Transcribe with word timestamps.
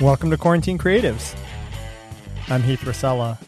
Welcome 0.00 0.30
to 0.30 0.38
Quarantine 0.38 0.78
Creatives. 0.78 1.36
I'm 2.48 2.62
Heath 2.62 2.82
Rosella. 2.84 3.38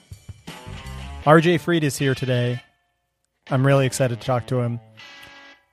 RJ 1.25 1.61
Fried 1.61 1.83
is 1.83 1.97
here 1.97 2.15
today. 2.15 2.63
I'm 3.49 3.67
really 3.67 3.87
excited 3.87 4.21
to 4.21 4.27
talk 4.27 4.47
to 4.49 4.61
him. 4.61 4.79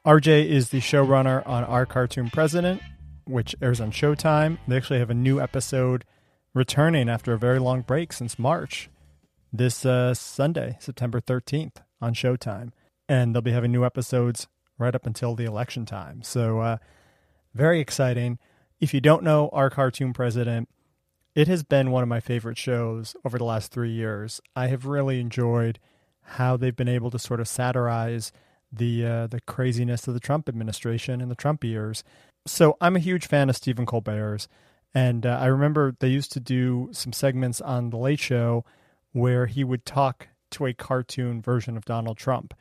RJ 0.06 0.46
is 0.46 0.70
the 0.70 0.80
showrunner 0.80 1.46
on 1.46 1.66
Our 1.66 1.86
Cartoon 1.86 2.30
President, 2.30 2.82
which 3.26 3.58
airs 3.62 3.82
on 3.82 3.92
Showtime. 3.92 4.58
They 4.70 4.78
actually 4.78 5.00
have 5.00 5.10
a 5.10 5.14
new 5.16 5.42
episode 5.42 6.06
returning 6.54 7.10
after 7.10 7.34
a 7.34 7.38
very 7.38 7.60
long 7.60 7.82
break 7.82 8.14
since 8.14 8.40
March 8.40 8.90
this 9.52 9.86
uh, 9.86 10.14
Sunday, 10.14 10.78
September 10.80 11.20
13th 11.20 11.76
on 12.00 12.14
Showtime. 12.14 12.72
And 13.10 13.36
they'll 13.36 13.42
be 13.42 13.52
having 13.52 13.74
new 13.74 13.84
episodes 13.84 14.48
right 14.78 14.96
up 14.96 15.06
until 15.06 15.36
the 15.36 15.44
election 15.44 15.86
time. 15.86 16.24
So, 16.24 16.62
uh, 16.62 16.78
very 17.54 17.82
exciting. 17.82 18.40
If 18.80 18.94
you 18.94 19.02
don't 19.02 19.24
know 19.24 19.50
Our 19.52 19.70
Cartoon 19.70 20.14
President, 20.14 20.70
it 21.36 21.50
has 21.50 21.64
been 21.64 21.92
one 21.92 22.02
of 22.02 22.08
my 22.08 22.22
favorite 22.22 22.58
shows 22.58 23.14
over 23.26 23.38
the 23.38 23.44
last 23.44 23.74
three 23.74 23.92
years. 23.92 24.40
I 24.56 24.68
have 24.68 24.86
really 24.86 25.20
enjoyed 25.20 25.80
how 26.22 26.56
they've 26.56 26.76
been 26.76 26.88
able 26.88 27.12
to 27.12 27.20
sort 27.20 27.42
of 27.42 27.48
satirize 27.50 28.32
the 28.72 29.06
uh, 29.06 29.28
the 29.28 29.42
craziness 29.42 30.08
of 30.08 30.14
the 30.14 30.20
Trump 30.22 30.48
administration 30.48 31.20
and 31.20 31.30
the 31.30 31.36
Trump 31.36 31.64
years. 31.64 32.06
So 32.48 32.78
I'm 32.80 32.96
a 32.96 33.00
huge 33.00 33.28
fan 33.28 33.50
of 33.50 33.58
Stephen 33.58 33.86
Colbert's, 33.86 34.48
and 34.94 35.26
uh, 35.26 35.38
I 35.42 35.48
remember 35.48 35.96
they 36.00 36.08
used 36.08 36.32
to 36.34 36.40
do 36.40 36.90
some 36.94 37.12
segments 37.12 37.60
on 37.60 37.90
the 37.90 37.98
Late 37.98 38.20
Show 38.20 38.64
where 39.12 39.48
he 39.48 39.66
would 39.66 39.86
talk 39.86 40.30
to 40.52 40.66
a 40.66 40.74
cartoon 40.74 41.42
version 41.42 41.76
of 41.76 41.84
Donald 41.84 42.18
Trump, 42.18 42.54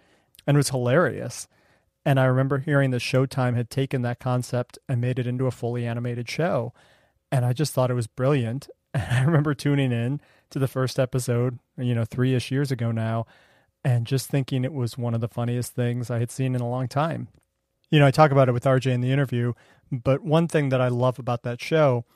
and 0.48 0.56
it 0.56 0.58
was 0.58 0.70
hilarious. 0.70 1.46
And 2.04 2.18
I 2.18 2.24
remember 2.24 2.58
hearing 2.58 2.90
that 2.92 3.02
Showtime 3.02 3.54
had 3.54 3.70
taken 3.70 4.02
that 4.02 4.20
concept 4.20 4.78
and 4.88 5.00
made 5.00 5.18
it 5.18 5.26
into 5.26 5.46
a 5.46 5.50
fully 5.50 5.86
animated 5.86 6.28
show. 6.28 6.72
And 7.30 7.44
I 7.44 7.52
just 7.52 7.72
thought 7.72 7.90
it 7.90 7.94
was 7.94 8.06
brilliant. 8.06 8.68
And 8.94 9.18
I 9.18 9.22
remember 9.22 9.52
tuning 9.52 9.92
in 9.92 10.18
to 10.48 10.58
the 10.58 10.66
first 10.66 10.98
episode, 10.98 11.58
you 11.76 11.94
know, 11.94 12.06
three 12.06 12.34
ish 12.34 12.50
years 12.50 12.72
ago 12.72 12.90
now, 12.90 13.26
and 13.84 14.06
just 14.06 14.28
thinking 14.28 14.64
it 14.64 14.72
was 14.72 14.96
one 14.96 15.14
of 15.14 15.20
the 15.20 15.28
funniest 15.28 15.72
things 15.72 16.10
I 16.10 16.18
had 16.18 16.30
seen 16.30 16.54
in 16.54 16.62
a 16.62 16.68
long 16.68 16.88
time. 16.88 17.28
You 17.90 17.98
know, 17.98 18.06
I 18.06 18.10
talk 18.10 18.30
about 18.30 18.48
it 18.48 18.52
with 18.52 18.64
RJ 18.64 18.90
in 18.90 19.02
the 19.02 19.12
interview, 19.12 19.52
but 19.92 20.22
one 20.22 20.48
thing 20.48 20.70
that 20.70 20.80
I 20.80 20.88
love 20.88 21.18
about 21.18 21.42
that 21.42 21.60
show 21.60 22.06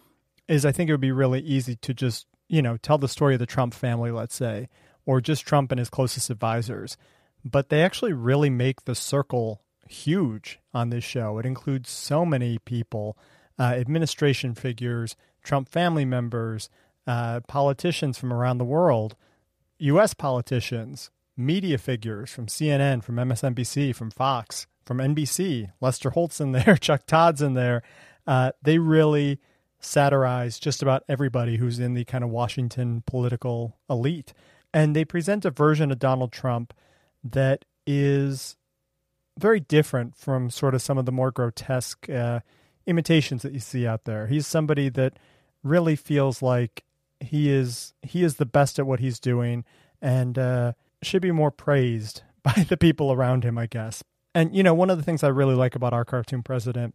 is 0.48 0.64
I 0.64 0.72
think 0.72 0.88
it 0.88 0.94
would 0.94 1.00
be 1.00 1.12
really 1.12 1.40
easy 1.40 1.76
to 1.76 1.94
just, 1.94 2.26
you 2.48 2.62
know, 2.62 2.78
tell 2.78 2.98
the 2.98 3.08
story 3.08 3.34
of 3.34 3.40
the 3.40 3.46
Trump 3.46 3.74
family, 3.74 4.10
let's 4.10 4.34
say, 4.34 4.68
or 5.06 5.20
just 5.20 5.46
Trump 5.46 5.72
and 5.72 5.78
his 5.78 5.90
closest 5.90 6.30
advisors. 6.30 6.96
But 7.44 7.68
they 7.68 7.82
actually 7.82 8.12
really 8.12 8.50
make 8.50 8.84
the 8.84 8.94
circle 8.94 9.62
huge 9.92 10.58
on 10.74 10.90
this 10.90 11.04
show. 11.04 11.38
It 11.38 11.46
includes 11.46 11.90
so 11.90 12.24
many 12.24 12.58
people, 12.58 13.16
uh, 13.58 13.74
administration 13.74 14.54
figures, 14.54 15.16
Trump 15.42 15.68
family 15.68 16.04
members, 16.04 16.68
uh, 17.06 17.40
politicians 17.40 18.18
from 18.18 18.32
around 18.32 18.58
the 18.58 18.64
world, 18.64 19.16
U.S. 19.78 20.14
politicians, 20.14 21.10
media 21.36 21.78
figures 21.78 22.30
from 22.30 22.46
CNN, 22.46 23.02
from 23.02 23.16
MSNBC, 23.16 23.94
from 23.94 24.10
Fox, 24.10 24.66
from 24.84 24.98
NBC. 24.98 25.72
Lester 25.80 26.10
Holt's 26.10 26.40
in 26.40 26.52
there, 26.52 26.76
Chuck 26.80 27.06
Todd's 27.06 27.42
in 27.42 27.54
there. 27.54 27.82
Uh, 28.26 28.52
they 28.62 28.78
really 28.78 29.40
satirize 29.80 30.60
just 30.60 30.82
about 30.82 31.02
everybody 31.08 31.56
who's 31.56 31.80
in 31.80 31.94
the 31.94 32.04
kind 32.04 32.22
of 32.22 32.30
Washington 32.30 33.02
political 33.06 33.76
elite. 33.90 34.32
And 34.72 34.94
they 34.94 35.04
present 35.04 35.44
a 35.44 35.50
version 35.50 35.90
of 35.90 35.98
Donald 35.98 36.32
Trump 36.32 36.72
that 37.24 37.64
is 37.86 38.56
very 39.38 39.60
different 39.60 40.16
from 40.16 40.50
sort 40.50 40.74
of 40.74 40.82
some 40.82 40.98
of 40.98 41.06
the 41.06 41.12
more 41.12 41.30
grotesque 41.30 42.08
uh, 42.10 42.40
imitations 42.86 43.42
that 43.42 43.52
you 43.52 43.60
see 43.60 43.86
out 43.86 44.04
there. 44.04 44.26
He's 44.26 44.46
somebody 44.46 44.88
that 44.90 45.18
really 45.62 45.96
feels 45.96 46.42
like 46.42 46.84
he 47.20 47.50
is 47.50 47.94
he 48.02 48.22
is 48.24 48.36
the 48.36 48.46
best 48.46 48.78
at 48.78 48.86
what 48.86 49.00
he's 49.00 49.20
doing 49.20 49.64
and 50.00 50.38
uh, 50.38 50.72
should 51.02 51.22
be 51.22 51.30
more 51.30 51.50
praised 51.50 52.22
by 52.42 52.66
the 52.68 52.76
people 52.76 53.12
around 53.12 53.44
him, 53.44 53.56
I 53.58 53.66
guess. 53.66 54.02
And 54.34 54.54
you 54.54 54.62
know, 54.62 54.74
one 54.74 54.90
of 54.90 54.98
the 54.98 55.04
things 55.04 55.22
I 55.22 55.28
really 55.28 55.54
like 55.54 55.74
about 55.74 55.92
our 55.92 56.04
cartoon 56.04 56.42
president 56.42 56.94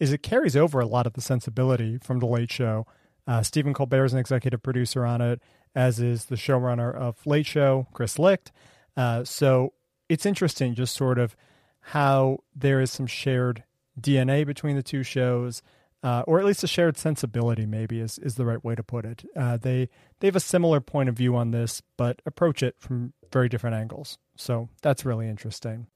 is 0.00 0.12
it 0.12 0.22
carries 0.22 0.56
over 0.56 0.80
a 0.80 0.86
lot 0.86 1.06
of 1.06 1.14
the 1.14 1.20
sensibility 1.20 1.98
from 1.98 2.20
the 2.20 2.26
Late 2.26 2.52
Show. 2.52 2.86
Uh, 3.26 3.42
Stephen 3.42 3.74
Colbert 3.74 4.06
is 4.06 4.12
an 4.12 4.18
executive 4.18 4.62
producer 4.62 5.04
on 5.04 5.20
it, 5.20 5.42
as 5.74 6.00
is 6.00 6.26
the 6.26 6.36
showrunner 6.36 6.94
of 6.94 7.26
Late 7.26 7.46
Show, 7.46 7.88
Chris 7.92 8.18
Licht. 8.18 8.52
Uh, 8.96 9.24
so 9.24 9.74
it's 10.08 10.24
interesting, 10.24 10.74
just 10.74 10.94
sort 10.94 11.18
of 11.18 11.36
how 11.88 12.38
there 12.54 12.80
is 12.80 12.90
some 12.90 13.06
shared 13.06 13.64
DNA 13.98 14.46
between 14.46 14.76
the 14.76 14.82
two 14.82 15.02
shows, 15.02 15.62
uh, 16.02 16.22
or 16.26 16.38
at 16.38 16.44
least 16.44 16.62
a 16.62 16.66
shared 16.66 16.96
sensibility. 16.98 17.66
Maybe 17.66 18.00
is 18.00 18.18
is 18.18 18.34
the 18.34 18.44
right 18.44 18.62
way 18.62 18.74
to 18.74 18.82
put 18.82 19.04
it. 19.04 19.24
Uh, 19.34 19.56
they 19.56 19.88
they 20.20 20.28
have 20.28 20.36
a 20.36 20.40
similar 20.40 20.80
point 20.80 21.08
of 21.08 21.16
view 21.16 21.34
on 21.34 21.50
this, 21.50 21.82
but 21.96 22.20
approach 22.26 22.62
it 22.62 22.76
from 22.78 23.14
very 23.32 23.48
different 23.48 23.76
angles. 23.76 24.18
So 24.36 24.68
that's 24.82 25.04
really 25.04 25.28
interesting. 25.28 25.86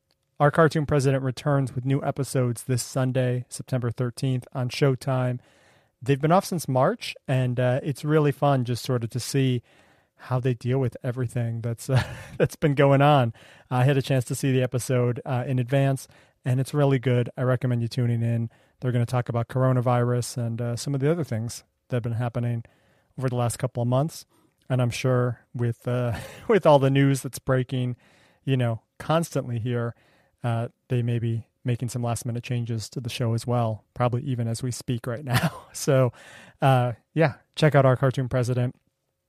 Our 0.40 0.50
cartoon 0.50 0.86
president 0.86 1.22
returns 1.22 1.74
with 1.74 1.84
new 1.84 2.02
episodes 2.02 2.64
this 2.64 2.82
Sunday, 2.82 3.44
September 3.48 3.90
13th 3.90 4.44
on 4.52 4.70
Showtime. 4.70 5.38
They've 6.00 6.20
been 6.20 6.32
off 6.32 6.46
since 6.46 6.66
March, 6.66 7.14
and 7.28 7.60
uh, 7.60 7.80
it's 7.82 8.04
really 8.04 8.32
fun 8.32 8.64
just 8.64 8.82
sort 8.82 9.04
of 9.04 9.10
to 9.10 9.20
see 9.20 9.62
how 10.22 10.38
they 10.38 10.54
deal 10.54 10.78
with 10.78 10.96
everything 11.02 11.60
that's 11.60 11.90
uh, 11.90 12.02
that's 12.38 12.56
been 12.56 12.74
going 12.74 13.02
on. 13.02 13.32
I 13.70 13.84
had 13.84 13.96
a 13.96 14.02
chance 14.02 14.24
to 14.26 14.34
see 14.34 14.52
the 14.52 14.62
episode 14.62 15.20
uh, 15.24 15.44
in 15.46 15.58
advance, 15.58 16.06
and 16.44 16.60
it's 16.60 16.72
really 16.72 16.98
good. 16.98 17.30
I 17.36 17.42
recommend 17.42 17.82
you 17.82 17.88
tuning 17.88 18.22
in. 18.22 18.50
They're 18.80 18.92
going 18.92 19.04
to 19.04 19.10
talk 19.10 19.28
about 19.28 19.48
coronavirus 19.48 20.36
and 20.38 20.60
uh, 20.60 20.76
some 20.76 20.94
of 20.94 21.00
the 21.00 21.10
other 21.10 21.24
things 21.24 21.64
that 21.88 21.96
have 21.96 22.02
been 22.02 22.12
happening 22.12 22.64
over 23.18 23.28
the 23.28 23.36
last 23.36 23.58
couple 23.58 23.82
of 23.82 23.88
months. 23.88 24.24
And 24.68 24.80
I'm 24.80 24.90
sure 24.90 25.40
with 25.54 25.86
uh, 25.88 26.16
with 26.48 26.66
all 26.66 26.78
the 26.78 26.90
news 26.90 27.22
that's 27.22 27.38
breaking, 27.38 27.96
you 28.44 28.56
know, 28.56 28.82
constantly 28.98 29.58
here, 29.58 29.94
uh, 30.44 30.68
they 30.88 31.02
may 31.02 31.18
be 31.18 31.46
making 31.64 31.88
some 31.88 32.02
last 32.02 32.26
minute 32.26 32.42
changes 32.42 32.88
to 32.90 33.00
the 33.00 33.10
show 33.10 33.34
as 33.34 33.46
well, 33.46 33.84
probably 33.94 34.22
even 34.22 34.48
as 34.48 34.62
we 34.62 34.70
speak 34.70 35.06
right 35.06 35.24
now. 35.24 35.64
So, 35.72 36.12
uh, 36.60 36.92
yeah, 37.12 37.34
check 37.56 37.74
out 37.74 37.84
our 37.84 37.96
cartoon 37.96 38.28
president 38.28 38.76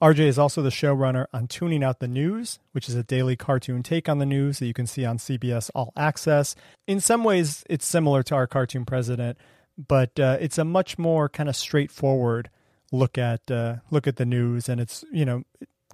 RJ 0.04 0.20
is 0.20 0.38
also 0.38 0.62
the 0.62 0.70
showrunner 0.70 1.28
on 1.32 1.48
Tuning 1.48 1.82
Out 1.82 2.00
the 2.00 2.10
News, 2.10 2.60
which 2.74 2.90
is 2.90 2.96
a 2.96 3.04
daily 3.04 3.38
cartoon 3.38 3.84
take 3.84 4.10
on 4.10 4.20
the 4.20 4.26
news 4.26 4.60
that 4.60 4.66
you 4.66 4.74
can 4.74 4.86
see 4.86 5.06
on 5.06 5.18
CBS 5.18 5.70
All 5.74 5.94
Access. 5.96 6.58
In 6.86 7.00
some 7.00 7.24
ways, 7.24 7.64
it's 7.70 7.86
similar 7.86 8.22
to 8.24 8.36
our 8.36 8.46
cartoon 8.46 8.84
president, 8.84 9.38
but 9.78 10.20
uh, 10.20 10.36
it's 10.42 10.58
a 10.58 10.66
much 10.66 10.98
more 11.00 11.30
kind 11.30 11.48
of 11.48 11.56
straightforward 11.56 12.50
look 12.92 13.18
at 13.18 13.50
uh, 13.50 13.78
look 13.92 14.06
at 14.06 14.18
the 14.18 14.26
news, 14.26 14.68
and 14.68 14.82
it's 14.82 15.06
you 15.10 15.24
know 15.24 15.44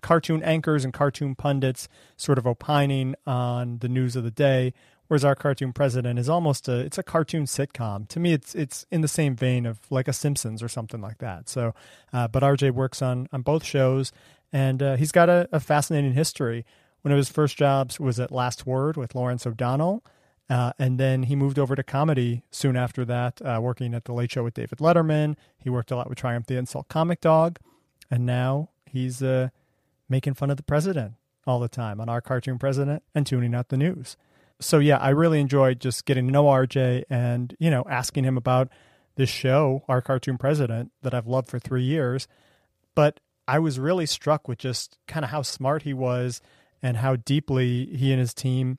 cartoon 0.01 0.41
anchors 0.41 0.83
and 0.83 0.91
cartoon 0.91 1.35
pundits 1.35 1.87
sort 2.17 2.39
of 2.39 2.47
opining 2.47 3.13
on 3.27 3.77
the 3.77 3.89
news 3.89 4.15
of 4.15 4.23
the 4.23 4.31
day 4.31 4.73
Whereas 5.09 5.25
our 5.25 5.33
cartoon 5.33 5.73
president 5.73 6.19
is 6.19 6.29
almost 6.29 6.69
a 6.69 6.77
it's 6.81 6.99
a 6.99 7.03
cartoon 7.03 7.45
sitcom. 7.45 8.07
To 8.09 8.19
me, 8.19 8.31
it's 8.31 8.53
it's 8.53 8.85
in 8.91 9.01
the 9.01 9.07
same 9.07 9.35
vein 9.35 9.65
of 9.65 9.79
like 9.89 10.07
a 10.07 10.13
Simpsons 10.13 10.61
or 10.61 10.69
something 10.69 11.01
like 11.01 11.17
that. 11.17 11.49
So, 11.49 11.73
uh, 12.13 12.27
but 12.27 12.43
RJ 12.43 12.75
works 12.75 13.01
on 13.01 13.27
on 13.33 13.41
both 13.41 13.63
shows, 13.63 14.11
and 14.53 14.83
uh, 14.83 14.97
he's 14.97 15.11
got 15.11 15.27
a, 15.27 15.49
a, 15.51 15.59
fascinating 15.59 16.13
history. 16.13 16.63
One 17.01 17.11
of 17.11 17.17
his 17.17 17.27
first 17.27 17.57
jobs 17.57 17.99
was 17.99 18.19
at 18.19 18.31
Last 18.31 18.67
Word 18.67 18.97
with 18.97 19.15
Lawrence 19.15 19.47
O'Donnell, 19.47 20.03
uh, 20.47 20.73
and 20.77 20.99
then 20.99 21.23
he 21.23 21.35
moved 21.35 21.57
over 21.57 21.75
to 21.75 21.81
comedy 21.81 22.43
soon 22.51 22.77
after 22.77 23.03
that, 23.05 23.41
uh, 23.41 23.57
working 23.59 23.95
at 23.95 24.05
the 24.05 24.13
Late 24.13 24.29
Show 24.29 24.43
with 24.43 24.53
David 24.53 24.77
Letterman. 24.77 25.37
He 25.57 25.71
worked 25.71 25.89
a 25.89 25.95
lot 25.95 26.07
with 26.07 26.19
Triumph 26.19 26.45
the 26.45 26.57
Insult 26.57 26.87
Comic 26.87 27.19
Dog, 27.19 27.57
and 28.11 28.27
now 28.27 28.69
he's 28.85 29.23
uh, 29.23 29.49
making 30.07 30.35
fun 30.35 30.51
of 30.51 30.57
the 30.57 30.63
president 30.63 31.13
all 31.47 31.59
the 31.59 31.67
time 31.67 31.99
on 31.99 32.09
our 32.09 32.21
cartoon 32.21 32.59
president 32.59 33.01
and 33.15 33.25
tuning 33.25 33.55
out 33.55 33.69
the 33.69 33.77
news 33.77 34.15
so 34.59 34.79
yeah, 34.79 34.97
I 34.97 35.09
really 35.09 35.39
enjoyed 35.39 35.79
just 35.79 36.05
getting 36.05 36.27
to 36.27 36.31
know 36.31 36.45
RJ 36.45 37.03
and 37.09 37.55
you 37.59 37.69
know 37.69 37.83
asking 37.89 38.25
him 38.25 38.37
about 38.37 38.69
this 39.15 39.29
show, 39.29 39.83
our 39.87 40.01
cartoon 40.01 40.37
president, 40.37 40.91
that 41.01 41.13
I've 41.13 41.27
loved 41.27 41.49
for 41.49 41.59
three 41.59 41.83
years. 41.83 42.27
But 42.95 43.19
I 43.47 43.59
was 43.59 43.79
really 43.79 44.05
struck 44.05 44.47
with 44.47 44.59
just 44.59 44.97
kind 45.07 45.23
of 45.23 45.31
how 45.31 45.41
smart 45.41 45.83
he 45.83 45.93
was 45.93 46.41
and 46.81 46.97
how 46.97 47.15
deeply 47.15 47.85
he 47.95 48.11
and 48.11 48.19
his 48.19 48.33
team 48.33 48.77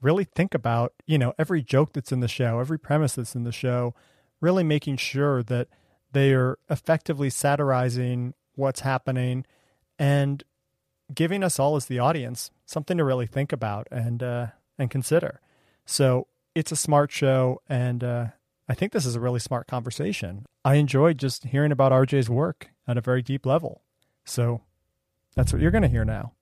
really 0.00 0.24
think 0.24 0.54
about 0.54 0.92
you 1.06 1.18
know 1.18 1.32
every 1.38 1.62
joke 1.62 1.92
that's 1.92 2.12
in 2.12 2.20
the 2.20 2.28
show, 2.28 2.58
every 2.58 2.78
premise 2.78 3.14
that's 3.14 3.34
in 3.34 3.44
the 3.44 3.52
show, 3.52 3.94
really 4.40 4.64
making 4.64 4.96
sure 4.96 5.42
that 5.44 5.68
they 6.12 6.32
are 6.32 6.58
effectively 6.68 7.30
satirizing 7.30 8.34
what's 8.54 8.80
happening 8.80 9.46
and 9.98 10.44
giving 11.14 11.42
us 11.42 11.58
all 11.58 11.76
as 11.76 11.86
the 11.86 11.98
audience 11.98 12.50
something 12.66 12.96
to 12.96 13.04
really 13.04 13.26
think 13.26 13.52
about 13.52 13.86
and 13.90 14.22
uh, 14.22 14.46
and 14.82 14.90
consider. 14.90 15.40
So 15.86 16.26
it's 16.54 16.72
a 16.72 16.76
smart 16.76 17.10
show, 17.10 17.62
and 17.68 18.04
uh, 18.04 18.26
I 18.68 18.74
think 18.74 18.92
this 18.92 19.06
is 19.06 19.16
a 19.16 19.20
really 19.20 19.40
smart 19.40 19.66
conversation. 19.66 20.44
I 20.64 20.74
enjoyed 20.74 21.18
just 21.18 21.44
hearing 21.44 21.72
about 21.72 21.92
RJ's 21.92 22.28
work 22.28 22.68
at 22.86 22.98
a 22.98 23.00
very 23.00 23.22
deep 23.22 23.46
level. 23.46 23.82
So 24.24 24.60
that's 25.34 25.52
what 25.52 25.62
you're 25.62 25.70
going 25.70 25.82
to 25.82 25.88
hear 25.88 26.04
now. 26.04 26.32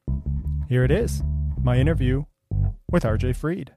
Here 0.69 0.85
it 0.85 0.91
is 0.91 1.23
my 1.63 1.77
interview 1.77 2.25
with 2.91 3.05
RJ 3.05 3.37
Fried. 3.37 3.75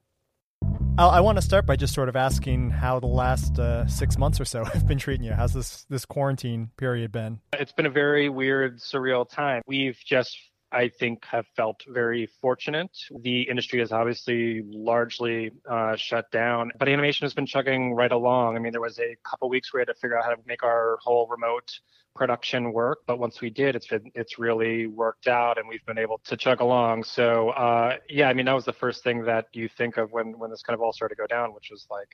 I, 0.98 1.22
want 1.22 1.38
to 1.38 1.42
start 1.42 1.66
by 1.66 1.76
just 1.76 1.94
sort 1.94 2.08
of 2.08 2.16
asking 2.16 2.70
how 2.70 3.00
the 3.00 3.08
last 3.08 3.58
uh, 3.58 3.88
six 3.88 4.18
months 4.18 4.40
or 4.40 4.46
so 4.46 4.64
have 4.74 4.88
been 4.88 5.00
treating 5.00 5.26
you. 5.26 5.34
How's 5.34 5.54
this 5.54 5.86
this 5.90 6.06
quarantine 6.06 6.70
period 6.78 7.12
been? 7.12 7.40
It's 7.54 7.72
been 7.72 7.88
a 7.88 7.92
very 7.92 8.30
weird, 8.30 8.80
surreal 8.80 9.28
time. 9.28 9.64
We've 9.66 9.98
just 10.06 10.38
I 10.74 10.90
think, 10.90 11.26
have 11.26 11.46
felt 11.56 11.84
very 11.88 12.28
fortunate. 12.42 12.92
The 13.22 13.44
industry 13.44 13.82
is 13.82 13.92
obviously 13.92 14.64
largely 14.66 15.52
uh, 15.70 15.96
shut 15.96 16.32
down, 16.32 16.72
but 16.80 16.90
animation 16.90 17.26
has 17.26 17.34
been 17.34 17.46
chugging 17.46 17.94
right 17.94 18.12
along. 18.12 18.56
I 18.56 18.60
mean, 18.60 18.72
there 18.72 18.82
was 18.82 19.00
a 19.00 19.16
couple 19.24 19.50
weeks 19.50 19.74
we 19.74 19.80
had 19.80 19.88
to 19.88 19.94
figure 19.96 20.18
out 20.18 20.26
how 20.26 20.32
to 20.32 20.42
make 20.46 20.64
our 20.64 20.98
whole 21.02 21.28
remote 21.28 21.72
production 22.16 22.72
work. 22.74 23.00
But 23.08 23.20
once 23.20 23.42
we 23.42 23.50
did, 23.50 23.76
it's 23.76 23.88
been 23.88 24.12
it's 24.16 24.38
really 24.40 24.88
worked 24.88 25.28
out, 25.28 25.58
and 25.58 25.68
we've 25.68 25.86
been 25.86 25.98
able 25.98 26.20
to 26.26 26.38
chug 26.38 26.62
along. 26.62 27.04
So 27.04 27.50
uh, 27.50 27.98
yeah, 28.10 28.30
I 28.30 28.34
mean 28.34 28.46
that 28.46 28.54
was 28.54 28.66
the 28.66 28.74
first 28.74 29.04
thing 29.04 29.24
that 29.26 29.48
you 29.54 29.70
think 29.78 29.98
of 29.98 30.12
when 30.12 30.38
when 30.38 30.50
this 30.50 30.62
kind 30.62 30.76
of 30.76 30.82
all 30.82 30.94
started 30.94 31.16
to 31.16 31.22
go 31.22 31.28
down, 31.28 31.54
which 31.54 31.70
was 31.72 31.88
like 31.90 32.10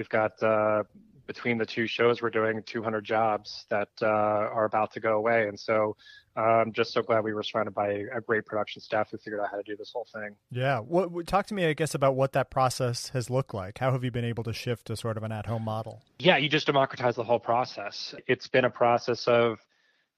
we've 0.00 0.08
got 0.08 0.42
uh, 0.42 0.82
between 1.26 1.58
the 1.58 1.66
two 1.66 1.86
shows 1.86 2.22
we're 2.22 2.30
doing 2.30 2.62
200 2.62 3.04
jobs 3.04 3.66
that 3.68 3.90
uh, 4.00 4.06
are 4.06 4.64
about 4.64 4.90
to 4.94 4.98
go 4.98 5.18
away, 5.18 5.46
and 5.46 5.60
so 5.60 5.94
I'm 6.36 6.72
just 6.72 6.94
so 6.94 7.02
glad 7.02 7.22
we 7.22 7.34
were 7.34 7.42
surrounded 7.42 7.74
by 7.74 8.06
a 8.14 8.20
great 8.22 8.46
production 8.46 8.80
staff 8.80 9.10
who 9.10 9.18
figured 9.18 9.40
out 9.40 9.50
how 9.50 9.58
to 9.58 9.62
do 9.62 9.76
this 9.76 9.90
whole 9.92 10.06
thing. 10.10 10.36
Yeah. 10.50 10.78
What, 10.78 11.26
talk 11.26 11.46
to 11.48 11.54
me, 11.54 11.66
I 11.66 11.74
guess, 11.74 11.94
about 11.94 12.14
what 12.14 12.32
that 12.32 12.50
process 12.50 13.10
has 13.10 13.28
looked 13.28 13.52
like. 13.52 13.76
How 13.76 13.92
have 13.92 14.02
you 14.02 14.10
been 14.10 14.24
able 14.24 14.44
to 14.44 14.54
shift 14.54 14.86
to 14.86 14.96
sort 14.96 15.18
of 15.18 15.22
an 15.22 15.32
at 15.32 15.44
home 15.44 15.64
model? 15.64 16.02
Yeah, 16.18 16.38
you 16.38 16.48
just 16.48 16.64
democratize 16.64 17.16
the 17.16 17.24
whole 17.24 17.40
process. 17.40 18.14
It's 18.26 18.46
been 18.46 18.64
a 18.64 18.70
process 18.70 19.28
of 19.28 19.58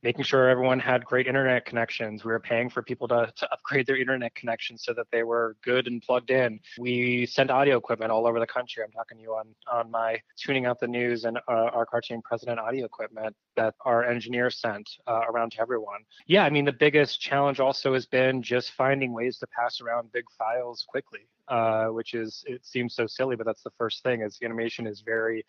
making 0.03 0.25
sure 0.25 0.49
everyone 0.49 0.81
had 0.81 1.05
great 1.05 1.27
internet 1.27 1.65
connections. 1.65 2.25
We 2.25 2.33
were 2.33 2.41
paying 2.41 2.69
for 2.69 2.83
people 2.83 3.07
to, 3.09 3.33
to 3.35 3.53
upgrade 3.53 3.87
their 3.87 3.97
internet 3.97 4.35
connections 4.35 4.83
so 4.85 4.93
that 4.95 5.07
they 5.13 5.23
were 5.23 5.57
good 5.63 5.87
and 5.87 6.03
plugged 6.03 6.31
in. 6.31 6.61
We 6.79 7.27
sent 7.27 7.51
audio 7.51 7.77
equipment 7.77 8.11
all 8.11 8.27
over 8.27 8.41
the 8.41 8.47
country. 8.47 8.83
I'm 8.83 8.91
talking 8.91 9.19
to 9.19 9.23
you 9.23 9.33
on, 9.33 9.55
on 9.71 9.91
my 9.91 10.21
tuning 10.37 10.67
out 10.67 10.81
the 10.81 10.89
news 10.89 11.25
and 11.25 11.39
uh, 11.49 11.71
our 11.73 11.87
cartoon 11.87 12.21
president 12.23 12.59
audio 12.59 12.85
equipment 12.85 13.37
that 13.57 13.75
our 13.85 14.05
engineers 14.05 14.59
sent 14.59 14.89
uh, 15.07 15.23
around 15.29 15.53
to 15.53 15.61
everyone. 15.61 16.01
Yeah, 16.27 16.45
I 16.45 16.51
mean, 16.51 16.65
the 16.65 16.73
biggest 16.73 17.21
challenge 17.21 17.61
also 17.61 17.95
has 17.95 18.07
been 18.07 18.43
just 18.43 18.73
finding 18.73 19.13
ways 19.13 19.39
to 19.39 19.47
pass 19.47 19.81
around 19.81 20.11
big 20.13 20.25
files 20.37 20.85
quickly, 20.89 21.29
uh, 21.49 21.87
which 21.87 22.15
is, 22.15 22.45
it 22.47 22.65
seems 22.65 22.95
so 22.95 23.07
silly, 23.07 23.37
but 23.37 23.47
that's 23.47 23.63
the 23.63 23.71
first 23.79 24.03
thing 24.03 24.23
is 24.23 24.39
animation 24.43 24.87
is 24.87 25.01
very 25.03 25.45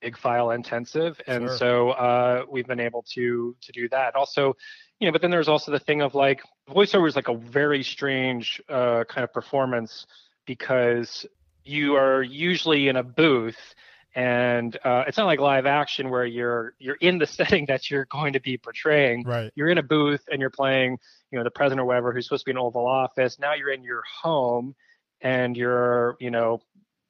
big 0.00 0.16
file 0.16 0.50
intensive. 0.50 1.20
And 1.26 1.48
sure. 1.48 1.56
so 1.56 1.90
uh, 1.90 2.44
we've 2.50 2.66
been 2.66 2.80
able 2.80 3.04
to 3.14 3.56
to 3.60 3.72
do 3.72 3.88
that. 3.90 4.14
Also 4.14 4.56
you 4.98 5.06
know 5.06 5.12
but 5.12 5.20
then 5.20 5.30
there's 5.30 5.48
also 5.48 5.70
the 5.70 5.78
thing 5.78 6.00
of 6.00 6.14
like 6.14 6.42
voiceover 6.68 7.08
is 7.08 7.16
like 7.16 7.28
a 7.28 7.36
very 7.36 7.82
strange 7.82 8.60
uh, 8.68 9.04
kind 9.04 9.24
of 9.24 9.32
performance 9.32 10.06
because 10.46 11.26
you 11.64 11.96
are 11.96 12.22
usually 12.22 12.88
in 12.88 12.96
a 12.96 13.02
booth 13.02 13.74
and 14.14 14.78
uh, 14.82 15.04
it's 15.06 15.18
not 15.18 15.26
like 15.26 15.40
live 15.40 15.66
action 15.66 16.08
where 16.08 16.24
you're 16.24 16.74
you're 16.78 16.96
in 16.96 17.18
the 17.18 17.26
setting 17.38 17.66
that 17.66 17.90
you're 17.90 18.06
going 18.06 18.32
to 18.32 18.40
be 18.40 18.56
portraying. 18.56 19.24
Right. 19.24 19.52
You're 19.54 19.68
in 19.68 19.78
a 19.78 19.82
booth 19.82 20.24
and 20.30 20.40
you're 20.40 20.50
playing 20.50 20.98
you 21.30 21.38
know 21.38 21.44
the 21.44 21.50
president 21.50 21.80
or 21.80 21.84
whatever 21.84 22.12
who's 22.12 22.24
supposed 22.24 22.42
to 22.42 22.46
be 22.46 22.52
in 22.52 22.58
oval 22.58 22.86
office. 22.86 23.38
Now 23.38 23.52
you're 23.54 23.72
in 23.72 23.82
your 23.82 24.02
home 24.22 24.74
and 25.20 25.54
you're 25.56 26.16
you 26.18 26.30
know 26.30 26.62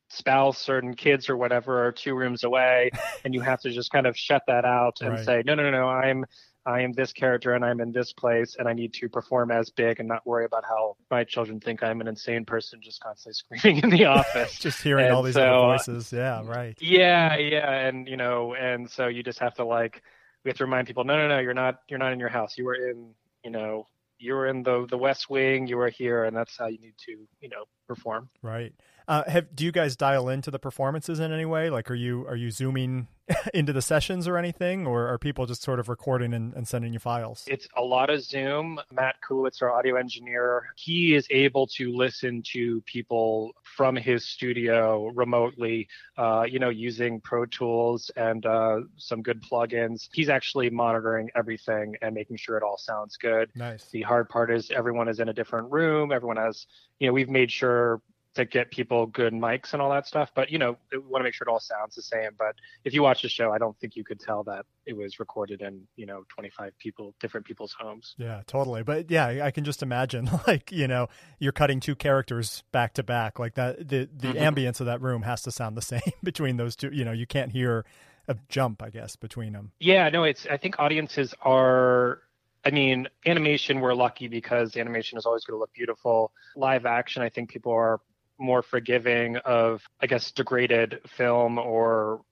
spouse 0.08 0.69
or 0.69 0.81
kids 0.93 1.29
or 1.29 1.37
whatever 1.37 1.85
are 1.85 1.93
two 1.93 2.14
rooms 2.14 2.44
away 2.44 2.91
and 3.25 3.35
you 3.35 3.41
have 3.41 3.61
to 3.61 3.70
just 3.70 3.91
kind 3.91 4.06
of 4.06 4.17
shut 4.17 4.43
that 4.47 4.64
out 4.64 4.99
and 5.00 5.11
right. 5.11 5.25
say 5.25 5.43
no 5.44 5.55
no 5.55 5.64
no 5.64 5.70
no 5.70 5.88
i'm 5.88 6.25
i 6.64 6.81
am 6.81 6.93
this 6.93 7.12
character 7.12 7.55
and 7.55 7.64
i'm 7.64 7.81
in 7.81 7.91
this 7.91 8.12
place 8.12 8.55
and 8.58 8.69
i 8.69 8.73
need 8.73 8.93
to 8.93 9.08
perform 9.08 9.50
as 9.50 9.70
big 9.70 9.99
and 9.99 10.08
not 10.08 10.25
worry 10.25 10.44
about 10.44 10.64
how 10.64 10.97
my 11.11 11.25
children 11.25 11.58
think 11.58 11.82
i'm 11.82 12.00
an 12.00 12.06
insane 12.06 12.44
person 12.44 12.81
just 12.81 13.00
constantly 13.00 13.35
screaming 13.58 13.82
in 13.82 13.91
the 13.91 14.05
office. 14.05 14.58
Just 14.61 14.81
hearing 14.81 15.06
and 15.06 15.14
all 15.14 15.23
these 15.23 15.35
so, 15.35 15.43
other 15.43 15.76
voices. 15.76 16.12
Yeah 16.12 16.43
right. 16.44 16.76
Yeah 16.81 17.37
yeah 17.37 17.88
and 17.88 18.06
you 18.06 18.17
know 18.17 18.55
and 18.55 18.88
so 18.88 19.09
you 19.09 19.23
just 19.23 19.41
have 19.41 19.55
to 19.55 19.64
like 19.64 20.02
we 20.44 20.50
have 20.50 20.56
to 20.59 20.64
remind 20.64 20.87
people 20.87 21.02
no 21.05 21.17
no 21.17 21.29
no 21.29 21.38
you're 21.41 21.55
not 21.55 21.81
you're 21.88 21.99
not 21.99 22.12
in 22.12 22.20
your 22.20 22.29
house. 22.29 22.56
You 22.56 22.64
were 22.64 22.75
in 22.75 23.11
you 23.44 23.50
know 23.50 23.87
you 24.18 24.34
were 24.34 24.46
in 24.46 24.62
the 24.62 24.86
the 24.88 24.98
west 24.98 25.28
wing 25.28 25.66
you 25.66 25.76
were 25.76 25.90
here 25.90 26.24
and 26.24 26.36
that's 26.36 26.56
how 26.56 26.66
you 26.66 26.78
need 26.78 26.94
to 26.98 27.26
you 27.40 27.48
know 27.48 27.64
perform 27.86 28.28
right 28.42 28.72
uh, 29.08 29.22
have 29.28 29.54
do 29.54 29.64
you 29.64 29.72
guys 29.72 29.96
dial 29.96 30.28
into 30.28 30.50
the 30.50 30.58
performances 30.58 31.20
in 31.20 31.32
any 31.32 31.44
way? 31.44 31.70
Like, 31.70 31.90
are 31.90 31.94
you 31.94 32.26
are 32.26 32.36
you 32.36 32.50
zooming 32.50 33.08
into 33.55 33.73
the 33.73 33.82
sessions 33.82 34.28
or 34.28 34.37
anything, 34.37 34.87
or 34.87 35.08
are 35.08 35.19
people 35.19 35.46
just 35.46 35.62
sort 35.62 35.81
of 35.81 35.88
recording 35.88 36.32
and, 36.32 36.55
and, 36.55 36.67
sending 36.67 36.93
you 36.93 36.99
files? 36.99 37.44
It's 37.49 37.67
a 37.76 37.82
lot 37.82 38.08
of 38.11 38.23
Zoom. 38.23 38.81
Matt 38.93 39.17
Kulowitz, 39.26 39.62
our 39.62 39.70
audio 39.73 39.96
engineer, 39.96 40.67
he 40.76 41.14
is 41.14 41.26
able 41.31 41.67
to 41.69 41.93
listen 41.93 42.43
to 42.52 42.81
people 42.82 43.52
from 43.62 43.96
his 43.96 44.25
studio 44.25 45.08
remotely. 45.08 45.88
Uh, 46.17 46.44
you 46.49 46.58
know, 46.58 46.69
using 46.69 47.20
Pro 47.20 47.46
Tools 47.46 48.11
and 48.17 48.46
uh, 48.46 48.81
some 48.96 49.23
good 49.23 49.43
plugins. 49.43 50.08
He's 50.12 50.28
actually 50.28 50.70
monitoring 50.70 51.31
everything 51.34 51.96
and 52.02 52.14
making 52.14 52.37
sure 52.37 52.56
it 52.56 52.62
all 52.62 52.78
sounds 52.78 53.17
good. 53.17 53.50
Nice. 53.55 53.88
The 53.90 54.02
hard 54.02 54.28
part 54.28 54.50
is 54.50 54.70
everyone 54.70 55.08
is 55.08 55.20
in 55.20 55.28
a 55.28 55.34
different 55.34 55.70
room. 55.73 56.12
Everyone 56.12 56.37
has, 56.37 56.67
you 57.00 57.08
know, 57.08 57.12
we've 57.12 57.28
made 57.28 57.50
sure 57.50 58.00
to 58.37 58.44
get 58.44 58.71
people 58.71 59.06
good 59.06 59.33
mics 59.33 59.73
and 59.73 59.83
all 59.83 59.91
that 59.91 60.06
stuff. 60.06 60.31
But 60.35 60.50
you 60.50 60.59
know, 60.59 60.77
we 60.93 60.99
want 60.99 61.21
to 61.21 61.25
make 61.25 61.35
sure 61.35 61.47
it 61.47 61.50
all 61.50 61.61
sounds 61.61 61.94
the 61.94 62.03
same. 62.03 62.31
But 62.38 62.55
if 62.85 62.94
you 62.94 63.03
watch 63.03 63.23
the 63.23 63.29
show, 63.29 63.53
I 63.53 63.59
don't 63.59 63.79
think 63.79 63.97
you 63.97 64.05
could 64.05 64.21
tell 64.21 64.44
that 64.44 64.65
it 64.87 64.97
was 64.97 65.19
recorded 65.19 65.62
in 65.62 65.83
you 65.97 66.06
know 66.06 66.25
25 66.29 66.79
people, 66.79 67.15
different 67.21 67.47
people's 67.47 67.75
homes. 67.79 68.15
Yeah, 68.19 68.43
totally. 68.47 68.83
But 68.83 69.11
yeah, 69.11 69.44
I 69.44 69.50
can 69.50 69.65
just 69.65 69.83
imagine 69.83 70.31
like 70.47 70.71
you 70.71 70.87
know 70.87 71.09
you're 71.38 71.53
cutting 71.53 71.81
two 71.81 71.97
characters 71.97 72.62
back 72.73 72.94
to 72.94 73.03
back 73.03 73.38
like 73.38 73.55
that. 73.55 73.88
The 73.88 74.09
the 74.15 74.29
mm-hmm. 74.29 74.38
ambience 74.38 74.81
of 74.81 74.87
that 74.87 75.00
room 75.00 75.23
has 75.23 75.43
to 75.43 75.50
sound 75.50 75.77
the 75.77 75.83
same 75.83 76.00
between 76.23 76.56
those 76.56 76.77
two. 76.77 76.91
You 76.93 77.05
know, 77.05 77.12
you 77.12 77.27
can't 77.27 77.53
hear 77.53 77.85
a 78.29 78.37
jump, 78.49 78.83
I 78.83 78.91
guess, 78.91 79.17
between 79.17 79.53
them. 79.53 79.73
Yeah, 79.81 80.09
no, 80.09 80.25
it's. 80.25 80.47
I 80.47 80.56
think 80.56 80.79
audiences 80.79 81.35
are 81.43 82.21
I 82.67 82.71
mean, 82.73 83.09
animation, 83.25 83.81
we're 83.81 83.94
lucky 83.94 84.27
because 84.27 84.77
animation 84.77 85.17
is 85.17 85.25
always 85.25 85.44
going 85.44 85.55
to 85.55 85.61
look 85.61 85.73
beautiful. 85.73 86.33
Live 86.56 86.85
action, 86.85 87.23
I 87.23 87.29
think 87.29 87.49
people 87.49 87.71
are 87.71 88.00
more 88.38 88.62
forgiving 88.62 89.37
of, 89.38 89.83
I 90.00 90.06
guess, 90.06 90.33
degraded 90.33 91.00
film 91.17 91.59
or 91.59 92.23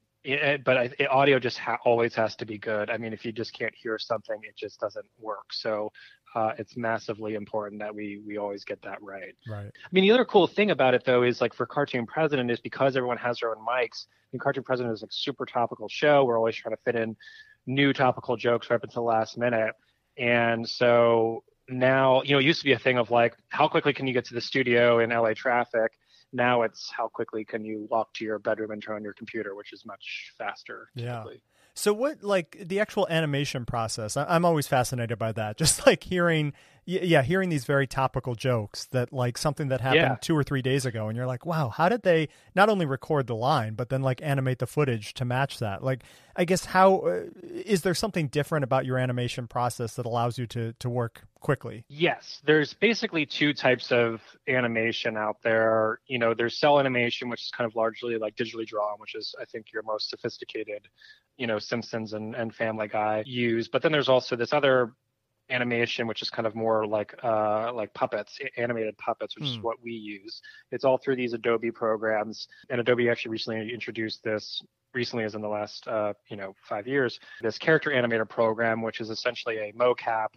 but 0.64 0.94
it, 0.98 1.10
audio 1.10 1.38
just 1.38 1.58
ha- 1.58 1.78
always 1.84 2.14
has 2.14 2.34
to 2.36 2.46
be 2.46 2.56
good. 2.56 2.88
I 2.88 2.96
mean, 2.96 3.12
if 3.12 3.26
you 3.26 3.32
just 3.32 3.52
can't 3.52 3.74
hear 3.74 3.98
something, 3.98 4.38
it 4.42 4.56
just 4.56 4.80
doesn't 4.80 5.04
work. 5.20 5.52
So 5.52 5.92
uh, 6.34 6.52
it's 6.58 6.76
massively 6.76 7.34
important 7.34 7.80
that 7.80 7.94
we 7.94 8.22
we 8.26 8.38
always 8.38 8.64
get 8.64 8.80
that 8.82 9.02
right. 9.02 9.34
Right. 9.46 9.66
I 9.66 9.88
mean, 9.92 10.04
the 10.04 10.10
other 10.12 10.24
cool 10.24 10.46
thing 10.46 10.70
about 10.70 10.94
it 10.94 11.04
though 11.04 11.22
is 11.22 11.40
like 11.40 11.54
for 11.54 11.66
Cartoon 11.66 12.06
President 12.06 12.50
is 12.50 12.58
because 12.58 12.96
everyone 12.96 13.18
has 13.18 13.40
their 13.40 13.50
own 13.50 13.64
mics. 13.64 14.06
I 14.06 14.26
mean, 14.32 14.40
Cartoon 14.40 14.64
President 14.64 14.94
is 14.94 15.02
a 15.02 15.08
super 15.10 15.44
topical 15.44 15.88
show. 15.88 16.24
We're 16.24 16.38
always 16.38 16.56
trying 16.56 16.74
to 16.74 16.82
fit 16.84 16.96
in 16.96 17.16
new 17.66 17.92
topical 17.92 18.36
jokes 18.36 18.70
right 18.70 18.76
up 18.76 18.82
until 18.82 19.02
the 19.02 19.08
last 19.08 19.36
minute, 19.36 19.74
and 20.16 20.68
so 20.68 21.44
now, 21.68 22.22
you 22.22 22.32
know, 22.32 22.38
it 22.38 22.44
used 22.44 22.60
to 22.60 22.64
be 22.64 22.72
a 22.72 22.78
thing 22.78 22.98
of 22.98 23.10
like, 23.10 23.36
how 23.48 23.68
quickly 23.68 23.92
can 23.92 24.06
you 24.06 24.12
get 24.12 24.26
to 24.26 24.34
the 24.34 24.40
studio 24.40 24.98
in 24.98 25.10
LA 25.10 25.34
traffic? 25.34 25.92
Now 26.32 26.62
it's 26.62 26.90
how 26.90 27.08
quickly 27.08 27.44
can 27.44 27.64
you 27.64 27.86
walk 27.90 28.12
to 28.14 28.24
your 28.24 28.38
bedroom 28.38 28.72
and 28.72 28.82
turn 28.82 28.96
on 28.96 29.02
your 29.02 29.12
computer, 29.12 29.54
which 29.54 29.72
is 29.72 29.84
much 29.86 30.32
faster. 30.36 30.88
Typically. 30.96 31.34
Yeah. 31.34 31.40
So 31.74 31.92
what 31.92 32.22
like 32.22 32.56
the 32.60 32.80
actual 32.80 33.06
animation 33.08 33.64
process? 33.64 34.16
I'm 34.16 34.44
always 34.44 34.66
fascinated 34.66 35.18
by 35.18 35.32
that. 35.32 35.56
Just 35.58 35.86
like 35.86 36.02
hearing, 36.02 36.52
yeah, 36.86 37.22
hearing 37.22 37.48
these 37.48 37.64
very 37.64 37.86
topical 37.86 38.34
jokes 38.34 38.86
that 38.86 39.12
like 39.12 39.38
something 39.38 39.68
that 39.68 39.80
happened 39.80 40.02
yeah. 40.02 40.16
two 40.20 40.36
or 40.36 40.42
three 40.44 40.62
days 40.62 40.84
ago, 40.84 41.08
and 41.08 41.16
you're 41.16 41.26
like, 41.26 41.46
wow, 41.46 41.68
how 41.70 41.88
did 41.88 42.02
they 42.02 42.28
not 42.54 42.68
only 42.68 42.84
record 42.84 43.26
the 43.26 43.34
line 43.34 43.74
but 43.74 43.88
then 43.88 44.02
like 44.02 44.20
animate 44.22 44.58
the 44.58 44.66
footage 44.66 45.14
to 45.14 45.24
match 45.24 45.58
that? 45.60 45.82
Like, 45.82 46.02
I 46.36 46.44
guess 46.44 46.66
how 46.66 46.96
uh, 46.96 47.20
is 47.42 47.82
there 47.82 47.94
something 47.94 48.28
different 48.28 48.64
about 48.64 48.84
your 48.84 48.98
animation 48.98 49.46
process 49.46 49.94
that 49.94 50.04
allows 50.04 50.38
you 50.38 50.46
to 50.48 50.74
to 50.74 50.90
work 50.90 51.22
quickly? 51.40 51.84
Yes, 51.88 52.42
there's 52.44 52.74
basically 52.74 53.24
two 53.24 53.54
types 53.54 53.90
of 53.90 54.20
animation 54.46 55.16
out 55.16 55.38
there. 55.42 56.00
You 56.06 56.18
know, 56.18 56.34
there's 56.34 56.58
cel 56.58 56.78
animation, 56.78 57.30
which 57.30 57.42
is 57.42 57.50
kind 57.50 57.66
of 57.66 57.74
largely 57.74 58.18
like 58.18 58.36
digitally 58.36 58.66
drawn, 58.66 58.98
which 58.98 59.14
is 59.14 59.34
I 59.40 59.46
think 59.46 59.72
your 59.72 59.82
most 59.84 60.10
sophisticated 60.10 60.88
you 61.36 61.46
know 61.46 61.58
Simpsons 61.58 62.12
and, 62.12 62.34
and 62.34 62.54
Family 62.54 62.88
Guy 62.88 63.22
use. 63.26 63.68
But 63.68 63.82
then 63.82 63.92
there's 63.92 64.08
also 64.08 64.36
this 64.36 64.52
other 64.52 64.92
animation 65.50 66.06
which 66.06 66.22
is 66.22 66.30
kind 66.30 66.46
of 66.46 66.54
more 66.54 66.86
like 66.86 67.14
uh, 67.22 67.72
like 67.72 67.92
puppets 67.94 68.38
animated 68.56 68.96
puppets 68.98 69.36
which 69.36 69.44
mm. 69.44 69.50
is 69.50 69.56
hmm. 69.56 69.62
what 69.62 69.76
we 69.82 69.92
use 69.92 70.40
it's 70.70 70.84
all 70.84 70.96
through 70.96 71.16
these 71.16 71.34
adobe 71.34 71.70
programs 71.70 72.48
and 72.70 72.80
adobe 72.80 73.10
actually 73.10 73.30
recently 73.30 73.72
introduced 73.72 74.22
this 74.24 74.62
recently 74.94 75.24
as 75.24 75.34
in 75.34 75.42
the 75.42 75.48
last 75.48 75.86
uh, 75.88 76.12
you 76.30 76.36
know 76.36 76.54
five 76.66 76.86
years 76.86 77.18
this 77.42 77.58
character 77.58 77.90
animator 77.90 78.28
program 78.28 78.80
which 78.80 79.00
is 79.00 79.10
essentially 79.10 79.58
a 79.58 79.72
mocap 79.72 80.28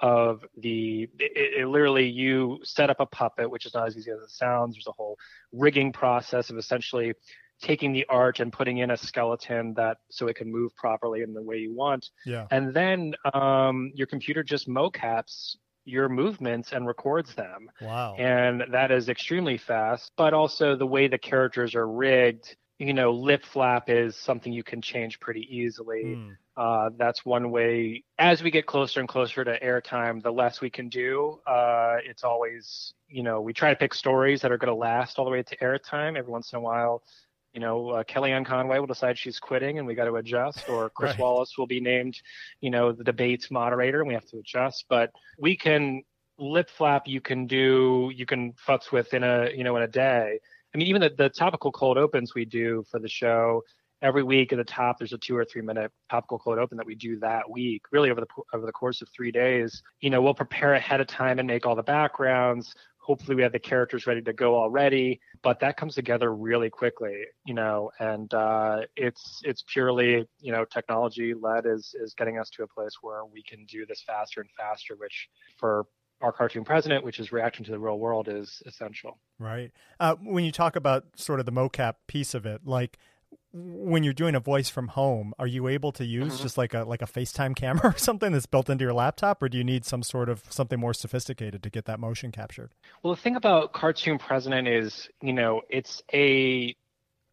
of 0.00 0.44
the 0.58 1.08
it, 1.18 1.60
it, 1.60 1.68
literally 1.68 2.08
you 2.08 2.58
set 2.62 2.88
up 2.88 2.98
a 3.00 3.06
puppet 3.06 3.50
which 3.50 3.66
is 3.66 3.74
not 3.74 3.86
as 3.86 3.96
easy 3.96 4.10
as 4.10 4.18
it 4.18 4.30
sounds 4.30 4.74
there's 4.74 4.86
a 4.86 4.92
whole 4.92 5.16
rigging 5.52 5.92
process 5.92 6.50
of 6.50 6.56
essentially 6.56 7.12
taking 7.60 7.92
the 7.92 8.06
art 8.08 8.40
and 8.40 8.52
putting 8.52 8.78
in 8.78 8.90
a 8.90 8.96
skeleton 8.96 9.74
that 9.74 9.98
so 10.10 10.28
it 10.28 10.36
can 10.36 10.50
move 10.50 10.74
properly 10.76 11.22
in 11.22 11.32
the 11.34 11.42
way 11.42 11.56
you 11.56 11.74
want. 11.74 12.10
Yeah. 12.24 12.46
And 12.50 12.72
then 12.72 13.14
um, 13.34 13.92
your 13.94 14.06
computer 14.06 14.42
just 14.42 14.68
mocaps 14.68 15.56
your 15.84 16.08
movements 16.08 16.72
and 16.72 16.86
records 16.86 17.34
them. 17.34 17.70
Wow. 17.80 18.14
And 18.16 18.64
that 18.72 18.90
is 18.90 19.08
extremely 19.08 19.56
fast, 19.56 20.12
but 20.16 20.34
also 20.34 20.76
the 20.76 20.86
way 20.86 21.08
the 21.08 21.18
characters 21.18 21.74
are 21.74 21.88
rigged, 21.88 22.56
you 22.78 22.92
know, 22.92 23.10
lip 23.10 23.44
flap 23.44 23.88
is 23.88 24.14
something 24.14 24.52
you 24.52 24.62
can 24.62 24.80
change 24.80 25.18
pretty 25.18 25.48
easily. 25.50 26.16
Mm. 26.16 26.36
Uh, 26.56 26.90
that's 26.96 27.24
one 27.24 27.50
way. 27.50 28.04
As 28.18 28.42
we 28.42 28.50
get 28.50 28.66
closer 28.66 29.00
and 29.00 29.08
closer 29.08 29.44
to 29.44 29.58
airtime, 29.60 30.22
the 30.22 30.30
less 30.30 30.60
we 30.60 30.70
can 30.70 30.88
do. 30.88 31.40
Uh, 31.46 31.96
it's 32.04 32.22
always, 32.22 32.94
you 33.08 33.22
know, 33.22 33.40
we 33.40 33.52
try 33.52 33.70
to 33.70 33.76
pick 33.76 33.94
stories 33.94 34.40
that 34.42 34.52
are 34.52 34.58
going 34.58 34.72
to 34.72 34.78
last 34.78 35.18
all 35.18 35.24
the 35.24 35.30
way 35.30 35.42
to 35.42 35.56
airtime. 35.58 36.16
Every 36.16 36.30
once 36.30 36.52
in 36.52 36.58
a 36.58 36.60
while, 36.60 37.02
you 37.58 37.64
know, 37.64 37.88
uh, 37.90 38.04
Kellyanne 38.04 38.46
Conway 38.46 38.78
will 38.78 38.86
decide 38.86 39.18
she's 39.18 39.40
quitting 39.40 39.78
and 39.78 39.86
we 39.86 39.96
got 39.96 40.04
to 40.04 40.14
adjust, 40.14 40.68
or 40.68 40.90
Chris 40.94 41.10
Right. 41.10 41.18
Wallace 41.18 41.58
will 41.58 41.66
be 41.66 41.80
named, 41.80 42.16
you 42.60 42.70
know, 42.70 42.92
the 42.92 43.02
debates 43.02 43.50
moderator 43.50 43.98
and 43.98 44.06
we 44.06 44.14
have 44.14 44.26
to 44.26 44.38
adjust. 44.38 44.84
But 44.88 45.10
we 45.40 45.56
can 45.56 46.04
lip 46.38 46.70
flap, 46.70 47.08
you 47.08 47.20
can 47.20 47.48
do, 47.48 48.12
you 48.14 48.26
can 48.26 48.52
futz 48.52 48.92
with 48.92 49.12
in 49.12 49.24
a, 49.24 49.50
you 49.52 49.64
know, 49.64 49.76
in 49.76 49.82
a 49.82 49.88
day. 49.88 50.38
I 50.72 50.78
mean, 50.78 50.86
even 50.86 51.00
the, 51.00 51.10
the 51.18 51.30
topical 51.30 51.72
cold 51.72 51.98
opens 51.98 52.32
we 52.32 52.44
do 52.44 52.84
for 52.92 53.00
the 53.00 53.08
show 53.08 53.64
every 54.02 54.22
week 54.22 54.52
at 54.52 54.58
the 54.58 54.64
top, 54.64 54.98
there's 54.98 55.12
a 55.12 55.18
two 55.18 55.36
or 55.36 55.44
three 55.44 55.62
minute 55.62 55.90
topical 56.08 56.38
cold 56.38 56.58
open 56.58 56.76
that 56.76 56.86
we 56.86 56.94
do 56.94 57.18
that 57.18 57.50
week, 57.50 57.82
really 57.90 58.12
over 58.12 58.20
the 58.20 58.28
over 58.54 58.66
the 58.66 58.72
course 58.72 59.02
of 59.02 59.08
three 59.08 59.32
days. 59.32 59.82
You 60.00 60.10
know, 60.10 60.22
we'll 60.22 60.32
prepare 60.34 60.74
ahead 60.74 61.00
of 61.00 61.08
time 61.08 61.40
and 61.40 61.48
make 61.48 61.66
all 61.66 61.74
the 61.74 61.82
backgrounds. 61.82 62.72
Hopefully, 63.08 63.36
we 63.36 63.42
have 63.42 63.52
the 63.52 63.58
characters 63.58 64.06
ready 64.06 64.20
to 64.20 64.34
go 64.34 64.54
already, 64.54 65.18
but 65.42 65.58
that 65.60 65.78
comes 65.78 65.94
together 65.94 66.34
really 66.34 66.68
quickly. 66.68 67.24
You 67.46 67.54
know, 67.54 67.90
and 67.98 68.32
uh, 68.34 68.82
it's 68.96 69.40
it's 69.44 69.64
purely 69.66 70.26
you 70.40 70.52
know 70.52 70.66
technology 70.66 71.32
led 71.32 71.64
is 71.64 71.94
is 71.98 72.12
getting 72.12 72.38
us 72.38 72.50
to 72.50 72.64
a 72.64 72.66
place 72.66 72.98
where 73.00 73.24
we 73.24 73.42
can 73.42 73.64
do 73.64 73.86
this 73.86 74.04
faster 74.06 74.42
and 74.42 74.50
faster, 74.58 74.94
which 74.94 75.30
for 75.56 75.86
our 76.20 76.32
cartoon 76.32 76.64
president, 76.64 77.02
which 77.02 77.18
is 77.18 77.32
reacting 77.32 77.64
to 77.64 77.70
the 77.70 77.78
real 77.78 77.98
world, 77.98 78.28
is 78.28 78.62
essential. 78.66 79.18
Right. 79.38 79.72
Uh, 79.98 80.16
when 80.22 80.44
you 80.44 80.52
talk 80.52 80.76
about 80.76 81.04
sort 81.16 81.40
of 81.40 81.46
the 81.46 81.52
mocap 81.52 81.94
piece 82.08 82.34
of 82.34 82.44
it, 82.44 82.66
like 82.66 82.98
when 83.52 84.02
you're 84.02 84.12
doing 84.12 84.34
a 84.34 84.40
voice 84.40 84.68
from 84.68 84.88
home, 84.88 85.32
are 85.38 85.46
you 85.46 85.68
able 85.68 85.90
to 85.92 86.04
use 86.04 86.38
Mhm. 86.38 86.42
just 86.42 86.58
like 86.58 86.74
a 86.74 86.84
like 86.84 87.00
a 87.02 87.06
FaceTime 87.06 87.56
camera 87.56 87.88
or 87.94 87.98
something 87.98 88.32
that's 88.32 88.46
built 88.46 88.68
into 88.68 88.84
your 88.84 88.92
laptop, 88.92 89.42
or 89.42 89.48
do 89.48 89.56
you 89.56 89.64
need 89.64 89.84
some 89.84 90.02
sort 90.02 90.28
of 90.28 90.42
something 90.50 90.78
more 90.78 90.92
sophisticated 90.94 91.62
to 91.62 91.70
get 91.70 91.86
that 91.86 91.98
motion 91.98 92.30
captured? 92.30 92.72
Well, 93.02 93.14
the 93.14 93.20
thing 93.20 93.36
about 93.36 93.72
Cartoon 93.72 94.18
President 94.18 94.68
is, 94.68 95.08
you 95.22 95.32
know, 95.32 95.62
it's 95.70 96.02
a 96.12 96.74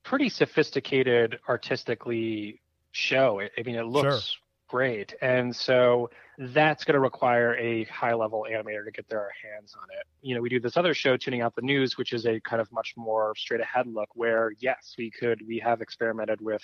pretty 0.03 0.29
sophisticated 0.29 1.39
artistically 1.49 2.61
show. 2.91 3.41
I 3.41 3.49
I 3.57 3.63
mean, 3.63 3.75
it 3.75 3.85
looks 3.85 4.37
great. 4.69 5.13
And 5.21 5.53
so 5.55 6.09
that's 6.37 6.83
going 6.83 6.93
to 6.93 6.99
require 6.99 7.55
a 7.57 7.85
high 7.85 8.13
level 8.13 8.45
animator 8.49 8.85
to 8.85 8.91
get 8.91 9.07
their 9.07 9.29
hands 9.43 9.75
on 9.81 9.87
it. 9.99 10.05
You 10.21 10.35
know, 10.35 10.41
we 10.41 10.49
do 10.49 10.59
this 10.59 10.77
other 10.77 10.93
show, 10.93 11.17
Tuning 11.17 11.41
Out 11.41 11.55
the 11.55 11.61
News, 11.61 11.97
which 11.97 12.13
is 12.13 12.25
a 12.25 12.39
kind 12.41 12.61
of 12.61 12.71
much 12.71 12.93
more 12.97 13.33
straight 13.37 13.61
ahead 13.61 13.87
look 13.87 14.09
where, 14.13 14.51
yes, 14.59 14.95
we 14.97 15.11
could, 15.11 15.41
we 15.47 15.59
have 15.59 15.81
experimented 15.81 16.41
with, 16.41 16.63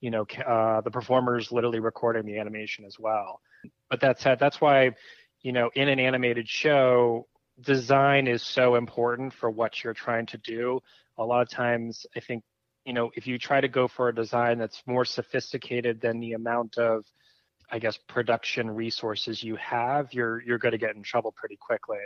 you 0.00 0.10
know, 0.10 0.26
uh, 0.46 0.80
the 0.82 0.90
performers 0.90 1.50
literally 1.50 1.80
recording 1.80 2.26
the 2.26 2.38
animation 2.38 2.84
as 2.84 2.98
well. 2.98 3.40
But 3.88 4.00
that 4.02 4.20
said, 4.20 4.38
that's 4.38 4.60
why, 4.60 4.92
you 5.40 5.52
know, 5.52 5.70
in 5.74 5.88
an 5.88 5.98
animated 5.98 6.48
show, 6.48 7.26
design 7.60 8.26
is 8.26 8.42
so 8.42 8.74
important 8.74 9.32
for 9.32 9.50
what 9.50 9.82
you're 9.82 9.94
trying 9.94 10.26
to 10.26 10.38
do. 10.38 10.80
A 11.16 11.24
lot 11.24 11.40
of 11.40 11.48
times, 11.48 12.04
I 12.14 12.20
think, 12.20 12.44
you 12.84 12.92
know, 12.92 13.10
if 13.14 13.26
you 13.26 13.38
try 13.38 13.60
to 13.60 13.68
go 13.68 13.88
for 13.88 14.08
a 14.08 14.14
design 14.14 14.58
that's 14.58 14.82
more 14.86 15.04
sophisticated 15.04 16.00
than 16.00 16.20
the 16.20 16.34
amount 16.34 16.76
of, 16.76 17.04
I 17.70 17.78
guess, 17.78 17.98
production 18.08 18.70
resources 18.70 19.42
you 19.42 19.56
have, 19.56 20.12
you're 20.12 20.40
you're 20.42 20.58
going 20.58 20.72
to 20.72 20.78
get 20.78 20.94
in 20.96 21.02
trouble 21.02 21.32
pretty 21.32 21.56
quickly. 21.56 21.98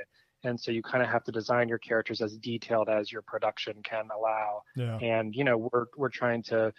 And 0.43 0.59
so 0.59 0.71
you 0.71 0.83
kind 0.83 1.03
of 1.03 1.11
have 1.11 1.23
to 1.25 1.33
design 1.33 1.69
your 1.69 1.79
characters 1.79 2.23
as 2.23 2.37
detailed 2.39 2.89
as 2.89 3.13
your 3.13 3.21
production 3.23 3.75
can 3.83 4.09
allow 4.17 4.63
Yeah. 4.75 4.97
and 4.97 5.35
you 5.35 5.45
know 5.45 5.59
we're 5.71 5.87
we're 5.97 6.09
trying 6.09 6.43
to 6.45 6.73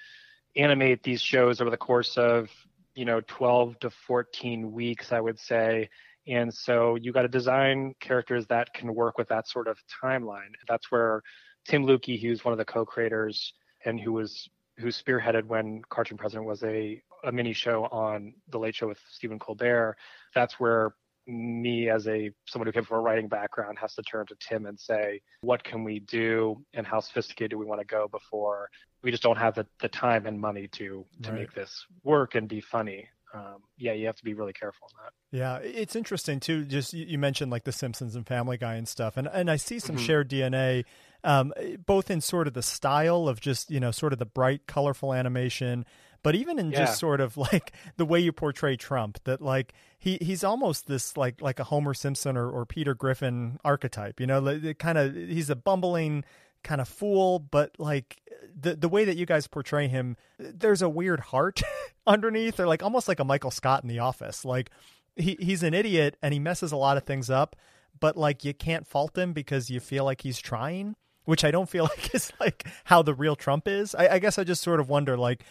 animate 0.55 1.03
these 1.03 1.21
shows 1.21 1.61
over 1.61 1.69
the 1.69 1.77
course 1.77 2.17
of 2.17 2.49
you 2.95 3.05
know 3.05 3.21
12 3.27 3.79
to 3.81 3.89
14 3.89 4.71
weeks 4.71 5.11
i 5.13 5.19
would 5.21 5.39
say 5.39 5.87
and 6.27 6.53
so 6.53 6.95
you 6.95 7.13
got 7.13 7.21
to 7.21 7.27
design 7.29 7.93
characters 8.01 8.45
that 8.47 8.73
can 8.73 8.93
work 8.93 9.17
with 9.17 9.29
that 9.29 9.47
sort 9.47 9.67
of 9.67 9.77
timeline 10.03 10.51
that's 10.67 10.91
where 10.91 11.21
tim 11.67 11.85
Luecke, 11.85 12.19
who's 12.21 12.43
one 12.43 12.51
of 12.51 12.57
the 12.57 12.65
co-creators 12.65 13.53
and 13.85 13.97
who 13.99 14.11
was 14.11 14.49
who 14.77 14.87
spearheaded 14.87 15.45
when 15.45 15.81
cartoon 15.89 16.17
president 16.17 16.45
was 16.45 16.63
a 16.63 17.01
a 17.23 17.31
mini 17.31 17.53
show 17.53 17.83
on 17.85 18.33
the 18.49 18.57
late 18.59 18.75
show 18.75 18.87
with 18.87 18.99
stephen 19.09 19.39
colbert 19.39 19.95
that's 20.33 20.59
where 20.59 20.95
me 21.27 21.89
as 21.89 22.07
a 22.07 22.31
someone 22.47 22.65
who 22.67 22.71
came 22.71 22.83
from 22.83 22.97
a 22.97 23.01
writing 23.01 23.27
background 23.27 23.77
has 23.79 23.93
to 23.93 24.01
turn 24.01 24.25
to 24.25 24.35
tim 24.39 24.65
and 24.65 24.79
say 24.79 25.21
what 25.41 25.63
can 25.63 25.83
we 25.83 25.99
do 25.99 26.63
and 26.73 26.85
how 26.85 26.99
sophisticated 26.99 27.51
do 27.51 27.57
we 27.57 27.65
want 27.65 27.79
to 27.79 27.85
go 27.85 28.07
before 28.07 28.69
we 29.03 29.11
just 29.11 29.23
don't 29.23 29.37
have 29.37 29.55
the, 29.55 29.65
the 29.81 29.89
time 29.89 30.25
and 30.25 30.39
money 30.39 30.67
to 30.67 31.05
to 31.21 31.31
Right. 31.31 31.41
make 31.41 31.53
this 31.53 31.85
work 32.03 32.35
and 32.35 32.47
be 32.47 32.59
funny 32.59 33.07
um, 33.33 33.57
yeah 33.77 33.93
you 33.93 34.07
have 34.07 34.15
to 34.17 34.23
be 34.25 34.33
really 34.33 34.53
careful 34.53 34.87
on 34.97 35.05
that 35.05 35.13
Yeah, 35.37 35.59
it's 35.63 35.95
interesting 35.95 36.41
too. 36.41 36.65
Just 36.65 36.91
you 36.93 37.17
mentioned 37.17 37.49
like 37.51 37.63
The 37.63 37.71
Simpsons 37.71 38.17
and 38.17 38.27
Family 38.27 38.57
Guy 38.57 38.73
and 38.75 38.85
stuff, 38.85 39.15
and 39.15 39.29
and 39.31 39.49
I 39.49 39.55
see 39.55 39.79
some 39.79 39.95
Mhm. 39.95 40.05
shared 40.05 40.29
DNA, 40.29 40.83
um, 41.23 41.53
both 41.85 42.11
in 42.11 42.19
sort 42.19 42.47
of 42.47 42.53
the 42.53 42.61
style 42.61 43.29
of 43.29 43.39
just 43.39 43.71
you 43.71 43.79
know 43.79 43.91
sort 43.91 44.11
of 44.11 44.19
the 44.19 44.25
bright, 44.25 44.67
colorful 44.67 45.13
animation, 45.13 45.85
but 46.23 46.35
even 46.35 46.59
in 46.59 46.71
Yeah. 46.71 46.79
just 46.85 46.99
sort 46.99 47.21
of 47.21 47.37
like 47.51 47.71
the 47.97 48.05
way 48.05 48.19
you 48.19 48.31
portray 48.31 48.75
Trump. 48.77 49.19
That 49.23 49.41
like 49.41 49.73
he 49.99 50.17
he's 50.21 50.43
almost 50.43 50.87
this 50.87 51.17
like 51.17 51.41
like 51.41 51.59
a 51.59 51.63
Homer 51.65 51.93
Simpson 51.93 52.37
or, 52.37 52.49
or 52.49 52.65
Peter 52.65 52.93
Griffin 52.93 53.59
archetype. 53.63 54.19
You 54.19 54.27
know, 54.27 54.39
like, 54.39 54.77
kind 54.79 54.97
of 54.97 55.15
he's 55.15 55.49
a 55.49 55.55
bumbling 55.55 56.23
kind 56.63 56.79
of 56.81 56.87
fool, 56.87 57.39
but 57.39 57.71
like 57.79 58.17
the 58.59 58.75
the 58.75 58.89
way 58.89 59.03
that 59.05 59.17
you 59.17 59.25
guys 59.25 59.47
portray 59.47 59.87
him, 59.87 60.15
there's 60.37 60.81
a 60.81 60.89
weird 60.89 61.19
heart 61.19 61.61
underneath, 62.07 62.59
or 62.59 62.67
like 62.67 62.83
almost 62.83 63.07
like 63.07 63.19
a 63.19 63.23
Michael 63.25 63.51
Scott 63.51 63.83
in 63.83 63.89
The 63.89 63.99
Office. 63.99 64.45
Like 64.45 64.69
he 65.15 65.37
he's 65.39 65.63
an 65.63 65.73
idiot 65.73 66.17
and 66.21 66.33
he 66.33 66.39
messes 66.39 66.71
a 66.71 66.77
lot 66.77 66.97
of 66.97 67.03
things 67.03 67.29
up, 67.29 67.55
but 67.99 68.15
like 68.15 68.45
you 68.45 68.53
can't 68.53 68.85
fault 68.87 69.17
him 69.17 69.33
because 69.33 69.69
you 69.69 69.79
feel 69.79 70.05
like 70.05 70.21
he's 70.21 70.39
trying, 70.39 70.95
which 71.25 71.43
I 71.43 71.51
don't 71.51 71.69
feel 71.69 71.83
like 71.97 72.13
is 72.13 72.31
like 72.39 72.65
how 72.85 73.01
the 73.01 73.13
real 73.15 73.35
Trump 73.35 73.67
is. 73.67 73.95
I, 73.95 74.07
I 74.09 74.19
guess 74.19 74.37
I 74.37 74.43
just 74.43 74.61
sort 74.61 74.79
of 74.79 74.87
wonder 74.89 75.17
like. 75.17 75.43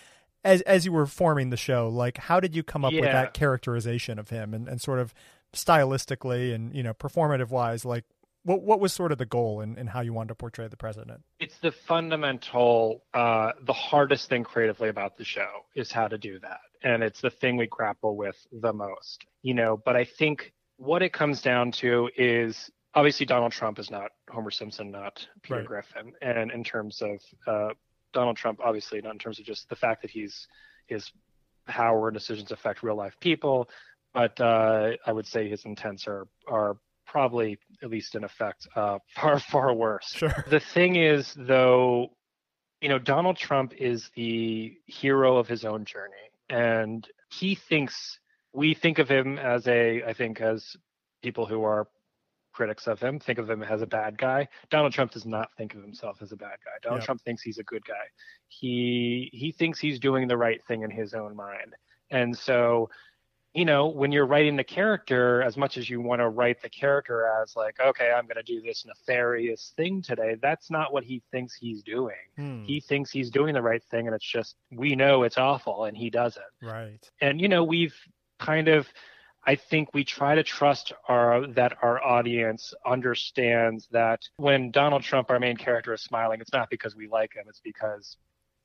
As 0.45 0.63
as 0.63 0.85
you 0.87 0.93
were 0.93 1.07
forming 1.07 1.51
the 1.51 1.57
show, 1.57 1.89
like 1.89 2.17
how 2.19 2.41
did 2.41 2.55
you 2.57 2.63
come 2.63 2.85
up 2.85 2.93
with 2.93 3.05
that 3.05 3.35
characterization 3.35 4.19
of 4.19 4.31
him 4.31 4.55
and, 4.55 4.69
and 4.69 4.81
sort 4.81 4.99
of 4.99 5.13
stylistically 5.53 6.55
and 6.55 6.75
you 6.75 6.83
know 6.83 6.95
performative 6.95 7.51
wise, 7.51 7.85
like 7.85 8.05
what 8.45 8.63
what 8.63 8.81
was 8.81 8.93
sort 8.93 9.13
of 9.13 9.19
the 9.19 9.27
goal 9.27 9.61
and, 9.61 9.77
and 9.79 9.91
how 9.91 10.01
you 10.01 10.13
wanted 10.13 10.29
to 10.29 10.35
portray 10.35 10.67
the 10.69 10.77
president? 10.77 11.23
it's 11.41 11.59
the 11.59 11.73
fundamental 11.73 13.03
uh, 13.15 13.53
the 13.63 13.73
hardest 13.73 14.29
thing 14.29 14.45
creatively 14.45 14.89
about 14.89 15.17
the 15.17 15.25
show 15.25 15.49
is 15.75 15.93
how 15.93 16.09
to 16.09 16.19
do 16.19 16.39
that 16.41 16.61
and 16.83 17.03
it's 17.03 17.21
the 17.21 17.31
thing 17.31 17.57
we 17.57 17.67
grapple 17.67 18.17
with 18.17 18.37
the 18.53 18.73
most 18.73 19.25
you 19.43 19.55
know 19.55 19.77
but 19.85 19.97
i 19.97 20.05
think 20.05 20.53
what 20.77 21.03
it 21.03 21.13
comes 21.13 21.43
down 21.43 21.71
to 21.71 22.09
is 22.17 22.71
obviously 22.95 23.27
donald 23.27 23.53
trump 23.53 23.79
is 23.79 23.91
not 23.91 24.11
homer 24.31 24.51
simpson 24.51 24.91
not 24.91 25.27
peter 25.43 25.57
Right. 25.61 25.67
griffin 25.67 26.13
and 26.23 26.51
in 26.51 26.65
terms 26.65 27.03
of 27.03 27.21
uh, 27.47 27.75
donald 28.13 28.37
trump 28.37 28.59
obviously 28.65 29.01
not 29.01 29.13
in 29.13 29.19
terms 29.19 29.39
of 29.39 29.45
just 29.45 29.69
the 29.69 29.77
fact 29.77 30.03
that 30.03 30.11
he's 30.11 30.47
his 30.87 31.13
power 31.67 32.09
and 32.09 32.15
decisions 32.15 32.51
affect 32.53 32.83
real 32.83 32.97
life 32.97 33.15
people 33.21 33.69
but 34.13 34.41
uh, 34.41 34.91
i 35.07 35.13
would 35.13 35.27
say 35.27 35.49
his 35.49 35.65
intents 35.65 36.07
are 36.07 36.27
are 36.49 36.77
probably 37.07 37.59
at 37.83 37.91
least 37.91 38.15
in 38.15 38.23
effect 38.25 38.69
uh, 38.77 38.99
far 39.17 39.39
far 39.39 39.73
worse 39.75 40.13
Sure. 40.15 40.45
the 40.49 40.61
thing 40.61 40.95
is, 40.97 41.35
though, 41.37 42.11
you 42.81 42.89
know, 42.89 43.01
Donald 43.01 43.37
Trump 43.37 43.73
is 43.77 44.11
the 44.15 44.75
hero 44.87 45.37
of 45.37 45.49
his 45.49 45.65
own 45.65 45.85
journey. 45.85 46.31
And 46.49 47.07
he 47.31 47.57
thinks, 47.57 48.19
we 48.53 48.75
think 48.75 48.99
of 49.01 49.09
him 49.09 49.39
as 49.39 49.67
a, 49.67 50.05
I 50.05 50.13
think, 50.15 50.41
as 50.41 50.77
people 51.23 51.47
who 51.47 51.65
are 51.65 51.89
critics 52.53 52.87
of 52.87 53.01
him 53.01 53.19
think 53.19 53.39
of 53.39 53.49
him 53.49 53.63
as 53.63 53.83
a 53.83 53.87
bad 53.87 54.19
guy. 54.19 54.49
Donald 54.71 54.93
Trump 54.93 55.13
does 55.13 55.27
not 55.27 55.49
think 55.57 55.75
of 55.75 55.83
himself 55.83 56.21
as 56.23 56.33
a 56.33 56.37
bad 56.37 56.59
guy. 56.65 56.73
Donald 56.83 57.01
Yep. 57.01 57.07
Trump 57.07 57.21
thinks 57.23 57.43
he's 57.43 57.59
a 57.59 57.65
good 57.65 57.85
guy. 57.85 58.07
He 58.49 59.31
he 59.33 59.53
thinks 59.53 59.79
he's 59.79 59.99
doing 59.99 60.29
the 60.29 60.37
right 60.37 60.63
thing 60.67 60.83
in 60.83 60.91
his 60.91 61.15
own 61.15 61.35
mind. 61.37 61.75
And 62.11 62.37
so 62.37 62.91
you 63.53 63.65
know, 63.65 63.89
when 63.89 64.13
you're 64.13 64.27
writing 64.27 64.55
the 64.55 64.63
character, 64.63 65.43
as 65.43 65.57
much 65.57 65.77
as 65.77 65.91
you 65.91 66.01
want 66.01 66.21
to 66.21 66.29
write 66.29 66.63
the 66.63 66.69
character 66.69 67.27
as 67.43 67.57
like, 67.57 67.81
okay, 67.81 68.13
I'm 68.13 68.27
going 68.27 68.37
to 68.37 68.45
do 68.45 68.61
this 68.63 68.87
nefarious 68.87 69.73
thing 69.77 70.03
today, 70.03 70.37
that's 70.41 70.71
not 70.71 70.93
what 70.93 71.03
he 71.03 71.21
thinks 71.33 71.57
he's 71.57 71.83
doing. 71.83 72.15
Hmm, 72.37 72.63
He 72.63 72.79
thinks 72.79 73.11
he's 73.11 73.29
doing 73.29 73.53
the 73.55 73.61
right 73.61 73.83
thing, 73.91 74.07
and 74.07 74.15
it's 74.15 74.25
just 74.25 74.55
we 74.71 74.95
know 74.95 75.25
it's 75.25 75.37
awful, 75.37 75.87
and 75.87 75.97
he 75.97 76.11
doesn't. 76.11 76.45
right. 76.63 77.01
And 77.21 77.41
you 77.41 77.49
know, 77.49 77.65
we've 77.65 77.97
kind 78.39 78.69
of, 78.69 78.87
I 79.47 79.57
think 79.57 79.95
we 79.95 80.05
try 80.05 80.35
to 80.35 80.43
trust 80.43 80.93
our 81.09 81.47
that 81.49 81.79
our 81.83 82.03
audience 82.05 82.75
understands 82.87 83.89
that 83.91 84.21
when 84.37 84.71
Donald 84.71 85.03
Trump, 85.03 85.31
our 85.31 85.39
main 85.41 85.57
character, 85.57 85.95
is 85.95 86.03
smiling, 86.03 86.41
it's 86.41 86.53
not 86.53 86.69
because 86.71 86.95
we 86.95 87.09
like 87.09 87.35
him, 87.35 87.45
it's 87.49 87.61
because 87.61 88.17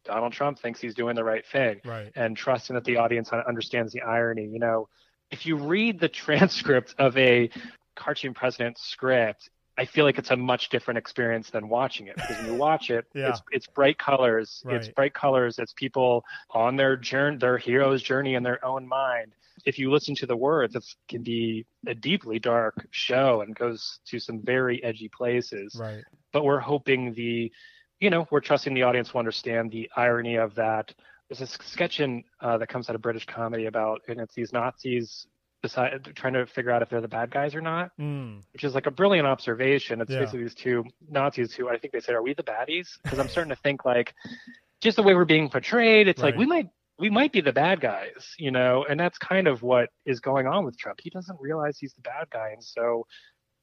Donald 0.04 0.34
Trump 0.34 0.60
thinks 0.60 0.80
he's 0.80 0.94
doing 0.94 1.16
the 1.16 1.24
right 1.24 1.46
thing 1.52 1.82
Right. 1.86 2.12
and 2.16 2.38
trusting 2.38 2.74
that 2.76 2.84
the 2.84 2.98
audience 2.98 3.32
understands 3.32 3.92
the 3.94 4.02
irony. 4.02 4.46
You 4.46 4.60
know, 4.60 4.88
if 5.32 5.46
you 5.46 5.56
read 5.56 6.00
the 6.00 6.10
transcript 6.24 6.94
of 6.98 7.18
a 7.18 7.50
cartoon 7.96 8.34
president 8.34 8.78
script, 8.78 9.50
I 9.78 9.86
feel 9.86 10.06
like 10.06 10.18
it's 10.18 10.32
a 10.32 10.38
much 10.38 10.70
different 10.70 10.98
experience 10.98 11.50
than 11.50 11.68
watching 11.68 12.08
it 12.08 12.16
because 12.16 12.38
when 12.38 12.48
you 12.48 12.56
watch 12.56 12.90
it, 12.90 13.06
yeah. 13.16 13.30
it's 13.30 13.42
it's 13.52 13.68
bright 13.68 13.98
colors, 13.98 14.62
right. 14.66 14.76
it's 14.76 14.88
bright 14.90 15.14
colors, 15.14 15.58
it's 15.58 15.74
people 15.74 16.24
on 16.52 16.76
their 16.76 16.96
journey, 16.96 17.38
their 17.38 17.58
hero's 17.58 18.02
journey 18.02 18.36
in 18.36 18.44
their 18.44 18.64
own 18.64 18.88
mind. 18.88 19.34
If 19.66 19.80
you 19.80 19.92
listen 19.92 20.16
to 20.16 20.26
the 20.26 20.38
words, 20.38 20.76
it 20.76 20.86
can 21.08 21.24
be 21.24 21.66
a 21.88 21.96
deeply 21.96 22.40
dark 22.40 22.88
show 22.92 23.42
and 23.42 23.56
goes 23.56 24.00
to 24.08 24.20
some 24.20 24.42
very 24.42 24.84
edgy 24.84 25.10
places. 25.10 25.76
Right. 25.80 26.04
But 26.32 26.44
we're 26.44 26.60
hoping 26.60 27.14
the, 27.14 27.52
you 28.00 28.10
know, 28.10 28.28
we're 28.32 28.42
trusting 28.42 28.74
the 28.74 28.84
audience 28.84 29.14
will 29.14 29.20
understand 29.20 29.72
the 29.72 29.90
irony 29.96 30.36
of 30.36 30.56
that. 30.56 30.94
There's 31.30 31.42
a 31.42 31.48
sketch 31.48 32.00
in 32.00 32.24
uh, 32.40 32.58
that 32.60 32.68
comes 32.68 32.90
out 32.90 32.96
of 32.96 33.02
British 33.02 33.26
comedy 33.26 33.66
about, 33.66 34.02
and 34.08 34.20
it's 34.20 34.36
these 34.36 34.54
Nazis 34.54 35.26
decide, 35.66 36.12
trying 36.16 36.34
to 36.34 36.46
figure 36.46 36.72
out 36.72 36.82
if 36.82 36.90
they're 36.90 37.02
the 37.02 37.08
bad 37.08 37.32
guys 37.32 37.56
or 37.56 37.62
not, 37.62 37.92
mm. 38.00 38.42
which 38.54 38.64
is 38.64 38.74
like 38.76 38.86
a 38.86 38.92
brilliant 38.92 39.28
observation. 39.28 40.02
It's 40.02 40.12
yeah. 40.12 40.20
basically 40.20 40.44
these 40.44 40.56
two 40.56 40.84
Nazis 41.10 41.54
who 41.54 41.70
I 41.70 41.78
think 41.78 41.94
they 41.94 42.00
said, 42.00 42.16
"Are 42.16 42.22
we 42.22 42.34
the 42.34 42.44
baddies?" 42.44 42.88
Because 43.04 43.20
I'm 43.20 43.28
starting 43.28 43.50
to 43.50 43.62
think 43.62 43.86
like, 43.86 44.14
just 44.82 44.98
the 44.98 45.04
way 45.04 45.16
we're 45.16 45.26
being 45.26 45.50
portrayed, 45.50 46.08
it's 46.08 46.22
right. 46.22 46.30
like 46.30 46.40
we 46.40 46.46
might 46.46 46.70
we 46.98 47.10
might 47.10 47.34
be 47.34 47.42
the 47.42 47.52
bad 47.52 47.82
guys, 47.82 48.34
you 48.38 48.52
know, 48.52 48.86
and 48.90 49.00
that's 49.00 49.18
kind 49.18 49.48
of 49.48 49.62
what 49.62 49.90
is 50.06 50.20
going 50.20 50.48
on 50.48 50.66
with 50.66 50.78
Trump. 50.78 51.00
He 51.02 51.10
doesn't 51.10 51.40
realize 51.40 51.78
he's 51.78 51.94
the 51.94 52.02
bad 52.02 52.30
guy, 52.32 52.52
and 52.52 52.64
so 52.64 53.06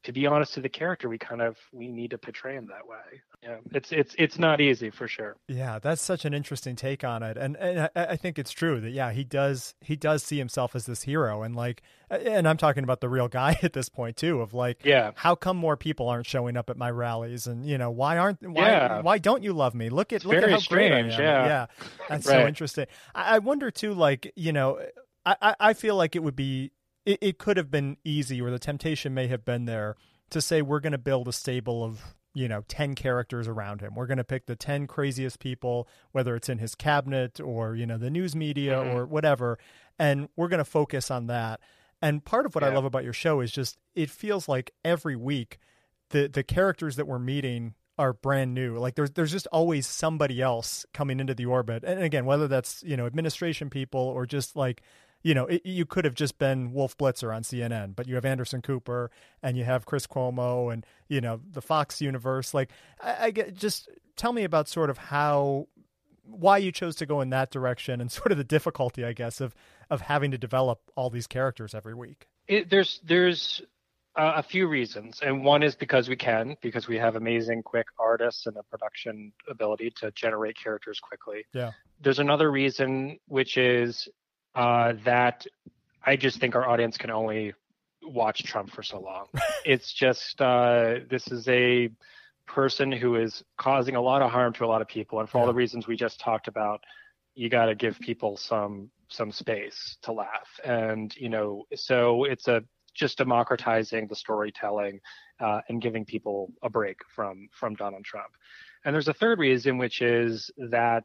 to 0.04 0.12
be 0.12 0.26
honest 0.26 0.54
to 0.54 0.60
the 0.60 0.68
character, 0.68 1.08
we 1.08 1.18
kind 1.18 1.40
of 1.40 1.56
we 1.72 1.88
need 1.88 2.10
to 2.10 2.18
portray 2.18 2.56
him 2.56 2.66
that 2.66 2.86
way. 2.86 3.22
Yeah, 3.42 3.56
it's 3.72 3.92
it's 3.92 4.14
it's 4.18 4.38
not 4.38 4.60
easy 4.60 4.90
for 4.90 5.06
sure. 5.06 5.36
Yeah, 5.48 5.78
that's 5.78 6.02
such 6.02 6.24
an 6.24 6.34
interesting 6.34 6.76
take 6.76 7.04
on 7.04 7.22
it, 7.22 7.36
and 7.36 7.56
and 7.56 7.90
I, 7.94 8.06
I 8.06 8.16
think 8.16 8.38
it's 8.38 8.50
true 8.50 8.80
that 8.80 8.90
yeah 8.90 9.12
he 9.12 9.24
does 9.24 9.74
he 9.80 9.96
does 9.96 10.22
see 10.22 10.38
himself 10.38 10.74
as 10.74 10.86
this 10.86 11.02
hero, 11.02 11.42
and 11.42 11.54
like, 11.54 11.82
and 12.10 12.48
I'm 12.48 12.56
talking 12.56 12.84
about 12.84 13.00
the 13.00 13.08
real 13.08 13.28
guy 13.28 13.58
at 13.62 13.72
this 13.72 13.88
point 13.88 14.16
too, 14.16 14.40
of 14.40 14.54
like, 14.54 14.84
yeah, 14.84 15.12
how 15.14 15.34
come 15.34 15.56
more 15.56 15.76
people 15.76 16.08
aren't 16.08 16.26
showing 16.26 16.56
up 16.56 16.70
at 16.70 16.76
my 16.76 16.90
rallies, 16.90 17.46
and 17.46 17.66
you 17.66 17.78
know 17.78 17.90
why 17.90 18.18
aren't 18.18 18.42
why 18.42 18.66
yeah. 18.66 19.00
why 19.02 19.18
don't 19.18 19.42
you 19.42 19.52
love 19.52 19.74
me? 19.74 19.88
Look 19.88 20.12
at 20.12 20.16
it's 20.16 20.24
look 20.24 20.36
at 20.36 20.50
how 20.50 20.58
strange. 20.58 21.16
great 21.16 21.26
I 21.28 21.34
am. 21.34 21.44
Yeah, 21.44 21.46
yeah, 21.46 21.66
that's 22.08 22.26
right. 22.26 22.42
so 22.42 22.46
interesting. 22.46 22.86
I, 23.14 23.36
I 23.36 23.38
wonder 23.38 23.70
too, 23.70 23.94
like 23.94 24.32
you 24.36 24.52
know, 24.52 24.80
I 25.24 25.54
I 25.58 25.72
feel 25.74 25.96
like 25.96 26.16
it 26.16 26.22
would 26.22 26.36
be 26.36 26.72
it, 27.04 27.18
it 27.20 27.38
could 27.38 27.56
have 27.56 27.70
been 27.70 27.96
easy, 28.04 28.40
or 28.40 28.50
the 28.50 28.58
temptation 28.58 29.14
may 29.14 29.26
have 29.28 29.44
been 29.44 29.64
there 29.64 29.96
to 30.30 30.40
say 30.40 30.62
we're 30.62 30.80
going 30.80 30.92
to 30.92 30.98
build 30.98 31.28
a 31.28 31.32
stable 31.32 31.84
of 31.84 32.14
you 32.34 32.48
know 32.48 32.62
10 32.68 32.94
characters 32.94 33.46
around 33.46 33.82
him 33.82 33.94
we're 33.94 34.06
going 34.06 34.18
to 34.18 34.24
pick 34.24 34.46
the 34.46 34.56
10 34.56 34.86
craziest 34.86 35.38
people 35.38 35.86
whether 36.12 36.34
it's 36.34 36.48
in 36.48 36.58
his 36.58 36.74
cabinet 36.74 37.40
or 37.40 37.74
you 37.74 37.86
know 37.86 37.98
the 37.98 38.10
news 38.10 38.34
media 38.34 38.76
mm-hmm. 38.76 38.96
or 38.96 39.06
whatever 39.06 39.58
and 39.98 40.28
we're 40.36 40.48
going 40.48 40.58
to 40.58 40.64
focus 40.64 41.10
on 41.10 41.26
that 41.26 41.60
and 42.00 42.24
part 42.24 42.46
of 42.46 42.54
what 42.54 42.64
yeah. 42.64 42.70
i 42.70 42.74
love 42.74 42.86
about 42.86 43.04
your 43.04 43.12
show 43.12 43.40
is 43.40 43.52
just 43.52 43.76
it 43.94 44.08
feels 44.08 44.48
like 44.48 44.70
every 44.84 45.16
week 45.16 45.58
the 46.10 46.26
the 46.26 46.42
characters 46.42 46.96
that 46.96 47.06
we're 47.06 47.18
meeting 47.18 47.74
are 47.98 48.14
brand 48.14 48.54
new 48.54 48.78
like 48.78 48.94
there's 48.94 49.10
there's 49.10 49.32
just 49.32 49.46
always 49.48 49.86
somebody 49.86 50.40
else 50.40 50.86
coming 50.94 51.20
into 51.20 51.34
the 51.34 51.44
orbit 51.44 51.84
and 51.84 52.02
again 52.02 52.24
whether 52.24 52.48
that's 52.48 52.82
you 52.82 52.96
know 52.96 53.04
administration 53.04 53.68
people 53.68 54.00
or 54.00 54.24
just 54.24 54.56
like 54.56 54.82
you 55.22 55.34
know, 55.34 55.46
it, 55.46 55.64
you 55.64 55.86
could 55.86 56.04
have 56.04 56.14
just 56.14 56.38
been 56.38 56.72
Wolf 56.72 56.96
Blitzer 56.96 57.34
on 57.34 57.42
CNN, 57.42 57.94
but 57.94 58.06
you 58.06 58.14
have 58.16 58.24
Anderson 58.24 58.62
Cooper 58.62 59.10
and 59.42 59.56
you 59.56 59.64
have 59.64 59.86
Chris 59.86 60.06
Cuomo 60.06 60.72
and 60.72 60.84
you 61.08 61.20
know 61.20 61.40
the 61.50 61.62
Fox 61.62 62.00
universe. 62.00 62.54
Like, 62.54 62.70
I, 63.00 63.26
I 63.26 63.30
get 63.30 63.54
just 63.54 63.88
tell 64.16 64.32
me 64.32 64.44
about 64.44 64.68
sort 64.68 64.90
of 64.90 64.98
how 64.98 65.68
why 66.24 66.58
you 66.58 66.72
chose 66.72 66.96
to 66.96 67.06
go 67.06 67.20
in 67.20 67.30
that 67.30 67.50
direction 67.50 68.00
and 68.00 68.10
sort 68.12 68.32
of 68.32 68.38
the 68.38 68.44
difficulty, 68.44 69.04
I 69.04 69.12
guess, 69.12 69.40
of 69.40 69.54
of 69.90 70.02
having 70.02 70.30
to 70.32 70.38
develop 70.38 70.80
all 70.96 71.10
these 71.10 71.26
characters 71.26 71.74
every 71.74 71.94
week. 71.94 72.28
It, 72.48 72.70
there's 72.70 73.00
there's 73.04 73.62
uh, 74.16 74.34
a 74.36 74.42
few 74.42 74.66
reasons, 74.66 75.20
and 75.22 75.44
one 75.44 75.62
is 75.62 75.74
because 75.74 76.08
we 76.08 76.16
can, 76.16 76.56
because 76.60 76.88
we 76.88 76.98
have 76.98 77.16
amazing, 77.16 77.62
quick 77.62 77.86
artists 77.98 78.46
and 78.46 78.56
a 78.56 78.62
production 78.64 79.32
ability 79.48 79.92
to 80.00 80.10
generate 80.12 80.56
characters 80.62 81.00
quickly. 81.00 81.44
Yeah. 81.54 81.70
There's 82.00 82.18
another 82.18 82.50
reason, 82.50 83.18
which 83.28 83.56
is 83.56 84.08
uh, 84.54 84.94
that 85.04 85.46
I 86.04 86.16
just 86.16 86.40
think 86.40 86.54
our 86.54 86.68
audience 86.68 86.96
can 86.96 87.10
only 87.10 87.54
watch 88.02 88.42
Trump 88.42 88.70
for 88.70 88.82
so 88.82 89.00
long. 89.00 89.26
it's 89.64 89.92
just 89.92 90.40
uh, 90.40 90.96
this 91.08 91.28
is 91.28 91.48
a 91.48 91.90
person 92.46 92.90
who 92.92 93.16
is 93.16 93.42
causing 93.56 93.96
a 93.96 94.00
lot 94.00 94.22
of 94.22 94.30
harm 94.30 94.52
to 94.54 94.64
a 94.64 94.66
lot 94.66 94.82
of 94.82 94.88
people, 94.88 95.20
and 95.20 95.28
for 95.28 95.38
all 95.38 95.46
the 95.46 95.54
reasons 95.54 95.86
we 95.86 95.96
just 95.96 96.20
talked 96.20 96.48
about, 96.48 96.82
you 97.34 97.48
got 97.48 97.66
to 97.66 97.74
give 97.74 97.98
people 98.00 98.36
some 98.36 98.90
some 99.08 99.30
space 99.30 99.96
to 100.02 100.12
laugh, 100.12 100.48
and 100.64 101.14
you 101.16 101.28
know, 101.28 101.64
so 101.74 102.24
it's 102.24 102.48
a 102.48 102.62
just 102.94 103.16
democratizing 103.16 104.06
the 104.06 104.14
storytelling 104.14 105.00
uh, 105.40 105.60
and 105.70 105.80
giving 105.80 106.04
people 106.04 106.52
a 106.62 106.68
break 106.68 106.98
from 107.14 107.48
from 107.52 107.74
Donald 107.74 108.04
Trump. 108.04 108.32
And 108.84 108.94
there's 108.94 109.08
a 109.08 109.14
third 109.14 109.38
reason, 109.38 109.78
which 109.78 110.02
is 110.02 110.50
that 110.58 111.04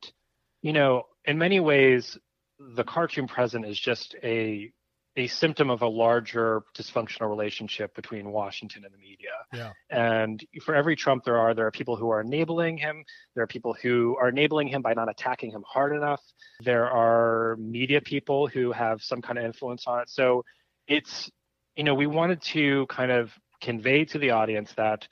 you 0.63 0.73
know, 0.73 1.03
in 1.25 1.37
many 1.37 1.59
ways, 1.59 2.17
the 2.59 2.83
cartoon 2.83 3.27
present 3.27 3.65
is 3.65 3.79
just 3.79 4.15
a 4.23 4.71
a 5.17 5.27
symptom 5.27 5.71
of 5.71 5.81
a 5.81 5.87
larger 5.87 6.61
dysfunctional 6.77 7.27
relationship 7.27 7.95
between 7.95 8.31
Washington 8.31 8.85
and 8.85 8.93
the 8.93 8.99
media. 8.99 9.31
Yeah. 9.51 9.71
And 9.89 10.45
for 10.63 10.75
every 10.75 10.95
Trump 10.95 11.23
there 11.23 11.39
are, 11.39 11.55
there 11.55 11.65
are 11.65 11.71
people 11.71 11.95
who 11.95 12.11
are 12.11 12.21
enabling 12.21 12.77
him. 12.77 13.03
There 13.33 13.43
are 13.43 13.47
people 13.47 13.75
who 13.81 14.15
are 14.21 14.29
enabling 14.29 14.67
him 14.67 14.83
by 14.83 14.93
not 14.93 15.09
attacking 15.09 15.51
him 15.51 15.63
hard 15.67 15.95
enough. 15.95 16.21
There 16.63 16.85
are 16.85 17.57
media 17.59 17.99
people 17.99 18.45
who 18.45 18.71
have 18.71 19.01
some 19.01 19.23
kind 19.23 19.39
of 19.39 19.45
influence 19.45 19.85
on 19.87 20.01
it. 20.01 20.09
So 20.09 20.45
it's, 20.87 21.31
you 21.75 21.83
know, 21.83 21.95
we 21.95 22.05
wanted 22.05 22.41
to 22.53 22.85
kind 22.85 23.11
of 23.11 23.31
convey 23.59 24.05
to 24.05 24.19
the 24.19 24.29
audience 24.29 24.71
that 24.77 25.07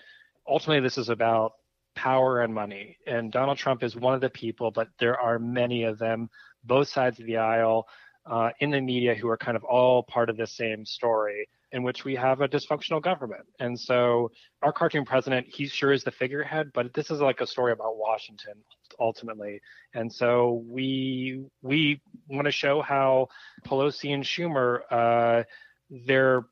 ultimately 0.48 0.82
this 0.82 1.00
is 1.00 1.10
about 1.10 1.54
power 1.96 2.42
and 2.42 2.54
money. 2.54 2.98
And 3.08 3.32
Donald 3.32 3.58
Trump 3.58 3.82
is 3.82 3.96
one 3.96 4.14
of 4.14 4.22
the 4.22 4.30
people, 4.30 4.70
but 4.70 4.90
there 5.00 5.20
are 5.20 5.40
many 5.40 5.84
of 5.84 5.98
them, 5.98 6.30
both 6.66 6.88
sides 6.88 7.20
of 7.20 7.26
the 7.26 7.38
aisle, 7.38 7.88
uh, 8.26 8.50
in 8.60 8.72
the 8.72 8.82
media 8.82 9.14
who 9.14 9.28
are 9.30 9.38
kind 9.38 9.56
of 9.56 9.64
all 9.64 10.04
part 10.04 10.30
of 10.30 10.38
the 10.38 10.48
same 10.48 10.86
story 10.86 11.48
in 11.72 11.84
which 11.84 12.06
we 12.06 12.16
have 12.16 12.42
a 12.42 12.48
dysfunctional 12.48 13.02
government. 13.02 13.46
And 13.60 13.80
so 13.80 14.32
our 14.62 14.72
cartoon 14.72 15.06
president, 15.06 15.48
he 15.48 15.68
sure 15.68 15.92
is 15.92 16.04
the 16.04 16.12
figurehead, 16.12 16.72
but 16.74 16.94
this 16.94 17.12
is 17.12 17.20
like 17.20 17.42
a 17.42 17.48
story 17.48 17.74
about 17.74 17.98
Washington 17.98 18.54
ultimately. 19.00 19.62
And 19.94 20.12
so 20.12 20.64
we 20.68 21.44
we 21.62 22.02
want 22.30 22.46
to 22.46 22.52
show 22.52 22.82
how 22.82 23.28
Pelosi 23.66 24.14
and 24.14 24.24
Schumer 24.24 24.80
uh, 24.90 25.44
they're 25.90 26.46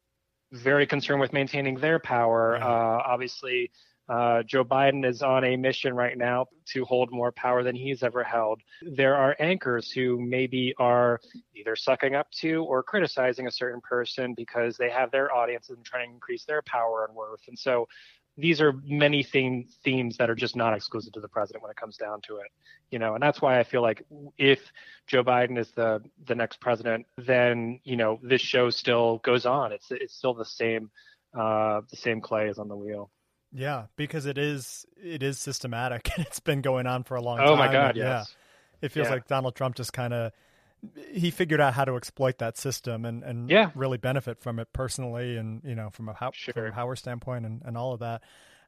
very 0.51 0.85
concerned 0.85 1.21
with 1.21 1.33
maintaining 1.33 1.75
their 1.75 1.99
power. 1.99 2.57
Uh, 2.57 3.01
obviously, 3.05 3.71
uh, 4.09 4.43
Joe 4.43 4.65
Biden 4.65 5.05
is 5.05 5.21
on 5.21 5.43
a 5.43 5.55
mission 5.55 5.93
right 5.93 6.17
now 6.17 6.47
to 6.73 6.83
hold 6.85 7.11
more 7.11 7.31
power 7.31 7.63
than 7.63 7.75
he's 7.75 8.03
ever 8.03 8.23
held. 8.23 8.61
There 8.81 9.15
are 9.15 9.35
anchors 9.39 9.91
who 9.91 10.19
maybe 10.19 10.73
are 10.77 11.19
either 11.55 11.75
sucking 11.75 12.15
up 12.15 12.29
to 12.41 12.63
or 12.65 12.83
criticizing 12.83 13.47
a 13.47 13.51
certain 13.51 13.81
person 13.81 14.33
because 14.35 14.75
they 14.77 14.89
have 14.89 15.11
their 15.11 15.33
audience 15.33 15.69
and 15.69 15.83
trying 15.85 16.09
to 16.09 16.13
increase 16.13 16.43
their 16.45 16.61
power 16.63 17.05
and 17.07 17.15
worth. 17.15 17.41
And 17.47 17.57
so 17.57 17.87
these 18.35 18.61
are 18.61 18.73
many 18.83 19.23
theme, 19.23 19.67
themes 19.83 20.17
that 20.17 20.29
are 20.29 20.35
just 20.35 20.55
not 20.55 20.73
exclusive 20.73 21.13
to 21.13 21.19
the 21.19 21.27
president 21.27 21.61
when 21.61 21.71
it 21.71 21.77
comes 21.77 21.97
down 21.97 22.19
to 22.27 22.37
it. 22.37 22.47
You 22.89 22.99
know, 22.99 23.13
and 23.13 23.21
that's 23.21 23.41
why 23.41 23.59
I 23.59 23.63
feel 23.63 23.81
like 23.81 24.03
if 24.37 24.59
Joe 25.07 25.23
Biden 25.23 25.57
is 25.57 25.71
the 25.71 26.01
the 26.25 26.35
next 26.35 26.59
president, 26.59 27.05
then 27.17 27.79
you 27.83 27.95
know 27.95 28.19
this 28.23 28.41
show 28.41 28.69
still 28.69 29.19
goes 29.19 29.45
on. 29.45 29.71
It's 29.71 29.91
it's 29.91 30.15
still 30.15 30.33
the 30.33 30.45
same 30.45 30.89
uh, 31.37 31.81
the 31.89 31.97
same 31.97 32.21
clay 32.21 32.47
is 32.47 32.57
on 32.57 32.67
the 32.67 32.75
wheel. 32.75 33.11
Yeah, 33.53 33.85
because 33.95 34.25
it 34.25 34.37
is 34.37 34.85
it 35.01 35.21
is 35.23 35.37
systematic 35.39 36.09
and 36.17 36.25
it's 36.25 36.39
been 36.39 36.61
going 36.61 36.87
on 36.87 37.03
for 37.03 37.15
a 37.15 37.21
long 37.21 37.39
oh 37.39 37.43
time. 37.43 37.53
Oh 37.53 37.55
my 37.57 37.71
God, 37.71 37.95
yes. 37.95 38.35
Yeah, 38.81 38.85
it 38.87 38.91
feels 38.91 39.07
Yeah. 39.07 39.13
like 39.13 39.27
Donald 39.27 39.55
Trump 39.55 39.75
just 39.75 39.93
kind 39.93 40.13
of 40.13 40.31
he 41.11 41.31
figured 41.31 41.61
out 41.61 41.73
how 41.73 41.85
to 41.85 41.95
exploit 41.95 42.39
that 42.39 42.57
system 42.57 43.05
and 43.05 43.23
and 43.23 43.49
Yeah. 43.49 43.69
really 43.75 43.97
benefit 43.97 44.39
from 44.39 44.59
it 44.59 44.73
personally 44.73 45.37
and 45.37 45.61
you 45.63 45.75
know 45.75 45.89
from 45.91 46.09
a 46.09 46.13
how, 46.13 46.31
Sure. 46.33 46.53
from 46.53 46.65
a 46.67 46.71
Howard 46.71 46.97
standpoint 46.97 47.45
and, 47.45 47.61
and 47.63 47.77
all 47.77 47.93
of 47.93 47.99
that. 47.99 48.21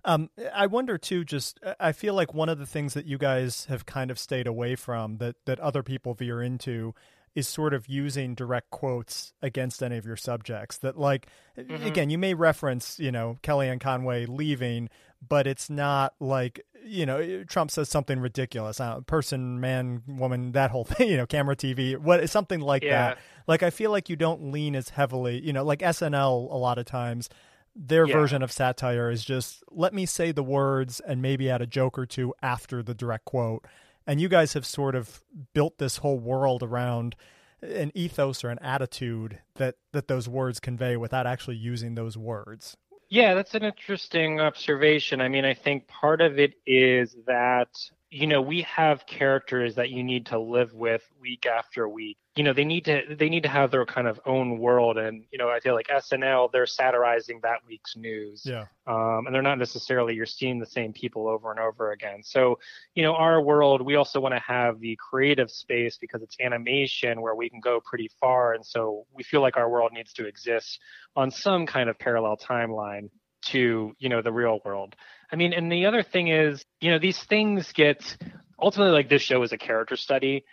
Um, 0.05 0.29
I 0.53 0.67
wonder 0.67 0.99
too. 0.99 1.25
Just 1.25 1.59
I 1.79 1.91
feel 1.91 2.13
like 2.13 2.33
one 2.33 2.47
of 2.47 2.59
the 2.59 2.67
things 2.67 2.93
that 2.93 3.05
you 3.07 3.17
guys 3.17 3.65
have 3.65 3.87
kind 3.87 4.11
of 4.11 4.19
stayed 4.19 4.45
away 4.45 4.75
from 4.75 5.17
that 5.17 5.35
that 5.45 5.59
other 5.59 5.81
people 5.81 6.13
veer 6.13 6.43
into 6.43 6.93
is 7.35 7.47
sort 7.47 7.73
of 7.73 7.87
using 7.87 8.33
direct 8.33 8.69
quotes 8.71 9.33
against 9.41 9.83
any 9.83 9.97
of 9.97 10.05
your 10.05 10.15
subjects. 10.15 10.77
That 10.77 10.97
like 10.97 11.27
Mhm. 11.57 11.85
again, 11.85 12.09
you 12.09 12.17
may 12.17 12.33
reference 12.33 12.99
you 12.99 13.11
know 13.11 13.37
Kellyanne 13.43 13.79
Conway 13.81 14.25
leaving, 14.25 14.89
but 15.27 15.45
it's 15.45 15.69
not 15.69 16.15
like 16.19 16.61
you 16.83 17.05
know 17.05 17.43
Trump 17.43 17.71
says 17.71 17.89
something 17.89 18.19
ridiculous. 18.19 18.79
Uh, 18.79 19.01
person, 19.01 19.59
man, 19.59 20.01
woman, 20.07 20.53
that 20.53 20.71
whole 20.71 20.83
thing. 20.85 21.09
You 21.09 21.17
know, 21.17 21.25
camera, 21.25 21.55
TV, 21.55 21.97
what 21.97 22.27
something 22.29 22.61
like 22.61 22.83
Yeah. 22.83 23.09
that. 23.09 23.17
Like 23.47 23.61
I 23.63 23.69
feel 23.69 23.91
like 23.91 24.09
you 24.09 24.15
don't 24.15 24.51
lean 24.51 24.75
as 24.75 24.89
heavily. 24.89 25.39
You 25.45 25.51
know, 25.53 25.63
like 25.63 25.81
SNL 25.81 26.47
a 26.51 26.57
lot 26.57 26.77
of 26.77 26.85
times. 26.85 27.29
Their 27.77 28.05
Yeah. 28.07 28.13
version 28.13 28.41
of 28.41 28.53
satire 28.53 29.11
is 29.11 29.25
just 29.25 29.61
let 29.69 29.93
me 29.93 30.05
say 30.05 30.31
the 30.31 30.43
words 30.43 31.01
and 31.01 31.21
maybe 31.21 31.49
add 31.49 31.61
a 31.61 31.67
joke 31.67 31.99
or 31.99 32.05
two 32.05 32.33
after 32.41 32.81
the 32.81 32.93
direct 32.93 33.25
quote. 33.25 33.65
And 34.07 34.21
you 34.21 34.29
guys 34.29 34.53
have 34.53 34.65
sort 34.65 34.95
of 34.95 35.21
built 35.53 35.77
this 35.77 35.97
whole 35.97 36.19
world 36.19 36.61
around 36.61 37.15
an 37.61 37.91
ethos 37.95 38.43
or 38.43 38.49
an 38.49 38.59
attitude 38.59 39.41
that 39.55 39.75
that 39.93 40.07
those 40.07 40.29
words 40.29 40.59
convey 40.59 40.97
without 40.97 41.25
actually 41.25 41.55
using 41.55 41.95
those 41.95 42.17
words. 42.17 42.77
Yeah, 43.09 43.33
that's 43.33 43.55
an 43.55 43.63
interesting 43.63 44.39
observation. 44.39 45.21
I 45.21 45.29
mean, 45.29 45.45
I 45.45 45.53
think 45.53 45.87
part 45.87 46.21
of 46.21 46.39
it 46.39 46.55
is 46.65 47.15
that 47.27 47.69
you 48.15 48.27
know 48.27 48.41
we 48.41 48.61
have 48.61 49.05
characters 49.05 49.75
that 49.75 49.89
you 49.89 50.01
need 50.01 50.27
to 50.27 50.39
live 50.39 50.73
with 50.73 51.01
week 51.19 51.45
after 51.45 51.89
week. 51.89 52.17
You 52.37 52.45
know 52.45 52.53
they 52.53 52.63
need 52.63 52.85
to 52.85 53.01
they 53.13 53.27
need 53.27 53.43
to 53.43 53.49
have 53.49 53.71
their 53.71 53.85
kind 53.85 54.07
of 54.07 54.21
own 54.25 54.57
world. 54.57 54.97
And 54.97 55.25
you 55.33 55.37
know 55.37 55.49
i 55.49 55.59
feel 55.59 55.73
like 55.73 55.87
snl 55.87 56.49
they're 56.49 56.65
satirizing 56.65 57.41
that 57.43 57.59
week's 57.67 57.97
news. 57.97 58.43
Yeah. 58.45 58.67
Um, 58.87 59.25
and 59.25 59.35
they're 59.35 59.41
not 59.41 59.57
necessarily 59.57 60.15
you're 60.15 60.25
seeing 60.25 60.59
the 60.59 60.65
same 60.65 60.93
people 60.93 61.27
over 61.27 61.51
and 61.51 61.59
over 61.59 61.91
again. 61.91 62.23
So 62.23 62.57
you 62.93 63.03
know 63.03 63.15
our 63.15 63.41
world 63.41 63.81
we 63.81 63.95
also 63.95 64.21
want 64.21 64.33
to 64.33 64.39
have 64.39 64.79
the 64.79 64.95
creative 64.95 65.51
space 65.51 65.97
because 65.97 66.21
it's 66.21 66.37
animation 66.39 67.19
where 67.19 67.35
we 67.35 67.49
can 67.49 67.59
go 67.59 67.81
pretty 67.81 68.09
far. 68.21 68.53
And 68.53 68.65
so 68.65 69.05
we 69.13 69.23
feel 69.23 69.41
like 69.41 69.57
our 69.57 69.69
world 69.69 69.91
needs 69.91 70.13
to 70.13 70.25
exist 70.25 70.79
on 71.17 71.31
some 71.31 71.65
kind 71.65 71.89
of 71.89 71.99
parallel 71.99 72.37
timeline 72.37 73.09
to 73.45 73.93
you 73.99 74.09
know 74.09 74.21
the 74.21 74.31
real 74.31 74.59
world. 74.65 74.95
I 75.31 75.35
mean, 75.35 75.53
and 75.53 75.71
the 75.71 75.85
other 75.85 76.03
thing 76.03 76.27
is, 76.27 76.63
you 76.81 76.91
know, 76.91 76.99
these 76.99 77.21
things 77.23 77.71
get 77.73 78.17
ultimately 78.61 78.93
like 78.93 79.09
this 79.09 79.21
show 79.21 79.41
is 79.43 79.51
a 79.51 79.57
character 79.57 79.95
study 79.95 80.45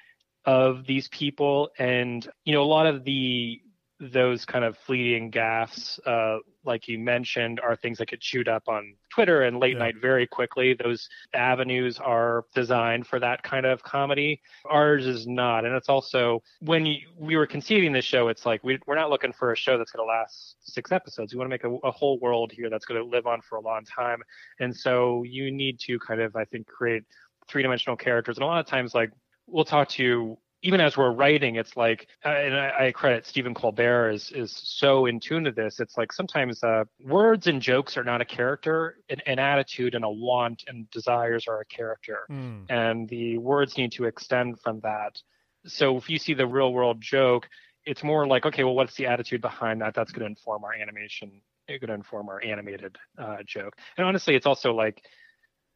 of 0.45 0.87
these 0.87 1.09
people, 1.09 1.71
and 1.79 2.27
you 2.45 2.53
know, 2.55 2.63
a 2.63 2.65
lot 2.65 2.87
of 2.87 3.05
the 3.05 3.61
those 4.01 4.45
kind 4.45 4.65
of 4.65 4.77
fleeting 4.79 5.31
gaffes, 5.31 5.99
uh, 6.07 6.39
like 6.65 6.89
you 6.89 6.99
mentioned, 6.99 7.61
are 7.61 7.77
things 7.77 7.99
that 7.99 8.09
get 8.09 8.21
chewed 8.21 8.49
up 8.49 8.69
on 8.69 8.95
Twitter 9.11 9.43
and 9.43 9.59
late 9.59 9.75
yeah. 9.75 9.81
night 9.81 9.95
very 10.01 10.27
quickly. 10.27 10.75
Those 10.75 11.09
avenues 11.35 11.99
are 11.99 12.45
designed 12.55 13.07
for 13.07 13.19
that 13.21 13.43
kind 13.43 13.67
of 13.67 13.83
comedy. 13.83 14.41
Ours 14.69 15.07
is 15.07 15.27
not, 15.27 15.65
and 15.65 15.75
it's 15.75 15.89
also 15.89 16.43
when 16.61 16.87
you, 16.87 17.01
we 17.19 17.37
were 17.37 17.47
conceiving 17.47 17.93
this 17.93 18.05
show, 18.05 18.29
it's 18.29 18.47
like 18.47 18.63
we, 18.65 18.79
we're 18.87 18.95
not 18.95 19.11
looking 19.11 19.33
for 19.33 19.53
a 19.53 19.57
show 19.57 19.79
that's 19.79 19.91
going 19.91 20.07
to 20.07 20.11
last 20.11 20.57
six 20.61 20.93
episodes. 20.93 21.33
We 21.33 21.39
want 21.39 21.51
to 21.51 21.51
make 21.51 21.65
a, 21.65 21.87
a 21.87 21.91
whole 21.91 22.19
world 22.19 22.53
here 22.53 22.71
that's 22.71 22.85
going 22.85 23.03
to 23.03 23.07
live 23.07 23.27
on 23.27 23.41
for 23.43 23.57
a 23.57 23.61
long 23.61 23.85
time, 23.85 24.21
and 24.61 24.75
so 24.75 25.23
you 25.25 25.51
need 25.51 25.79
to 25.81 25.99
kind 25.99 26.21
of, 26.21 26.37
I 26.37 26.45
think, 26.45 26.67
create 26.67 27.05
three 27.49 27.63
dimensional 27.63 27.97
characters. 27.97 28.37
And 28.37 28.45
a 28.45 28.47
lot 28.47 28.61
of 28.61 28.67
times, 28.67 28.95
like 28.95 29.11
we'll 29.47 29.65
talk 29.65 29.89
to 29.91 30.39
even 30.63 30.81
as 30.81 30.97
we're 30.97 31.11
writing, 31.11 31.57
it's 31.57 31.77
like, 31.77 32.07
uh, 32.25 32.29
and 32.29 32.55
I, 32.55 32.87
I, 32.87 32.93
credit 32.93 33.27
Stephen 33.27 33.53
Colbert 33.53 34.11
is 34.11 34.31
is 34.31 34.53
so 34.53 35.07
in 35.07 35.19
tune 35.19 35.45
to 35.45 35.53
this. 35.53 35.81
It's 35.81 35.97
like 35.97 36.13
sometimes 36.13 36.63
uh, 36.63 36.85
words 37.05 37.49
and 37.49 37.61
jokes 37.61 37.97
are 37.97 38.05
not 38.05 38.21
a 38.21 38.25
character, 38.25 38.97
an, 39.11 39.21
an, 39.27 39.39
attitude 39.39 39.95
and 39.95 40.05
a 40.05 40.11
want 40.11 40.63
and 40.69 40.89
desires 40.91 41.47
are 41.49 41.61
a 41.61 41.65
character, 41.67 42.21
mm. 42.31 42.65
and 42.71 43.09
the 43.09 43.39
words 43.39 43.77
need 43.77 43.93
to 43.93 44.05
extend 44.05 44.61
from 44.61 44.81
that. 44.81 45.19
So 45.67 45.97
if 45.97 46.09
you 46.09 46.19
see 46.19 46.35
the 46.35 46.47
real 46.47 46.73
world 46.73 47.01
joke, 47.01 47.49
it's 47.85 48.05
more 48.05 48.27
like, 48.27 48.47
okay, 48.47 48.65
well, 48.65 48.75
what's 48.75 48.95
the 48.95 49.07
attitude 49.07 49.41
behind 49.41 49.81
that? 49.81 49.95
That's 49.95 50.13
going 50.13 50.21
to 50.21 50.27
inform 50.27 50.65
our 50.65 50.73
animation. 50.75 51.41
It's 51.67 51.81
going 51.81 51.89
to 51.89 51.95
inform 51.95 52.29
our 52.29 52.43
animated 52.43 52.97
uh, 53.19 53.39
joke. 53.47 53.77
And 53.97 54.07
honestly, 54.07 54.35
it's 54.37 54.47
also 54.47 54.73
like, 54.73 55.03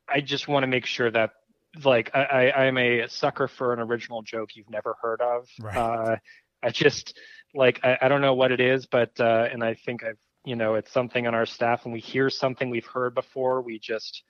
I 0.08 0.20
just 0.20 0.46
want 0.46 0.62
to 0.62 0.68
make 0.68 0.86
sure 0.86 1.10
that 1.10 1.30
like 1.84 2.10
I, 2.14 2.50
I 2.50 2.64
am 2.66 2.78
a 2.78 3.06
sucker 3.08 3.48
for 3.48 3.72
an 3.72 3.80
original 3.80 4.22
joke 4.22 4.50
you've 4.54 4.70
never 4.70 4.96
heard 5.00 5.20
of. 5.20 5.48
Right. 5.60 5.76
Uh, 5.76 6.16
I 6.62 6.70
just 6.70 7.18
like 7.54 7.80
I, 7.84 7.98
I 8.02 8.08
don't 8.08 8.20
know 8.20 8.34
what 8.34 8.52
it 8.52 8.60
is, 8.60 8.86
but 8.86 9.18
uh, 9.20 9.48
and 9.52 9.62
I 9.62 9.74
think 9.74 10.04
I've 10.04 10.18
you 10.44 10.56
know 10.56 10.74
it's 10.74 10.92
something 10.92 11.26
on 11.26 11.34
our 11.34 11.46
staff 11.46 11.84
when 11.84 11.92
we 11.92 12.00
hear 12.00 12.30
something 12.30 12.70
we've 12.70 12.86
heard 12.86 13.14
before, 13.14 13.62
we 13.62 13.78
just 13.78 14.22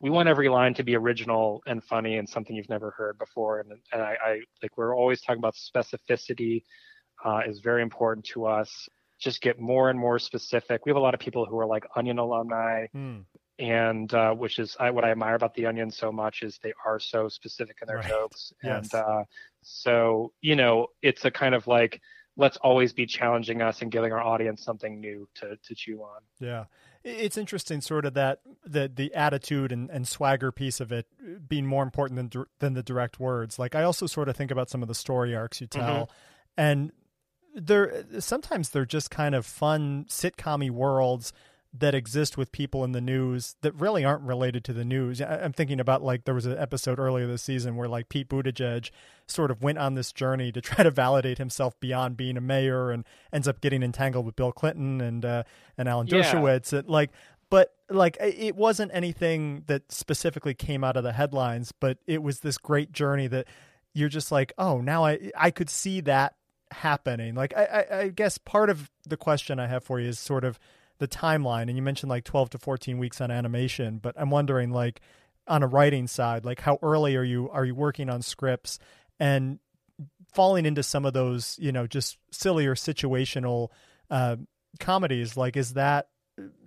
we 0.00 0.10
want 0.10 0.28
every 0.28 0.48
line 0.48 0.74
to 0.74 0.82
be 0.82 0.96
original 0.96 1.62
and 1.66 1.82
funny 1.82 2.16
and 2.16 2.28
something 2.28 2.54
you've 2.54 2.68
never 2.68 2.90
heard 2.90 3.18
before. 3.18 3.60
And, 3.60 3.72
and 3.92 4.02
I, 4.02 4.16
I 4.24 4.40
like 4.62 4.76
we're 4.76 4.94
always 4.94 5.20
talking 5.20 5.38
about 5.38 5.54
specificity 5.54 6.62
uh, 7.24 7.40
is 7.46 7.60
very 7.60 7.82
important 7.82 8.26
to 8.26 8.46
us. 8.46 8.88
Just 9.20 9.40
get 9.40 9.60
more 9.60 9.90
and 9.90 9.98
more 9.98 10.18
specific. 10.18 10.84
We 10.84 10.90
have 10.90 10.96
a 10.96 11.00
lot 11.00 11.14
of 11.14 11.20
people 11.20 11.46
who 11.46 11.58
are 11.58 11.66
like 11.66 11.84
Onion 11.96 12.18
alumni. 12.18 12.86
Mm 12.94 13.24
and 13.58 14.12
uh, 14.12 14.32
which 14.32 14.58
is 14.58 14.76
I, 14.80 14.90
what 14.90 15.04
I 15.04 15.10
admire 15.10 15.34
about 15.34 15.54
the 15.54 15.66
Onion 15.66 15.90
so 15.90 16.10
much 16.10 16.42
is 16.42 16.58
they 16.62 16.72
are 16.84 16.98
so 16.98 17.28
specific 17.28 17.78
in 17.82 17.86
their 17.86 17.98
right. 17.98 18.08
jokes, 18.08 18.52
yes. 18.62 18.92
and 18.92 19.02
uh, 19.02 19.24
so 19.62 20.32
you 20.40 20.56
know 20.56 20.88
it's 21.02 21.24
a 21.24 21.30
kind 21.30 21.54
of 21.54 21.66
like 21.66 22.00
let's 22.36 22.56
always 22.58 22.92
be 22.92 23.06
challenging 23.06 23.62
us 23.62 23.80
and 23.80 23.92
giving 23.92 24.12
our 24.12 24.20
audience 24.20 24.64
something 24.64 25.00
new 25.00 25.28
to 25.36 25.56
to 25.62 25.74
chew 25.74 26.02
on. 26.02 26.20
Yeah, 26.40 26.64
it's 27.04 27.36
interesting, 27.36 27.80
sort 27.80 28.04
of 28.04 28.14
that 28.14 28.40
the 28.64 28.90
the 28.92 29.14
attitude 29.14 29.70
and, 29.70 29.88
and 29.90 30.08
swagger 30.08 30.50
piece 30.50 30.80
of 30.80 30.90
it 30.90 31.06
being 31.48 31.66
more 31.66 31.82
important 31.82 32.32
than 32.32 32.44
than 32.58 32.74
the 32.74 32.82
direct 32.82 33.20
words. 33.20 33.58
Like 33.58 33.74
I 33.74 33.84
also 33.84 34.06
sort 34.06 34.28
of 34.28 34.36
think 34.36 34.50
about 34.50 34.70
some 34.70 34.82
of 34.82 34.88
the 34.88 34.94
story 34.94 35.34
arcs 35.34 35.60
you 35.60 35.66
tell, 35.68 36.06
mm-hmm. 36.06 36.12
and 36.56 36.92
they're 37.54 38.04
sometimes 38.18 38.70
they're 38.70 38.84
just 38.84 39.10
kind 39.10 39.34
of 39.34 39.46
fun 39.46 40.06
sitcommy 40.08 40.70
worlds 40.70 41.32
that 41.76 41.94
exist 41.94 42.38
with 42.38 42.52
people 42.52 42.84
in 42.84 42.92
the 42.92 43.00
news 43.00 43.56
that 43.62 43.74
really 43.74 44.04
aren't 44.04 44.22
related 44.22 44.62
to 44.64 44.72
the 44.72 44.84
news. 44.84 45.20
I'm 45.20 45.52
thinking 45.52 45.80
about 45.80 46.04
like 46.04 46.24
there 46.24 46.34
was 46.34 46.46
an 46.46 46.56
episode 46.56 47.00
earlier 47.00 47.26
this 47.26 47.42
season 47.42 47.74
where 47.74 47.88
like 47.88 48.08
Pete 48.08 48.28
Buttigieg 48.28 48.90
sort 49.26 49.50
of 49.50 49.60
went 49.60 49.78
on 49.78 49.94
this 49.94 50.12
journey 50.12 50.52
to 50.52 50.60
try 50.62 50.84
to 50.84 50.90
validate 50.90 51.38
himself 51.38 51.78
beyond 51.80 52.16
being 52.16 52.36
a 52.36 52.40
mayor 52.40 52.92
and 52.92 53.04
ends 53.32 53.48
up 53.48 53.60
getting 53.60 53.82
entangled 53.82 54.24
with 54.24 54.36
Bill 54.36 54.52
Clinton 54.52 55.00
and 55.00 55.24
uh, 55.24 55.42
and 55.76 55.88
Alan 55.88 56.06
Dershowitz. 56.06 56.72
Yeah. 56.72 56.82
like, 56.86 57.10
but 57.50 57.74
like 57.90 58.16
it 58.20 58.54
wasn't 58.54 58.92
anything 58.94 59.64
that 59.66 59.90
specifically 59.90 60.54
came 60.54 60.84
out 60.84 60.96
of 60.96 61.02
the 61.02 61.12
headlines, 61.12 61.72
but 61.72 61.98
it 62.06 62.22
was 62.22 62.40
this 62.40 62.56
great 62.56 62.92
journey 62.92 63.26
that 63.26 63.48
you're 63.94 64.08
just 64.08 64.30
like, 64.30 64.52
oh, 64.58 64.80
now 64.80 65.04
I 65.04 65.32
I 65.36 65.50
could 65.50 65.70
see 65.70 66.00
that 66.02 66.36
happening. 66.70 67.34
Like 67.34 67.52
I, 67.56 67.64
I, 67.64 67.98
I 67.98 68.08
guess 68.10 68.38
part 68.38 68.70
of 68.70 68.92
the 69.04 69.16
question 69.16 69.58
I 69.58 69.66
have 69.66 69.82
for 69.82 69.98
you 69.98 70.08
is 70.08 70.20
sort 70.20 70.44
of 70.44 70.60
the 70.98 71.08
timeline 71.08 71.62
and 71.62 71.76
you 71.76 71.82
mentioned 71.82 72.10
like 72.10 72.24
12 72.24 72.50
to 72.50 72.58
14 72.58 72.98
weeks 72.98 73.20
on 73.20 73.30
animation 73.30 73.98
but 73.98 74.14
i'm 74.18 74.30
wondering 74.30 74.70
like 74.70 75.00
on 75.46 75.62
a 75.62 75.66
writing 75.66 76.06
side 76.06 76.44
like 76.44 76.60
how 76.60 76.78
early 76.82 77.16
are 77.16 77.24
you 77.24 77.50
are 77.50 77.64
you 77.64 77.74
working 77.74 78.08
on 78.08 78.22
scripts 78.22 78.78
and 79.18 79.58
falling 80.32 80.66
into 80.66 80.82
some 80.82 81.04
of 81.04 81.12
those 81.12 81.56
you 81.60 81.72
know 81.72 81.86
just 81.86 82.18
sillier 82.30 82.74
situational 82.74 83.68
uh, 84.10 84.36
comedies 84.80 85.36
like 85.36 85.56
is 85.56 85.74
that 85.74 86.08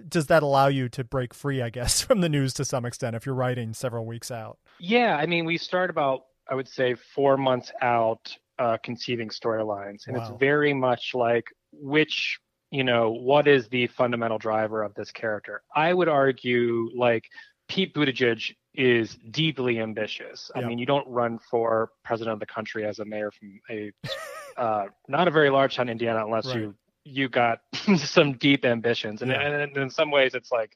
does 0.07 0.27
that 0.27 0.43
allow 0.43 0.67
you 0.67 0.87
to 0.87 1.03
break 1.03 1.33
free 1.33 1.61
i 1.61 1.69
guess 1.69 2.01
from 2.05 2.21
the 2.21 2.29
news 2.29 2.53
to 2.53 2.65
some 2.65 2.85
extent 2.85 3.15
if 3.15 3.25
you're 3.25 3.35
writing 3.35 3.73
several 3.73 4.05
weeks 4.05 4.31
out 4.31 4.57
yeah 4.79 5.15
i 5.17 5.25
mean 5.25 5.45
we 5.45 5.57
start 5.57 5.89
about 5.89 6.25
i 6.49 6.55
would 6.55 6.67
say 6.67 6.95
four 7.15 7.37
months 7.37 7.71
out 7.81 8.35
uh, 8.59 8.75
conceiving 8.83 9.29
storylines 9.29 10.07
and 10.07 10.17
wow. 10.17 10.23
it's 10.23 10.39
very 10.39 10.73
much 10.73 11.11
like 11.13 11.45
which 11.71 12.39
you 12.71 12.83
know, 12.83 13.11
what 13.11 13.47
is 13.47 13.67
the 13.69 13.87
fundamental 13.87 14.37
driver 14.37 14.83
of 14.83 14.93
this 14.95 15.11
character? 15.11 15.61
I 15.75 15.93
would 15.93 16.09
argue 16.09 16.89
like 16.95 17.25
Pete 17.67 17.93
Buttigieg 17.93 18.55
is 18.73 19.17
deeply 19.31 19.79
ambitious. 19.79 20.51
I 20.55 20.61
mean, 20.61 20.77
you 20.77 20.85
don't 20.85 21.07
run 21.07 21.39
for 21.39 21.91
president 22.03 22.33
of 22.33 22.39
the 22.39 22.45
country 22.45 22.85
as 22.85 22.99
a 22.99 23.05
mayor 23.05 23.31
from 23.31 23.59
a 23.69 23.91
uh, 24.57 24.85
not 25.07 25.27
a 25.27 25.31
very 25.31 25.49
large 25.49 25.75
town, 25.75 25.89
Indiana, 25.89 26.25
unless 26.25 26.47
right. 26.47 26.57
you 26.57 26.75
you 27.03 27.29
got 27.29 27.59
some 27.97 28.33
deep 28.33 28.65
ambitions. 28.65 29.21
And, 29.21 29.31
yeah. 29.31 29.41
and 29.41 29.77
in 29.77 29.89
some 29.89 30.11
ways, 30.11 30.35
it's 30.35 30.51
like 30.51 30.73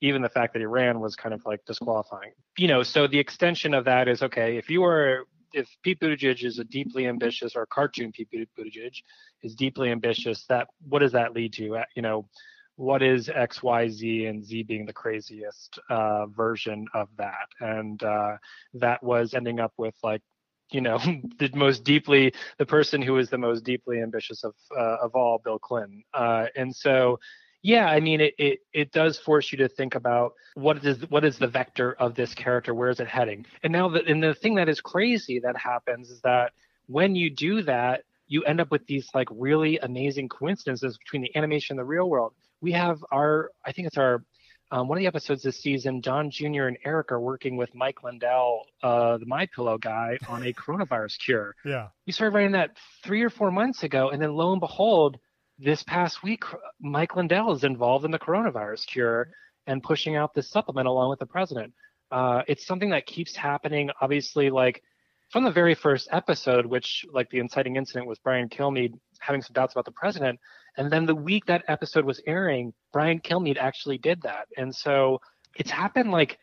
even 0.00 0.22
the 0.22 0.28
fact 0.28 0.52
that 0.54 0.58
he 0.58 0.66
ran 0.66 1.00
was 1.00 1.14
kind 1.14 1.34
of 1.34 1.44
like 1.46 1.64
disqualifying. 1.64 2.32
You 2.58 2.68
know, 2.68 2.82
so 2.82 3.06
the 3.06 3.18
extension 3.18 3.74
of 3.74 3.84
that 3.84 4.08
is 4.08 4.22
okay. 4.22 4.56
If 4.56 4.70
you 4.70 4.80
were 4.80 5.26
if 5.54 5.68
Pete 5.82 6.00
Buttigieg 6.00 6.44
is 6.44 6.58
a 6.58 6.64
deeply 6.64 7.06
ambitious 7.06 7.56
or 7.56 7.66
cartoon 7.66 8.12
Pete 8.12 8.28
Buttigieg 8.32 8.94
is 9.42 9.54
deeply 9.54 9.90
ambitious, 9.90 10.44
that 10.48 10.68
what 10.88 10.98
does 10.98 11.12
that 11.12 11.32
lead 11.32 11.52
to? 11.54 11.76
Uh, 11.76 11.84
you 11.94 12.02
know, 12.02 12.28
what 12.76 13.02
is 13.02 13.28
X, 13.28 13.62
Y, 13.62 13.88
Z, 13.88 14.26
and 14.26 14.44
Z 14.44 14.64
being 14.64 14.84
the 14.84 14.92
craziest 14.92 15.78
uh, 15.88 16.26
version 16.26 16.86
of 16.92 17.08
that? 17.18 17.48
And 17.60 18.02
uh, 18.02 18.36
that 18.74 19.02
was 19.02 19.34
ending 19.34 19.60
up 19.60 19.72
with 19.76 19.94
like, 20.02 20.22
you 20.70 20.80
know, 20.80 20.98
the 21.38 21.50
most 21.54 21.84
deeply 21.84 22.32
the 22.58 22.66
person 22.66 23.00
who 23.00 23.18
is 23.18 23.30
the 23.30 23.38
most 23.38 23.64
deeply 23.64 24.00
ambitious 24.00 24.42
of 24.44 24.54
uh, 24.76 24.96
of 25.02 25.14
all, 25.14 25.40
Bill 25.44 25.58
Clinton. 25.58 26.02
Uh, 26.12 26.46
and 26.56 26.74
so 26.74 27.18
yeah, 27.64 27.86
I 27.86 27.98
mean, 27.98 28.20
it, 28.20 28.34
it 28.36 28.58
it 28.74 28.92
does 28.92 29.18
force 29.18 29.50
you 29.50 29.56
to 29.58 29.68
think 29.68 29.94
about 29.94 30.34
what 30.52 30.84
is 30.84 30.98
what 31.08 31.24
is 31.24 31.38
the 31.38 31.46
vector 31.46 31.94
of 31.94 32.14
this 32.14 32.34
character, 32.34 32.74
where 32.74 32.90
is 32.90 33.00
it 33.00 33.08
heading? 33.08 33.46
And 33.62 33.72
now, 33.72 33.88
the, 33.88 34.04
and 34.04 34.22
the 34.22 34.34
thing 34.34 34.56
that 34.56 34.68
is 34.68 34.82
crazy 34.82 35.40
that 35.40 35.56
happens 35.56 36.10
is 36.10 36.20
that 36.20 36.52
when 36.88 37.14
you 37.14 37.30
do 37.30 37.62
that, 37.62 38.02
you 38.26 38.42
end 38.44 38.60
up 38.60 38.70
with 38.70 38.86
these 38.86 39.08
like 39.14 39.28
really 39.30 39.78
amazing 39.78 40.28
coincidences 40.28 40.98
between 40.98 41.22
the 41.22 41.34
animation 41.34 41.78
and 41.78 41.80
the 41.80 41.88
real 41.88 42.06
world. 42.06 42.34
We 42.60 42.72
have 42.72 43.02
our, 43.10 43.50
I 43.64 43.72
think 43.72 43.88
it's 43.88 43.96
our 43.96 44.22
um, 44.70 44.86
one 44.88 44.98
of 44.98 45.00
the 45.00 45.06
episodes 45.06 45.42
this 45.42 45.58
season, 45.58 46.02
Don 46.02 46.30
Jr. 46.30 46.64
and 46.64 46.76
Eric 46.84 47.12
are 47.12 47.20
working 47.20 47.56
with 47.56 47.74
Mike 47.74 48.02
Lindell, 48.02 48.66
uh, 48.82 49.16
the 49.16 49.26
My 49.26 49.46
Pillow 49.46 49.78
guy, 49.78 50.18
on 50.28 50.42
a 50.46 50.52
coronavirus 50.52 51.18
cure. 51.18 51.54
Yeah, 51.64 51.88
we 52.06 52.12
started 52.12 52.34
writing 52.34 52.52
that 52.52 52.76
three 53.02 53.22
or 53.22 53.30
four 53.30 53.50
months 53.50 53.84
ago, 53.84 54.10
and 54.10 54.20
then 54.20 54.34
lo 54.34 54.52
and 54.52 54.60
behold, 54.60 55.18
this 55.58 55.82
past 55.82 56.22
week, 56.22 56.44
Mike 56.80 57.16
Lindell 57.16 57.52
is 57.52 57.64
involved 57.64 58.04
in 58.04 58.10
the 58.10 58.18
coronavirus 58.18 58.86
cure 58.86 59.30
and 59.66 59.82
pushing 59.82 60.16
out 60.16 60.34
this 60.34 60.50
supplement 60.50 60.88
along 60.88 61.10
with 61.10 61.18
the 61.18 61.26
president. 61.26 61.72
Uh, 62.10 62.42
it's 62.48 62.66
something 62.66 62.90
that 62.90 63.06
keeps 63.06 63.34
happening. 63.34 63.90
Obviously, 64.00 64.50
like 64.50 64.82
from 65.30 65.44
the 65.44 65.50
very 65.50 65.74
first 65.74 66.08
episode, 66.12 66.66
which 66.66 67.04
like 67.12 67.30
the 67.30 67.38
inciting 67.38 67.76
incident 67.76 68.06
was 68.06 68.18
Brian 68.18 68.48
Kilmeade 68.48 68.94
having 69.20 69.42
some 69.42 69.52
doubts 69.54 69.72
about 69.72 69.84
the 69.84 69.92
president, 69.92 70.38
And 70.76 70.90
then 70.92 71.06
the 71.06 71.14
week 71.14 71.46
that 71.46 71.64
episode 71.68 72.04
was 72.04 72.20
airing, 72.26 72.72
Brian 72.92 73.20
Kilmeade 73.20 73.58
actually 73.58 73.98
did 73.98 74.22
that. 74.22 74.48
And 74.56 74.74
so 74.74 75.20
it's 75.56 75.70
happened 75.70 76.10
like 76.10 76.38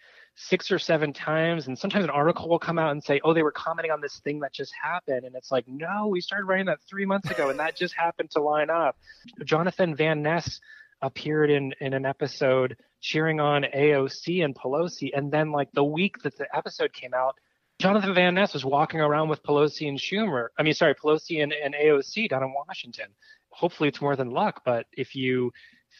six 0.48 0.72
or 0.72 0.80
seven 0.80 1.14
times 1.14 1.68
and 1.68 1.78
sometimes 1.78 2.04
an 2.04 2.10
article 2.10 2.50
will 2.50 2.60
come 2.60 2.80
out 2.80 2.92
and 2.92 3.04
say 3.04 3.22
oh 3.24 3.34
they 3.34 3.44
were 3.44 3.52
commenting 3.52 3.92
on 3.92 4.02
this 4.02 4.20
thing 4.24 4.40
that 4.40 4.52
just 4.52 4.74
happened 4.82 5.24
and 5.24 5.36
it's 5.36 5.52
like 5.52 5.66
no 5.68 6.08
we 6.08 6.20
started 6.20 6.46
writing 6.46 6.66
that 6.66 6.80
three 6.90 7.06
months 7.06 7.30
ago 7.30 7.50
and 7.50 7.60
that 7.60 7.76
just 7.76 7.94
happened 7.94 8.30
to 8.32 8.42
line 8.42 8.70
up. 8.70 8.98
Jonathan 9.46 9.96
van 9.96 10.24
ness 10.24 10.60
appeared 11.02 11.50
in 11.50 11.74
in 11.80 11.94
an 11.94 12.06
episode 12.06 12.76
cheering 13.02 13.40
on 13.40 13.64
aoc 13.76 14.44
and 14.44 14.56
pelosi 14.56 15.10
and 15.16 15.32
then 15.32 15.52
like 15.52 15.72
the 15.74 15.84
week 15.84 16.18
that 16.24 16.38
the 16.38 16.48
episode 16.56 16.94
came 16.94 17.14
out 17.14 17.36
jonathan 17.80 18.14
van 18.14 18.36
ness 18.36 18.54
was 18.54 18.64
walking 18.64 19.00
around 19.00 19.28
with 19.28 19.42
pelosi 19.42 19.88
and 19.88 19.98
schumer 19.98 20.48
i 20.60 20.64
mean 20.64 20.74
sorry 20.74 20.94
pelosi 20.94 21.42
and, 21.42 21.54
and 21.54 21.74
aoc 21.74 22.30
down 22.30 22.44
in 22.44 22.54
washington. 22.54 23.08
Hopefully 23.54 23.90
it's 23.90 24.02
more 24.02 24.16
than 24.16 24.30
luck 24.30 24.62
but 24.64 24.86
if 24.94 25.16
you 25.16 25.52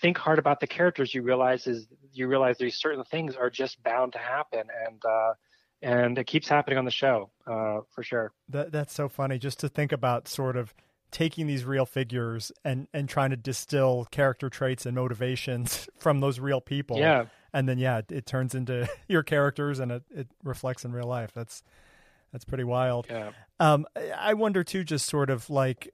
think 0.02 0.18
hard 0.18 0.40
about 0.40 0.60
the 0.60 0.68
characters, 0.68 1.14
you 1.14 1.22
realize 1.22 1.68
is 1.68 1.88
you 2.14 2.28
realize 2.28 2.58
these 2.58 2.76
certain 2.76 3.04
things 3.04 3.36
are 3.36 3.50
just 3.50 3.82
bound 3.84 4.14
to 4.14 4.20
happen, 4.20 4.64
and 4.86 5.02
uh, 5.06 5.34
and 5.82 6.18
it 6.18 6.26
keeps 6.26 6.48
happening 6.48 6.78
on 6.78 6.86
the 6.86 6.92
show 6.92 7.30
uh, 7.48 7.80
for 7.94 8.04
sure. 8.04 8.32
That 8.50 8.72
that's 8.72 8.94
so 8.94 9.10
funny 9.10 9.38
just 9.38 9.60
to 9.60 9.70
think 9.70 9.92
about 9.92 10.28
sort 10.28 10.56
of 10.56 10.74
taking 11.12 11.46
these 11.46 11.66
real 11.66 11.86
figures 11.86 12.52
and 12.64 12.88
and 12.94 13.08
trying 13.10 13.32
to 13.32 13.38
distill 13.38 14.08
character 14.12 14.50
traits 14.50 14.86
and 14.86 14.96
motivations 14.96 15.90
from 15.98 16.20
those 16.20 16.40
real 16.40 16.62
people. 16.62 16.98
Yeah. 16.98 17.26
And 17.54 17.68
then 17.68 17.78
yeah, 17.78 18.00
it, 18.00 18.12
it 18.12 18.26
turns 18.26 18.56
into 18.56 18.90
your 19.08 19.24
characters 19.24 19.80
and 19.80 19.92
it, 19.92 20.04
it 20.10 20.28
reflects 20.44 20.86
in 20.86 20.94
real 20.94 21.08
life. 21.08 21.32
That's 21.34 21.64
that's 22.32 22.46
pretty 22.46 22.64
wild. 22.64 23.08
Yeah. 23.10 23.32
Um, 23.60 23.86
I 24.18 24.34
wonder 24.36 24.64
too, 24.64 24.84
just 24.84 25.08
sort 25.08 25.30
of 25.30 25.50
like 25.50 25.94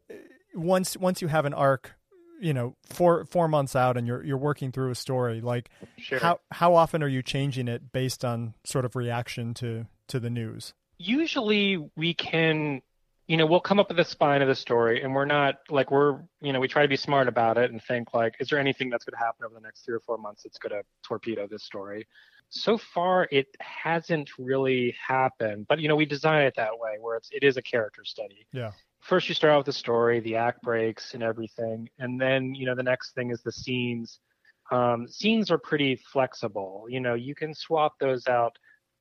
once 0.54 0.96
once 0.96 1.22
you 1.22 1.28
have 1.28 1.46
an 1.46 1.54
arc 1.54 1.94
you 2.39 2.54
know 2.54 2.76
four 2.86 3.26
four 3.26 3.47
months 3.47 3.76
out 3.76 3.97
and 3.97 4.08
you're 4.08 4.23
you're 4.23 4.38
working 4.38 4.71
through 4.71 4.91
a 4.91 4.95
story 4.95 5.41
like 5.41 5.69
sure. 5.97 6.19
how 6.19 6.39
how 6.52 6.76
often 6.76 7.04
are 7.04 7.08
you 7.08 7.21
changing 7.21 7.67
it 7.67 7.91
based 7.91 8.23
on 8.23 8.54
sort 8.63 8.86
of 8.86 8.95
reaction 8.95 9.54
to 9.56 9.88
to 10.08 10.19
the 10.19 10.30
news? 10.30 10.73
Usually 10.97 11.78
we 11.95 12.13
can 12.13 12.82
you 13.28 13.38
know 13.38 13.45
we'll 13.45 13.60
come 13.60 13.80
up 13.80 13.89
with 13.89 13.97
the 13.97 14.06
spine 14.06 14.41
of 14.41 14.47
the 14.47 14.56
story 14.56 15.02
and 15.02 15.13
we're 15.13 15.26
not 15.26 15.56
like 15.69 15.91
we're 15.91 16.19
you 16.41 16.54
know 16.54 16.60
we 16.60 16.67
try 16.67 16.82
to 16.82 16.88
be 16.88 16.97
smart 16.97 17.28
about 17.28 17.58
it 17.58 17.71
and 17.71 17.82
think 17.84 18.13
like 18.13 18.36
is 18.39 18.50
there 18.50 18.60
anything 18.60 18.89
that's 18.89 19.06
going 19.06 19.17
to 19.17 19.23
happen 19.23 19.45
over 19.45 19.54
the 19.54 19.62
next 19.62 19.86
three 19.86 19.95
or 19.95 20.00
four 20.00 20.17
months 20.17 20.43
that's 20.43 20.58
going 20.58 20.71
to 20.71 20.84
torpedo 21.04 21.47
this 21.47 21.63
story? 21.63 22.08
So 22.50 22.78
far 22.78 23.28
it 23.30 23.47
hasn't 23.60 24.30
really 24.39 24.95
happened 25.06 25.67
but 25.67 25.80
you 25.80 25.88
know 25.88 25.95
we 25.95 26.06
design 26.06 26.45
it 26.45 26.54
that 26.56 26.80
way 26.80 26.97
where 27.00 27.17
it's 27.17 27.30
it 27.32 27.43
is 27.43 27.58
a 27.58 27.62
character 27.62 28.04
study. 28.06 28.47
Yeah 28.52 28.71
first 29.08 29.30
you 29.30 29.36
start 29.36 29.54
out 29.54 29.58
with 29.60 29.65
the 29.67 29.74
story, 29.74 30.20
the 30.20 30.36
act 30.36 30.62
breaks 30.62 31.13
and 31.13 31.24
everything, 31.24 31.89
and 31.98 32.20
then 32.20 32.54
you 32.54 32.65
know 32.65 32.76
the 32.76 32.84
next 32.84 33.13
thing 33.13 33.32
is 33.32 33.41
the 33.41 33.52
scenes. 33.52 34.20
Um, 34.70 35.08
scenes 35.08 35.50
are 35.50 35.58
pretty 35.58 35.96
flexible. 35.96 36.86
You 36.89 37.00
know, 37.00 37.13
you 37.13 37.34
can 37.34 37.54
swap 37.54 37.93
those 38.00 38.28
out 38.28 38.58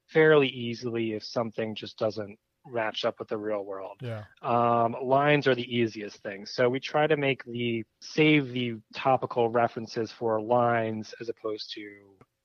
fairly 0.07 0.47
easily 0.49 1.14
if 1.14 1.25
something 1.25 1.75
just 1.75 1.99
doesn't 1.99 2.38
match 2.69 3.05
up 3.05 3.19
with 3.19 3.29
the 3.29 3.37
real 3.37 3.64
world. 3.64 3.97
Yeah. 4.01 4.23
Um, 4.42 4.95
lines 5.03 5.49
are 5.49 5.55
the 5.55 5.77
easiest 5.77 6.23
thing. 6.23 6.47
So 6.47 6.69
we 6.69 6.79
try 6.79 7.09
to 7.09 7.16
make 7.16 7.45
the 7.45 7.85
save 8.01 8.53
the 8.53 8.77
topical 8.95 9.49
references 9.49 10.12
for 10.12 10.40
lines 10.40 11.14
as 11.21 11.29
opposed 11.29 11.73
to 11.75 11.81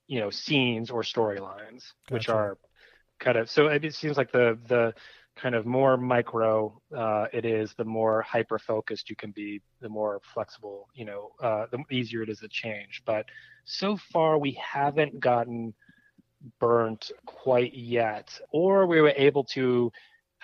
you 0.08 0.20
know 0.20 0.30
scenes 0.30 0.90
or 0.90 1.02
storylines, 1.02 1.84
gotcha. 2.08 2.14
which 2.14 2.28
are 2.28 2.58
kind 3.20 3.38
of 3.38 3.48
so 3.48 3.68
it 3.68 3.94
seems 3.94 4.16
like 4.16 4.32
the 4.32 4.58
the 4.66 4.94
kind 5.36 5.54
of 5.54 5.66
more 5.66 5.96
micro 5.96 6.80
uh, 6.96 7.26
it 7.32 7.44
is, 7.44 7.74
the 7.74 7.84
more 7.84 8.22
hyper 8.22 8.58
focused 8.58 9.08
you 9.08 9.16
can 9.16 9.30
be, 9.30 9.60
the 9.80 9.88
more 9.88 10.20
flexible, 10.34 10.88
you 10.94 11.04
know, 11.04 11.30
uh, 11.42 11.66
the 11.70 11.82
easier 11.90 12.22
it 12.22 12.28
is 12.28 12.40
to 12.40 12.48
change. 12.48 13.02
But 13.06 13.26
so 13.64 13.96
far, 14.12 14.38
we 14.38 14.52
haven't 14.52 15.20
gotten 15.20 15.74
burnt 16.60 17.12
quite 17.26 17.74
yet, 17.74 18.38
or 18.50 18.86
we 18.86 19.00
were 19.00 19.14
able 19.16 19.44
to 19.44 19.90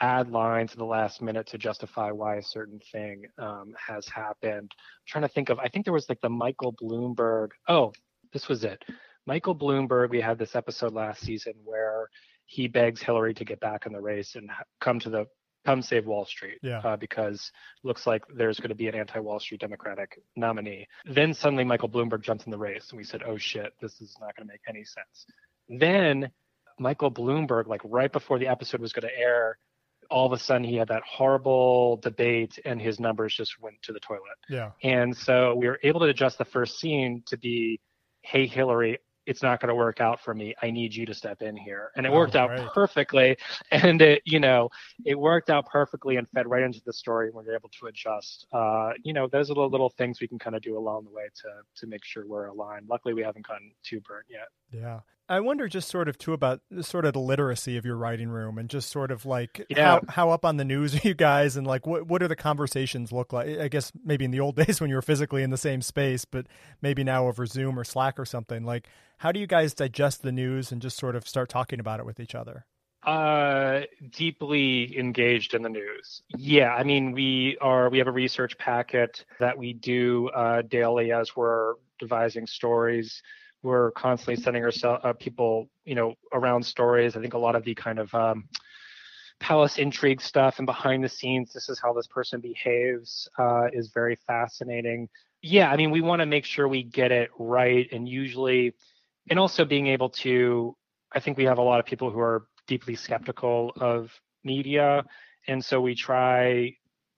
add 0.00 0.30
lines 0.30 0.72
in 0.72 0.78
the 0.78 0.84
last 0.84 1.20
minute 1.20 1.46
to 1.48 1.58
justify 1.58 2.10
why 2.10 2.36
a 2.36 2.42
certain 2.42 2.80
thing 2.92 3.24
um, 3.38 3.74
has 3.84 4.06
happened. 4.08 4.70
I'm 4.72 5.06
trying 5.06 5.22
to 5.22 5.28
think 5.28 5.48
of, 5.48 5.58
I 5.58 5.68
think 5.68 5.84
there 5.84 5.92
was 5.92 6.08
like 6.08 6.20
the 6.20 6.30
Michael 6.30 6.72
Bloomberg. 6.72 7.48
Oh, 7.66 7.92
this 8.32 8.48
was 8.48 8.64
it. 8.64 8.84
Michael 9.26 9.56
Bloomberg, 9.56 10.10
we 10.10 10.20
had 10.20 10.38
this 10.38 10.54
episode 10.54 10.94
last 10.94 11.22
season 11.22 11.54
where 11.64 12.08
he 12.48 12.66
begs 12.66 13.02
Hillary 13.02 13.34
to 13.34 13.44
get 13.44 13.60
back 13.60 13.84
in 13.84 13.92
the 13.92 14.00
race 14.00 14.34
and 14.34 14.50
come 14.80 14.98
to 15.00 15.10
the 15.10 15.26
come 15.66 15.82
save 15.82 16.06
Wall 16.06 16.24
Street 16.24 16.58
yeah. 16.62 16.78
uh, 16.78 16.96
because 16.96 17.52
looks 17.82 18.06
like 18.06 18.22
there's 18.34 18.58
going 18.58 18.70
to 18.70 18.74
be 18.74 18.88
an 18.88 18.94
anti-Wall 18.94 19.38
Street 19.38 19.60
Democratic 19.60 20.18
nominee. 20.34 20.86
Then 21.04 21.34
suddenly 21.34 21.64
Michael 21.64 21.90
Bloomberg 21.90 22.22
jumps 22.22 22.46
in 22.46 22.50
the 22.50 22.58
race, 22.58 22.86
and 22.90 22.96
we 22.96 23.04
said, 23.04 23.22
"Oh 23.24 23.36
shit, 23.36 23.74
this 23.82 24.00
is 24.00 24.16
not 24.18 24.34
going 24.34 24.48
to 24.48 24.52
make 24.52 24.62
any 24.66 24.82
sense." 24.82 25.26
Then 25.68 26.30
Michael 26.78 27.10
Bloomberg, 27.10 27.66
like 27.66 27.82
right 27.84 28.10
before 28.10 28.38
the 28.38 28.48
episode 28.48 28.80
was 28.80 28.94
going 28.94 29.10
to 29.10 29.18
air, 29.18 29.58
all 30.10 30.24
of 30.24 30.32
a 30.32 30.38
sudden 30.38 30.64
he 30.64 30.76
had 30.76 30.88
that 30.88 31.02
horrible 31.02 31.98
debate, 31.98 32.58
and 32.64 32.80
his 32.80 32.98
numbers 32.98 33.34
just 33.34 33.60
went 33.60 33.76
to 33.82 33.92
the 33.92 34.00
toilet. 34.00 34.38
Yeah. 34.48 34.70
And 34.82 35.14
so 35.14 35.54
we 35.54 35.66
were 35.66 35.80
able 35.82 36.00
to 36.00 36.06
adjust 36.06 36.38
the 36.38 36.46
first 36.46 36.78
scene 36.78 37.24
to 37.26 37.36
be, 37.36 37.78
"Hey 38.22 38.46
Hillary, 38.46 39.00
it's 39.28 39.42
not 39.42 39.60
going 39.60 39.68
to 39.68 39.74
work 39.74 40.00
out 40.00 40.20
for 40.20 40.34
me. 40.34 40.54
I 40.62 40.70
need 40.70 40.94
you 40.94 41.04
to 41.04 41.12
step 41.12 41.42
in 41.42 41.54
here. 41.54 41.90
And 41.96 42.06
it 42.06 42.10
worked 42.10 42.34
oh, 42.34 42.40
out 42.40 42.50
right. 42.50 42.68
perfectly. 42.72 43.36
And 43.70 44.00
it, 44.00 44.22
you 44.24 44.40
know, 44.40 44.70
it 45.04 45.18
worked 45.18 45.50
out 45.50 45.66
perfectly 45.66 46.16
and 46.16 46.26
fed 46.30 46.46
right 46.48 46.62
into 46.62 46.80
the 46.86 46.92
story. 46.92 47.26
And 47.26 47.36
we 47.36 47.44
are 47.46 47.54
able 47.54 47.68
to 47.80 47.86
adjust. 47.86 48.46
Uh, 48.50 48.92
you 49.02 49.12
know, 49.12 49.28
those 49.28 49.50
are 49.50 49.54
the 49.54 49.60
little 49.60 49.90
things 49.90 50.20
we 50.20 50.28
can 50.28 50.38
kind 50.38 50.56
of 50.56 50.62
do 50.62 50.78
along 50.78 51.04
the 51.04 51.10
way 51.10 51.28
to 51.42 51.48
to 51.80 51.86
make 51.86 52.04
sure 52.04 52.26
we're 52.26 52.46
aligned. 52.46 52.86
Luckily, 52.88 53.12
we 53.12 53.22
haven't 53.22 53.46
gotten 53.46 53.70
too 53.82 54.00
burnt 54.00 54.26
yet. 54.30 54.48
Yeah. 54.72 55.00
I 55.28 55.40
wonder 55.40 55.68
just 55.68 55.88
sort 55.88 56.08
of 56.08 56.16
too 56.16 56.32
about 56.32 56.60
sort 56.80 57.04
of 57.04 57.12
the 57.12 57.20
literacy 57.20 57.76
of 57.76 57.84
your 57.84 57.96
writing 57.96 58.30
room 58.30 58.56
and 58.56 58.68
just 58.68 58.90
sort 58.90 59.10
of 59.10 59.26
like 59.26 59.66
yeah. 59.68 59.84
how, 59.84 60.00
how 60.08 60.30
up 60.30 60.44
on 60.44 60.56
the 60.56 60.64
news 60.64 60.94
are 61.04 61.06
you 61.06 61.14
guys 61.14 61.56
and 61.56 61.66
like 61.66 61.86
what 61.86 62.06
what 62.06 62.20
do 62.20 62.28
the 62.28 62.36
conversations 62.36 63.12
look 63.12 63.32
like? 63.32 63.58
I 63.58 63.68
guess 63.68 63.92
maybe 64.04 64.24
in 64.24 64.30
the 64.30 64.40
old 64.40 64.56
days 64.66 64.80
when 64.80 64.88
you 64.88 64.96
were 64.96 65.02
physically 65.02 65.42
in 65.42 65.50
the 65.50 65.58
same 65.58 65.82
space, 65.82 66.24
but 66.24 66.46
maybe 66.80 67.04
now 67.04 67.26
over 67.26 67.44
Zoom 67.44 67.78
or 67.78 67.84
Slack 67.84 68.18
or 68.18 68.24
something. 68.24 68.64
Like 68.64 68.88
how 69.18 69.32
do 69.32 69.40
you 69.40 69.46
guys 69.46 69.74
digest 69.74 70.22
the 70.22 70.32
news 70.32 70.72
and 70.72 70.80
just 70.80 70.96
sort 70.96 71.14
of 71.14 71.28
start 71.28 71.48
talking 71.48 71.80
about 71.80 72.00
it 72.00 72.06
with 72.06 72.20
each 72.20 72.34
other? 72.34 72.64
Uh, 73.04 73.82
deeply 74.10 74.98
engaged 74.98 75.54
in 75.54 75.62
the 75.62 75.68
news. 75.68 76.22
Yeah, 76.36 76.74
I 76.74 76.84
mean 76.84 77.12
we 77.12 77.58
are 77.60 77.90
we 77.90 77.98
have 77.98 78.08
a 78.08 78.12
research 78.12 78.56
packet 78.56 79.24
that 79.40 79.58
we 79.58 79.74
do 79.74 80.28
uh, 80.30 80.62
daily 80.62 81.12
as 81.12 81.36
we're 81.36 81.74
devising 81.98 82.46
stories 82.46 83.22
we're 83.62 83.90
constantly 83.92 84.42
sending 84.42 84.62
ourselves 84.62 85.00
uh, 85.04 85.12
people, 85.12 85.68
you 85.84 85.94
know, 85.94 86.14
around 86.32 86.64
stories. 86.64 87.16
I 87.16 87.20
think 87.20 87.34
a 87.34 87.38
lot 87.38 87.56
of 87.56 87.64
the 87.64 87.74
kind 87.74 87.98
of 87.98 88.14
um, 88.14 88.48
palace 89.40 89.78
intrigue 89.78 90.20
stuff 90.20 90.58
and 90.58 90.66
behind 90.66 91.02
the 91.02 91.08
scenes, 91.08 91.52
this 91.52 91.68
is 91.68 91.80
how 91.80 91.92
this 91.92 92.06
person 92.06 92.40
behaves, 92.40 93.28
uh, 93.38 93.66
is 93.72 93.88
very 93.88 94.16
fascinating. 94.26 95.08
Yeah, 95.42 95.70
I 95.70 95.76
mean, 95.76 95.90
we 95.90 96.00
want 96.00 96.20
to 96.20 96.26
make 96.26 96.44
sure 96.44 96.66
we 96.68 96.82
get 96.82 97.12
it 97.12 97.30
right, 97.38 97.88
and 97.92 98.08
usually, 98.08 98.74
and 99.30 99.38
also 99.38 99.64
being 99.64 99.86
able 99.86 100.10
to. 100.10 100.76
I 101.12 101.20
think 101.20 101.38
we 101.38 101.44
have 101.44 101.58
a 101.58 101.62
lot 101.62 101.80
of 101.80 101.86
people 101.86 102.10
who 102.10 102.20
are 102.20 102.46
deeply 102.66 102.94
skeptical 102.96 103.72
of 103.80 104.10
media, 104.44 105.04
and 105.46 105.64
so 105.64 105.80
we 105.80 105.94
try, 105.94 106.74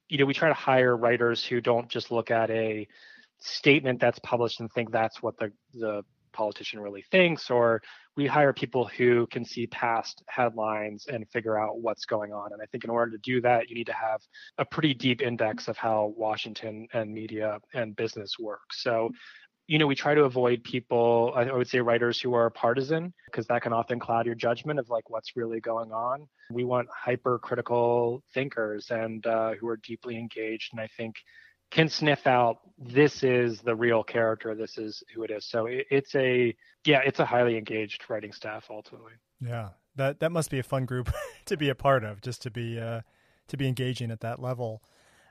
you 0.09 0.18
know, 0.18 0.26
we 0.26 0.35
try 0.35 0.48
to 0.48 0.55
hire 0.55 0.96
writers 0.96 1.44
who 1.44 1.61
don't 1.61 1.88
just 1.88 2.11
look 2.11 2.31
at 2.31 2.50
a 2.50 2.87
statement 3.40 4.00
that's 4.00 4.18
published 4.18 4.61
and 4.61 4.70
think 4.72 4.90
that's 4.92 5.22
what 5.22 5.38
the 5.38 5.50
the 5.74 6.05
politician 6.32 6.80
really 6.80 7.04
thinks, 7.10 7.50
or 7.50 7.82
we 8.16 8.26
hire 8.26 8.52
people 8.52 8.86
who 8.86 9.26
can 9.28 9.44
see 9.44 9.66
past 9.68 10.22
headlines 10.28 11.06
and 11.06 11.28
figure 11.30 11.58
out 11.58 11.80
what's 11.80 12.04
going 12.04 12.32
on. 12.32 12.52
And 12.52 12.60
I 12.62 12.66
think 12.66 12.84
in 12.84 12.90
order 12.90 13.12
to 13.12 13.18
do 13.18 13.40
that, 13.42 13.68
you 13.68 13.74
need 13.74 13.86
to 13.86 13.92
have 13.92 14.20
a 14.58 14.64
pretty 14.64 14.94
deep 14.94 15.22
index 15.22 15.68
of 15.68 15.76
how 15.76 16.12
Washington 16.16 16.88
and 16.92 17.12
media 17.12 17.58
and 17.74 17.96
business 17.96 18.38
work. 18.38 18.72
So 18.72 19.10
you 19.70 19.78
know, 19.78 19.86
we 19.86 19.94
try 19.94 20.16
to 20.16 20.24
avoid 20.24 20.64
people, 20.64 21.32
I 21.36 21.44
would 21.44 21.68
say 21.68 21.78
writers 21.78 22.20
who 22.20 22.34
are 22.34 22.50
partisan, 22.50 23.14
because 23.26 23.46
that 23.46 23.62
can 23.62 23.72
often 23.72 24.00
cloud 24.00 24.26
your 24.26 24.34
judgment 24.34 24.80
of 24.80 24.90
like 24.90 25.08
what's 25.08 25.36
really 25.36 25.60
going 25.60 25.92
on. 25.92 26.26
We 26.50 26.64
want 26.64 26.88
hypercritical 26.92 28.24
thinkers 28.34 28.90
and 28.90 29.24
uh, 29.24 29.52
who 29.52 29.68
are 29.68 29.76
deeply 29.76 30.16
engaged. 30.18 30.72
And 30.72 30.80
I 30.80 30.88
think 30.96 31.14
can 31.70 31.88
sniff 31.88 32.26
out 32.26 32.59
this 32.78 33.22
is 33.22 33.61
the 33.61 33.74
real 33.74 34.02
character 34.02 34.54
this 34.54 34.78
is 34.78 35.02
who 35.14 35.22
it 35.22 35.30
is 35.30 35.44
so 35.44 35.66
it, 35.66 35.87
it's 35.90 36.14
a 36.14 36.54
yeah 36.85 37.00
it's 37.04 37.20
a 37.20 37.24
highly 37.24 37.56
engaged 37.56 38.04
writing 38.09 38.33
staff 38.33 38.66
ultimately 38.70 39.12
yeah 39.40 39.68
that 39.96 40.20
that 40.20 40.33
must 40.33 40.50
be 40.50 40.59
a 40.59 40.62
fun 40.62 40.85
group 40.85 41.12
to 41.44 41.56
be 41.56 41.68
a 41.68 41.74
part 41.74 42.04
of 42.04 42.20
just 42.20 42.42
to 42.42 42.50
be 42.50 42.78
uh 42.78 43.00
to 43.48 43.56
be 43.56 43.66
engaging 43.66 44.11
at 44.11 44.20
that 44.20 44.40
level 44.40 44.83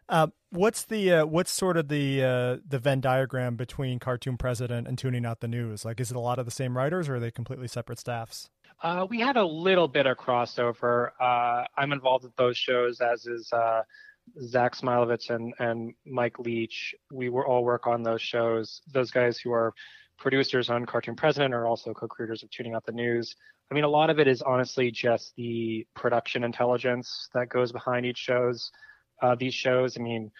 uh, 0.09 0.27
what's 0.49 0.83
the 0.85 1.11
uh, 1.13 1.25
what's 1.25 1.51
sort 1.51 1.77
of 1.77 1.87
the 1.87 2.23
uh, 2.23 2.57
the 2.67 2.79
Venn 2.79 2.99
diagram 2.99 3.55
between 3.55 3.99
Cartoon 3.99 4.37
President 4.37 4.87
and 4.87 4.97
Tuning 4.97 5.23
Out 5.23 5.39
the 5.39 5.47
News? 5.47 5.85
Like, 5.85 5.99
is 5.99 6.09
it 6.09 6.17
a 6.17 6.19
lot 6.19 6.39
of 6.39 6.45
the 6.45 6.51
same 6.51 6.75
writers, 6.75 7.07
or 7.07 7.15
are 7.15 7.19
they 7.19 7.29
completely 7.29 7.67
separate 7.67 7.99
staffs? 7.99 8.49
Uh, 8.81 9.05
we 9.07 9.19
had 9.19 9.37
a 9.37 9.45
little 9.45 9.87
bit 9.87 10.07
of 10.07 10.17
crossover. 10.17 11.11
Uh, 11.19 11.65
I'm 11.77 11.91
involved 11.91 12.23
with 12.23 12.35
those 12.37 12.57
shows, 12.57 13.01
as 13.01 13.27
is 13.27 13.53
uh, 13.53 13.83
Zach 14.41 14.75
Smilovitz 14.75 15.29
and, 15.29 15.53
and 15.59 15.93
Mike 16.05 16.39
Leach, 16.39 16.95
we 17.11 17.29
were 17.29 17.47
all 17.47 17.63
work 17.63 17.87
on 17.87 18.03
those 18.03 18.21
shows. 18.21 18.81
Those 18.93 19.11
guys 19.11 19.37
who 19.37 19.51
are 19.51 19.73
producers 20.17 20.69
on 20.69 20.85
Cartoon 20.85 21.15
President 21.15 21.53
are 21.53 21.65
also 21.65 21.93
co-creators 21.93 22.43
of 22.43 22.49
Tuning 22.49 22.73
Out 22.73 22.85
the 22.85 22.91
News. 22.91 23.35
I 23.71 23.75
mean, 23.75 23.83
a 23.83 23.89
lot 23.89 24.09
of 24.09 24.19
it 24.19 24.27
is 24.27 24.41
honestly 24.41 24.91
just 24.91 25.33
the 25.37 25.85
production 25.95 26.43
intelligence 26.43 27.29
that 27.33 27.49
goes 27.49 27.71
behind 27.71 28.05
each 28.05 28.17
shows. 28.17 28.71
Uh, 29.21 29.35
these 29.35 29.53
shows, 29.53 29.97
I 29.97 30.01
mean, 30.01 30.31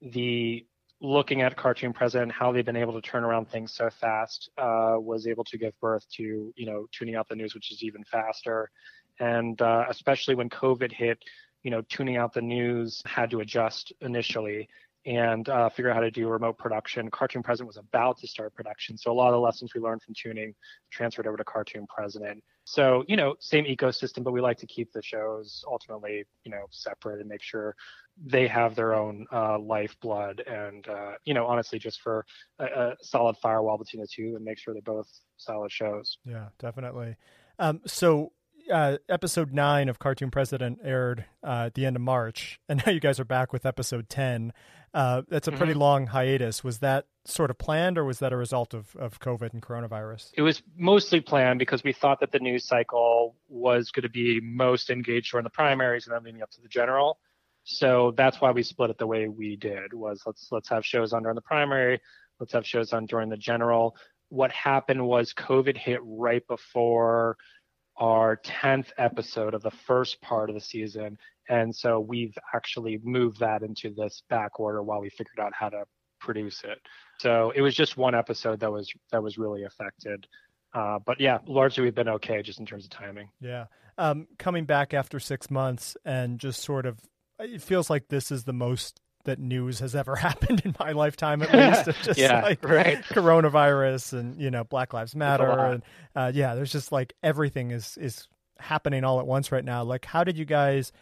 the 0.00 0.66
looking 1.00 1.42
at 1.42 1.56
Cartoon 1.56 1.92
President, 1.92 2.32
how 2.32 2.52
they've 2.52 2.64
been 2.64 2.76
able 2.76 2.92
to 2.92 3.00
turn 3.00 3.24
around 3.24 3.48
things 3.48 3.74
so 3.74 3.90
fast, 3.90 4.50
uh, 4.58 4.96
was 4.98 5.26
able 5.26 5.44
to 5.44 5.58
give 5.58 5.78
birth 5.80 6.06
to, 6.16 6.52
you 6.56 6.66
know, 6.66 6.86
Tuning 6.92 7.14
Out 7.14 7.28
the 7.28 7.36
News, 7.36 7.54
which 7.54 7.72
is 7.72 7.82
even 7.82 8.04
faster. 8.04 8.70
And 9.18 9.60
uh, 9.60 9.84
especially 9.88 10.34
when 10.34 10.48
COVID 10.48 10.92
hit, 10.92 11.18
you 11.64 11.70
know, 11.70 11.82
tooning 11.82 12.16
out 12.16 12.32
the 12.32 12.42
news 12.42 13.02
had 13.06 13.30
to 13.30 13.40
adjust 13.40 13.92
initially 14.00 14.68
and 15.06 15.48
uh, 15.48 15.68
figure 15.68 15.90
out 15.90 15.96
how 15.96 16.00
to 16.00 16.10
do 16.10 16.28
remote 16.28 16.56
production. 16.56 17.10
Cartoon 17.10 17.42
President 17.42 17.66
was 17.66 17.76
about 17.76 18.18
to 18.18 18.26
start 18.26 18.54
production, 18.54 18.96
so 18.96 19.10
a 19.10 19.12
lot 19.12 19.28
of 19.28 19.34
the 19.34 19.40
lessons 19.40 19.72
we 19.74 19.80
learned 19.80 20.02
from 20.02 20.14
tooning 20.14 20.54
transferred 20.90 21.26
over 21.26 21.36
to 21.36 21.44
Cartoon 21.44 21.86
President. 21.86 22.42
So 22.64 23.04
you 23.08 23.16
know, 23.16 23.34
same 23.40 23.64
ecosystem, 23.64 24.24
but 24.24 24.32
we 24.32 24.40
like 24.40 24.58
to 24.58 24.66
keep 24.66 24.92
the 24.92 25.02
shows 25.02 25.62
ultimately, 25.68 26.24
you 26.44 26.50
know, 26.50 26.64
separate 26.70 27.20
and 27.20 27.28
make 27.28 27.42
sure 27.42 27.76
they 28.24 28.46
have 28.46 28.74
their 28.74 28.94
own 28.94 29.26
uh, 29.32 29.58
lifeblood 29.58 30.42
and 30.46 30.86
uh, 30.88 31.12
you 31.24 31.34
know, 31.34 31.46
honestly, 31.46 31.78
just 31.78 32.00
for 32.00 32.24
a, 32.58 32.64
a, 32.64 32.96
solid 33.02 33.36
firewall 33.42 33.76
between 33.76 34.00
the 34.00 34.08
two 34.08 34.34
and 34.36 34.44
make 34.44 34.58
sure 34.58 34.72
they're 34.72 34.82
both 34.82 35.08
solid 35.36 35.70
shows. 35.70 36.16
Yeah, 36.24 36.48
definitely. 36.58 37.16
Um, 37.58 37.82
so 37.86 38.32
uh, 38.72 38.98
episode 39.08 39.52
nine 39.52 39.88
of 39.88 39.98
Cartoon 39.98 40.30
President 40.30 40.78
aired 40.82 41.24
uh, 41.42 41.64
at 41.66 41.74
the 41.74 41.86
end 41.86 41.96
of 41.96 42.02
March, 42.02 42.60
and 42.68 42.82
now 42.86 42.92
you 42.92 43.00
guys 43.00 43.20
are 43.20 43.24
back 43.24 43.52
with 43.52 43.66
episode 43.66 44.08
ten. 44.08 44.52
Uh, 44.92 45.22
that's 45.28 45.48
a 45.48 45.52
pretty 45.52 45.72
mm-hmm. 45.72 45.80
long 45.80 46.06
hiatus. 46.06 46.62
Was 46.62 46.78
that 46.78 47.06
sort 47.24 47.50
of 47.50 47.58
planned, 47.58 47.98
or 47.98 48.04
was 48.04 48.20
that 48.20 48.32
a 48.32 48.36
result 48.36 48.74
of, 48.74 48.94
of 48.96 49.18
COVID 49.18 49.52
and 49.52 49.60
coronavirus? 49.60 50.30
It 50.34 50.42
was 50.42 50.62
mostly 50.76 51.20
planned 51.20 51.58
because 51.58 51.82
we 51.82 51.92
thought 51.92 52.20
that 52.20 52.30
the 52.30 52.38
news 52.38 52.64
cycle 52.64 53.34
was 53.48 53.90
going 53.90 54.04
to 54.04 54.08
be 54.08 54.40
most 54.40 54.90
engaged 54.90 55.32
during 55.32 55.44
the 55.44 55.50
primaries 55.50 56.06
and 56.06 56.14
then 56.14 56.22
leading 56.22 56.42
up 56.42 56.50
to 56.52 56.60
the 56.60 56.68
general. 56.68 57.18
So 57.64 58.12
that's 58.16 58.40
why 58.40 58.52
we 58.52 58.62
split 58.62 58.90
it 58.90 58.98
the 58.98 59.06
way 59.06 59.26
we 59.26 59.56
did. 59.56 59.92
Was 59.92 60.22
let's 60.26 60.48
let's 60.52 60.68
have 60.68 60.84
shows 60.84 61.12
on 61.12 61.22
during 61.22 61.34
the 61.34 61.42
primary, 61.42 62.00
let's 62.38 62.52
have 62.52 62.66
shows 62.66 62.92
on 62.92 63.06
during 63.06 63.30
the 63.30 63.36
general. 63.36 63.96
What 64.28 64.52
happened 64.52 65.04
was 65.04 65.32
COVID 65.34 65.76
hit 65.76 66.00
right 66.02 66.46
before 66.46 67.36
our 67.96 68.40
10th 68.44 68.88
episode 68.98 69.54
of 69.54 69.62
the 69.62 69.70
first 69.70 70.20
part 70.20 70.50
of 70.50 70.54
the 70.54 70.60
season. 70.60 71.18
And 71.48 71.74
so 71.74 72.00
we've 72.00 72.36
actually 72.54 73.00
moved 73.02 73.40
that 73.40 73.62
into 73.62 73.92
this 73.94 74.22
back 74.30 74.58
order 74.58 74.82
while 74.82 75.00
we 75.00 75.10
figured 75.10 75.38
out 75.38 75.52
how 75.54 75.68
to 75.68 75.84
produce 76.20 76.62
it. 76.64 76.78
So 77.20 77.52
it 77.54 77.60
was 77.60 77.74
just 77.74 77.96
one 77.96 78.14
episode 78.14 78.60
that 78.60 78.72
was 78.72 78.90
that 79.12 79.22
was 79.22 79.38
really 79.38 79.64
affected. 79.64 80.26
Uh, 80.74 80.98
but 81.04 81.20
yeah, 81.20 81.38
largely 81.46 81.84
we've 81.84 81.94
been 81.94 82.08
okay 82.08 82.42
just 82.42 82.58
in 82.58 82.66
terms 82.66 82.84
of 82.84 82.90
timing. 82.90 83.28
Yeah. 83.40 83.66
Um, 83.96 84.26
coming 84.38 84.64
back 84.64 84.92
after 84.92 85.20
six 85.20 85.50
months 85.50 85.96
and 86.04 86.40
just 86.40 86.60
sort 86.62 86.84
of, 86.84 86.98
it 87.38 87.62
feels 87.62 87.88
like 87.88 88.08
this 88.08 88.32
is 88.32 88.42
the 88.42 88.52
most 88.52 89.00
that 89.24 89.38
news 89.38 89.80
has 89.80 89.94
ever 89.94 90.16
happened 90.16 90.62
in 90.64 90.74
my 90.78 90.92
lifetime, 90.92 91.42
at 91.42 91.52
least. 91.52 92.04
just 92.04 92.18
yeah, 92.18 92.42
like 92.42 92.64
right. 92.64 93.02
Coronavirus 93.04 94.14
and 94.14 94.40
you 94.40 94.50
know 94.50 94.64
Black 94.64 94.92
Lives 94.92 95.14
Matter 95.14 95.50
and 95.50 95.82
uh, 96.14 96.30
yeah, 96.34 96.54
there's 96.54 96.72
just 96.72 96.92
like 96.92 97.14
everything 97.22 97.70
is 97.70 97.96
is 97.98 98.28
happening 98.58 99.04
all 99.04 99.20
at 99.20 99.26
once 99.26 99.52
right 99.52 99.64
now. 99.64 99.82
Like, 99.82 100.04
how 100.04 100.24
did 100.24 100.38
you 100.38 100.44
guys 100.44 100.92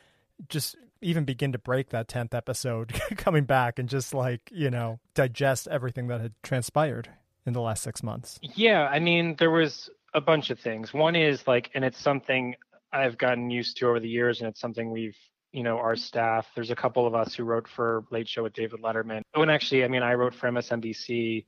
just 0.48 0.76
even 1.00 1.24
begin 1.24 1.52
to 1.52 1.58
break 1.58 1.90
that 1.90 2.08
tenth 2.08 2.34
episode 2.34 2.92
coming 3.16 3.44
back 3.44 3.78
and 3.78 3.88
just 3.88 4.14
like 4.14 4.40
you 4.52 4.70
know 4.70 5.00
digest 5.14 5.68
everything 5.68 6.06
that 6.08 6.20
had 6.20 6.32
transpired 6.42 7.08
in 7.46 7.52
the 7.52 7.60
last 7.60 7.82
six 7.82 8.02
months? 8.02 8.38
Yeah, 8.42 8.86
I 8.86 8.98
mean, 8.98 9.36
there 9.38 9.50
was 9.50 9.90
a 10.14 10.20
bunch 10.20 10.50
of 10.50 10.60
things. 10.60 10.92
One 10.92 11.16
is 11.16 11.46
like, 11.46 11.70
and 11.74 11.84
it's 11.84 11.98
something 11.98 12.54
I've 12.92 13.18
gotten 13.18 13.50
used 13.50 13.78
to 13.78 13.88
over 13.88 14.00
the 14.00 14.08
years, 14.08 14.40
and 14.40 14.48
it's 14.48 14.60
something 14.60 14.90
we've 14.90 15.16
you 15.52 15.62
know 15.62 15.78
our 15.78 15.96
staff. 15.96 16.46
There's 16.54 16.70
a 16.70 16.76
couple 16.76 17.06
of 17.06 17.14
us 17.14 17.34
who 17.34 17.44
wrote 17.44 17.68
for 17.68 18.04
late 18.10 18.28
show 18.28 18.42
with 18.42 18.54
david 18.54 18.80
letterman. 18.82 19.22
Oh 19.34 19.42
and 19.42 19.50
actually 19.50 19.84
i 19.84 19.88
mean 19.88 20.02
i 20.02 20.14
wrote 20.14 20.34
for 20.34 20.48
msnbc 20.50 21.44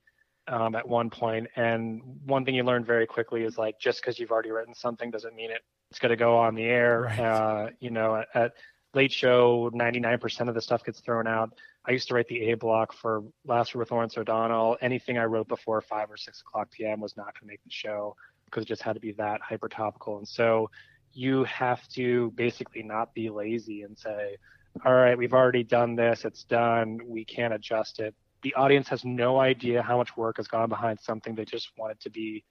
um, 0.47 0.75
at 0.75 0.87
one 0.87 1.11
point 1.11 1.47
and 1.57 2.03
one 2.27 2.45
thing 2.45 2.55
you 2.55 2.65
learn 2.65 2.85
very 2.85 3.07
quickly 3.07 3.43
is 3.43 3.57
like 3.57 3.79
just 3.79 4.01
because 4.01 4.19
you've 4.19 4.31
already 4.31 4.51
written 4.51 4.75
something 4.75 5.11
doesn't 5.11 5.35
mean 5.35 5.51
it, 5.51 5.63
it's 5.91 5.99
going 5.99 6.11
to 6.11 6.17
go 6.17 6.37
on 6.37 6.55
the 6.55 6.65
air. 6.65 7.03
Right. 7.03 7.19
uh, 7.19 7.71
you 7.81 7.91
know 7.91 8.17
at, 8.17 8.29
at 8.35 8.53
late 8.93 9.13
show 9.13 9.71
99% 9.75 10.49
of 10.49 10.55
the 10.55 10.61
stuff 10.61 10.85
gets 10.85 11.01
thrown 11.01 11.27
out. 11.27 11.51
I 11.87 11.93
used 11.93 12.09
to 12.09 12.15
write 12.15 12.29
the 12.29 12.51
a 12.51 12.57
block 12.57 12.93
for 12.93 13.25
Last 13.45 13.75
Word 13.75 13.81
with 13.81 13.91
lawrence 13.91 14.17
o'donnell. 14.19 14.77
Anything 14.81 15.19
i 15.19 15.25
wrote 15.25 15.49
before 15.49 15.81
5 15.81 16.11
or 16.11 16.17
6 16.17 16.41
o'clock 16.43 16.71
pm 16.71 17.01
was 17.01 17.17
not 17.17 17.27
going 17.27 17.41
to 17.41 17.47
make 17.47 17.63
the 17.65 17.71
show 17.71 18.15
because 18.45 18.65
it 18.65 18.69
just 18.69 18.83
had 18.83 18.95
to 18.95 19.01
be 19.01 19.13
that 19.13 19.41
hyper 19.41 19.69
topical 19.69 20.19
and 20.19 20.29
so 20.29 20.71
you 21.15 21.45
have 21.45 21.87
to 21.89 22.33
basically 22.37 22.83
not 22.83 23.15
be 23.15 23.31
lazy 23.31 23.83
and 23.83 23.97
say, 23.97 24.37
all 24.85 24.95
right, 24.95 25.17
we've 25.17 25.33
already 25.33 25.63
done 25.63 25.95
this, 25.95 26.25
it's 26.25 26.45
done, 26.45 26.99
we 27.07 27.25
can't 27.25 27.55
adjust 27.55 28.01
it. 28.01 28.15
The 28.43 28.55
audience 28.55 28.89
has 28.89 29.05
no 29.05 29.39
idea 29.41 29.83
how 29.83 29.97
much 29.97 30.17
work 30.17 30.37
has 30.37 30.49
gone 30.49 30.69
behind 30.69 31.01
something. 31.01 31.35
They 31.35 31.45
just 31.45 31.71
want 31.79 31.93
it 31.93 32.01
to 32.01 32.11
be, 32.11 32.45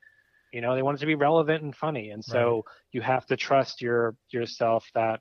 you 0.52 0.62
know, 0.62 0.76
they 0.76 0.82
want 0.82 0.97
it 0.97 1.02
to 1.02 1.06
be 1.06 1.15
relevant 1.15 1.63
and 1.63 1.76
funny. 1.76 2.10
And 2.10 2.23
so 2.23 2.56
right. 2.56 2.63
you 2.91 3.02
have 3.02 3.26
to 3.28 3.38
trust 3.38 3.82
your 3.82 4.15
yourself 4.32 4.86
that 4.95 5.19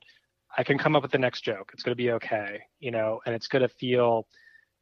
I 0.57 0.63
can 0.63 0.77
come 0.77 0.95
up 0.95 1.03
with 1.03 1.11
the 1.11 1.17
next 1.17 1.43
joke. 1.43 1.71
It's 1.73 1.83
going 1.83 1.95
to 1.95 2.01
be 2.03 2.11
okay, 2.11 2.61
you 2.79 2.91
know, 2.91 3.21
and 3.25 3.35
it's 3.35 3.47
going 3.47 3.61
to 3.63 3.69
feel. 3.69 4.27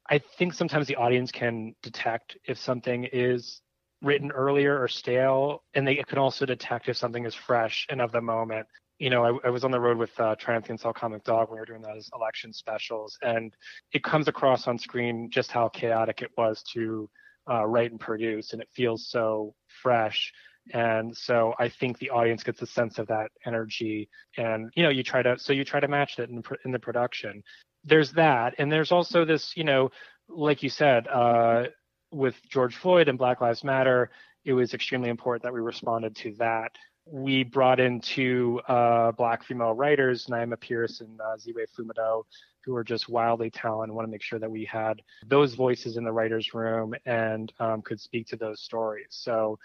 I 0.09 0.19
think 0.37 0.53
sometimes 0.53 0.87
the 0.87 0.95
audience 0.95 1.31
can 1.31 1.75
detect 1.81 2.37
if 2.45 2.57
something 2.57 3.05
is 3.11 3.61
written 4.01 4.31
earlier 4.31 4.81
or 4.81 4.87
stale, 4.87 5.63
and 5.73 5.87
they 5.87 5.95
can 6.07 6.17
also 6.17 6.45
detect 6.45 6.89
if 6.89 6.97
something 6.97 7.25
is 7.25 7.35
fresh 7.35 7.85
and 7.89 8.01
of 8.01 8.11
the 8.11 8.21
moment. 8.21 8.67
You 8.99 9.09
know, 9.09 9.23
I, 9.23 9.47
I 9.47 9.49
was 9.49 9.63
on 9.63 9.71
the 9.71 9.79
road 9.79 9.97
with 9.97 10.11
uh, 10.19 10.35
Triumph 10.35 10.69
Insult 10.69 10.95
Comic 10.95 11.23
Dog 11.23 11.49
when 11.49 11.57
we 11.57 11.59
were 11.59 11.65
doing 11.65 11.81
those 11.81 12.09
election 12.13 12.53
specials, 12.53 13.17
and 13.21 13.53
it 13.93 14.03
comes 14.03 14.27
across 14.27 14.67
on 14.67 14.77
screen 14.77 15.29
just 15.31 15.51
how 15.51 15.69
chaotic 15.69 16.21
it 16.21 16.31
was 16.37 16.63
to 16.73 17.09
uh, 17.49 17.65
write 17.65 17.91
and 17.91 17.99
produce, 17.99 18.53
and 18.53 18.61
it 18.61 18.69
feels 18.75 19.09
so 19.09 19.53
fresh. 19.81 20.31
And 20.73 21.15
so 21.15 21.55
I 21.57 21.69
think 21.69 21.97
the 21.97 22.11
audience 22.11 22.43
gets 22.43 22.61
a 22.61 22.67
sense 22.67 22.99
of 22.99 23.07
that 23.07 23.31
energy, 23.45 24.09
and 24.37 24.71
you 24.75 24.83
know, 24.83 24.89
you 24.89 25.03
try 25.03 25.23
to 25.23 25.37
so 25.39 25.53
you 25.53 25.65
try 25.65 25.79
to 25.79 25.87
match 25.87 26.19
it 26.19 26.29
in, 26.29 26.43
in 26.65 26.71
the 26.71 26.79
production. 26.79 27.43
There's 27.83 28.11
that, 28.13 28.53
and 28.59 28.71
there's 28.71 28.91
also 28.91 29.25
this, 29.25 29.53
you 29.55 29.63
know, 29.63 29.89
like 30.29 30.61
you 30.61 30.69
said, 30.69 31.07
uh, 31.07 31.63
with 32.11 32.35
George 32.49 32.75
Floyd 32.75 33.07
and 33.07 33.17
Black 33.17 33.41
Lives 33.41 33.63
Matter, 33.63 34.11
it 34.45 34.53
was 34.53 34.73
extremely 34.73 35.09
important 35.09 35.43
that 35.43 35.53
we 35.53 35.59
responded 35.59 36.15
to 36.17 36.33
that. 36.33 36.71
We 37.05 37.43
brought 37.43 37.79
in 37.79 37.99
two 37.99 38.61
uh, 38.67 39.11
black 39.13 39.43
female 39.43 39.73
writers, 39.73 40.27
Naima 40.27 40.59
Pierce 40.59 41.01
and 41.01 41.19
uh, 41.19 41.35
Ziwe 41.37 41.65
Fumudoh, 41.77 42.23
who 42.63 42.75
are 42.75 42.83
just 42.83 43.09
wildly 43.09 43.49
talented. 43.49 43.95
Want 43.95 44.07
to 44.07 44.11
make 44.11 44.21
sure 44.21 44.39
that 44.39 44.51
we 44.51 44.65
had 44.65 45.01
those 45.25 45.55
voices 45.55 45.97
in 45.97 46.03
the 46.03 46.11
writers' 46.11 46.53
room 46.53 46.93
and 47.05 47.51
um, 47.59 47.81
could 47.81 47.99
speak 47.99 48.27
to 48.27 48.35
those 48.35 48.61
stories. 48.61 49.07
So, 49.09 49.57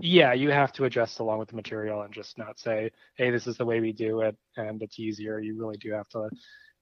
yeah, 0.00 0.32
you 0.32 0.50
have 0.50 0.72
to 0.74 0.84
adjust 0.84 1.20
along 1.20 1.38
with 1.38 1.48
the 1.48 1.56
material 1.56 2.02
and 2.02 2.12
just 2.12 2.36
not 2.36 2.58
say, 2.58 2.90
hey, 3.16 3.30
this 3.30 3.46
is 3.46 3.56
the 3.56 3.64
way 3.64 3.80
we 3.80 3.92
do 3.92 4.20
it 4.20 4.36
and 4.56 4.82
it's 4.82 4.98
easier. 4.98 5.38
You 5.38 5.58
really 5.58 5.78
do 5.78 5.92
have 5.92 6.08
to 6.10 6.28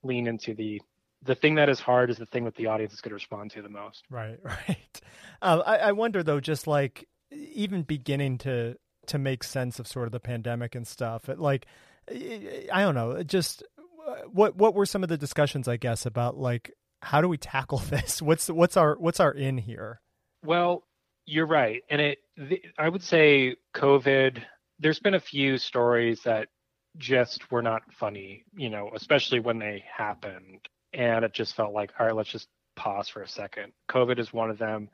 lean 0.03 0.27
into 0.27 0.55
the 0.55 0.81
the 1.23 1.35
thing 1.35 1.57
that 1.57 1.69
is 1.69 1.81
hard 1.81 2.11
is 2.11 2.19
the 2.19 2.27
thing 2.27 2.45
that 2.45 2.55
the 2.55 2.67
audience 2.67 2.93
is 2.93 3.01
going 3.01 3.11
to 3.11 3.15
respond 3.15 3.51
to 3.53 3.63
the 3.63 3.69
most. 3.69 4.05
Right, 4.11 4.39
right. 4.43 5.01
Uh, 5.43 5.63
I, 5.65 5.77
I 5.77 5.93
wonder 5.93 6.23
though, 6.23 6.41
just 6.41 6.67
like 6.67 7.09
even 7.31 7.83
beginning 7.83 8.39
to 8.39 8.77
to 9.07 9.19
make 9.19 9.43
sense 9.43 9.79
of 9.79 9.87
sort 9.87 10.07
of 10.07 10.13
the 10.13 10.21
pandemic 10.21 10.75
and 10.75 10.87
stuff. 10.87 11.29
It, 11.29 11.39
like, 11.39 11.67
I 12.09 12.83
don't 12.83 12.95
know, 12.95 13.23
just 13.23 13.63
uh, 14.07 14.15
what 14.33 14.57
what 14.57 14.75
were 14.75 14.87
some 14.87 15.03
of 15.03 15.09
the 15.09 15.19
discussions, 15.19 15.69
I 15.69 15.77
guess, 15.77 16.07
about 16.07 16.37
like 16.37 16.73
how 17.03 17.21
do 17.21 17.29
we 17.29 17.39
tackle 17.39 17.79
this? 17.91 18.23
What's 18.23 18.49
what's 18.49 18.77
our 18.77 18.97
what's 18.99 19.21
our 19.21 19.33
in 19.33 19.59
here? 19.59 20.01
Well, 20.45 20.85
you're 21.27 21.47
right, 21.47 21.83
and 21.91 22.01
it 22.01 22.19
the, 22.37 22.63
I 22.79 22.89
would 22.89 23.03
say 23.03 23.57
COVID. 23.75 24.43
There's 24.83 24.99
been 24.99 25.13
a 25.13 25.21
few 25.21 25.59
stories 25.59 26.23
that 26.25 26.49
just 26.97 27.51
were 27.53 27.61
not 27.61 27.83
funny, 27.93 28.45
you 28.57 28.71
know, 28.71 28.91
especially 28.95 29.39
when 29.39 29.59
they 29.59 29.85
happened 29.95 30.67
and 30.93 31.25
it 31.25 31.33
just 31.33 31.55
felt 31.55 31.73
like 31.73 31.93
all 31.99 32.07
right 32.07 32.15
let's 32.17 32.31
just 32.31 32.49
pause 32.77 33.09
for 33.09 33.23
a 33.23 33.29
second. 33.29 33.73
Covid 33.91 34.19
is 34.19 34.33
one 34.33 34.51
of 34.51 34.59
them. 34.59 34.89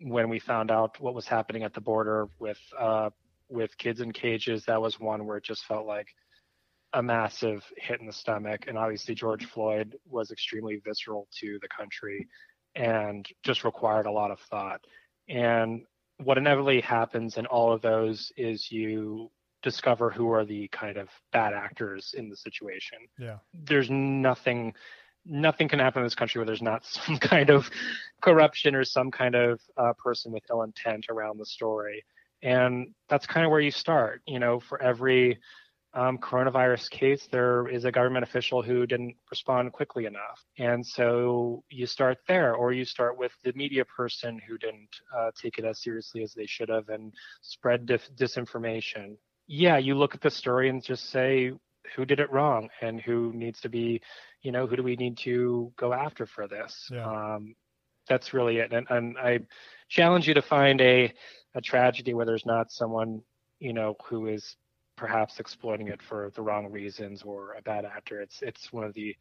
When 0.00 0.28
we 0.28 0.40
found 0.40 0.70
out 0.70 1.00
what 1.00 1.14
was 1.14 1.26
happening 1.26 1.62
at 1.62 1.74
the 1.74 1.80
border 1.80 2.28
with 2.38 2.58
uh, 2.78 3.10
with 3.48 3.76
kids 3.78 4.00
in 4.00 4.12
cages 4.12 4.64
that 4.64 4.80
was 4.80 4.98
one 4.98 5.26
where 5.26 5.36
it 5.36 5.44
just 5.44 5.64
felt 5.66 5.86
like 5.86 6.08
a 6.92 7.02
massive 7.02 7.64
hit 7.76 8.00
in 8.00 8.06
the 8.06 8.12
stomach. 8.12 8.64
And 8.66 8.78
obviously 8.78 9.14
george 9.14 9.46
floyd 9.46 9.96
was 10.08 10.30
extremely 10.30 10.80
visceral 10.84 11.28
to 11.40 11.58
the 11.60 11.68
country 11.68 12.26
and 12.74 13.26
just 13.44 13.64
required 13.64 14.06
a 14.06 14.10
lot 14.10 14.30
of 14.30 14.40
thought. 14.50 14.80
And 15.28 15.82
what 16.18 16.38
inevitably 16.38 16.80
happens 16.80 17.36
in 17.36 17.46
all 17.46 17.72
of 17.72 17.82
those 17.82 18.32
is 18.36 18.70
you 18.70 19.30
discover 19.62 20.10
who 20.10 20.30
are 20.30 20.44
the 20.44 20.68
kind 20.68 20.96
of 20.96 21.08
bad 21.32 21.52
actors 21.52 22.14
in 22.16 22.28
the 22.28 22.36
situation. 22.36 22.98
Yeah. 23.18 23.38
There's 23.52 23.90
nothing 23.90 24.74
nothing 25.28 25.68
can 25.68 25.78
happen 25.78 26.00
in 26.00 26.06
this 26.06 26.14
country 26.14 26.38
where 26.38 26.46
there's 26.46 26.62
not 26.62 26.84
some 26.86 27.18
kind 27.18 27.50
of 27.50 27.68
corruption 28.20 28.74
or 28.74 28.84
some 28.84 29.10
kind 29.10 29.34
of 29.34 29.60
uh, 29.76 29.92
person 29.94 30.32
with 30.32 30.44
ill 30.50 30.62
intent 30.62 31.06
around 31.10 31.38
the 31.38 31.46
story. 31.46 32.04
And 32.42 32.88
that's 33.08 33.26
kind 33.26 33.44
of 33.44 33.50
where 33.50 33.60
you 33.60 33.70
start. 33.70 34.22
You 34.26 34.38
know, 34.38 34.60
for 34.60 34.80
every 34.82 35.38
um, 35.96 36.18
coronavirus 36.18 36.90
case, 36.90 37.26
there 37.32 37.66
is 37.68 37.86
a 37.86 37.92
government 37.92 38.22
official 38.22 38.62
who 38.62 38.86
didn't 38.86 39.16
respond 39.30 39.72
quickly 39.72 40.04
enough. 40.04 40.44
And 40.58 40.86
so 40.86 41.64
you 41.70 41.86
start 41.86 42.18
there, 42.28 42.54
or 42.54 42.72
you 42.72 42.84
start 42.84 43.18
with 43.18 43.32
the 43.42 43.52
media 43.54 43.84
person 43.86 44.38
who 44.46 44.58
didn't 44.58 44.90
uh, 45.16 45.30
take 45.40 45.58
it 45.58 45.64
as 45.64 45.82
seriously 45.82 46.22
as 46.22 46.34
they 46.34 46.46
should 46.46 46.68
have 46.68 46.90
and 46.90 47.14
spread 47.40 47.86
dif- 47.86 48.10
disinformation. 48.14 49.16
Yeah, 49.48 49.78
you 49.78 49.94
look 49.94 50.14
at 50.14 50.20
the 50.20 50.30
story 50.30 50.68
and 50.68 50.84
just 50.84 51.10
say, 51.10 51.52
who 51.94 52.04
did 52.04 52.20
it 52.20 52.30
wrong 52.30 52.68
and 52.80 53.00
who 53.00 53.32
needs 53.34 53.60
to 53.60 53.68
be, 53.68 54.00
you 54.42 54.52
know, 54.52 54.66
who 54.66 54.76
do 54.76 54.82
we 54.82 54.96
need 54.96 55.16
to 55.18 55.72
go 55.76 55.92
after 55.92 56.26
for 56.26 56.48
this? 56.48 56.88
Yeah. 56.90 57.04
Um, 57.04 57.54
that's 58.08 58.32
really 58.32 58.58
it. 58.58 58.72
And, 58.72 58.86
and 58.90 59.18
I 59.18 59.40
challenge 59.88 60.28
you 60.28 60.34
to 60.34 60.42
find 60.42 60.80
a, 60.80 61.12
a 61.54 61.60
tragedy 61.60 62.14
where 62.14 62.26
there's 62.26 62.46
not 62.46 62.70
someone, 62.70 63.22
you 63.58 63.72
know, 63.72 63.96
who 64.08 64.28
is 64.28 64.56
perhaps 64.96 65.38
exploiting 65.38 65.88
it 65.88 66.00
for 66.02 66.32
the 66.34 66.42
wrong 66.42 66.70
reasons 66.70 67.22
or 67.22 67.54
a 67.58 67.62
bad 67.62 67.84
actor. 67.84 68.20
It's 68.20 68.40
it's 68.42 68.72
one 68.72 68.84
of 68.84 68.94
the 68.94 69.14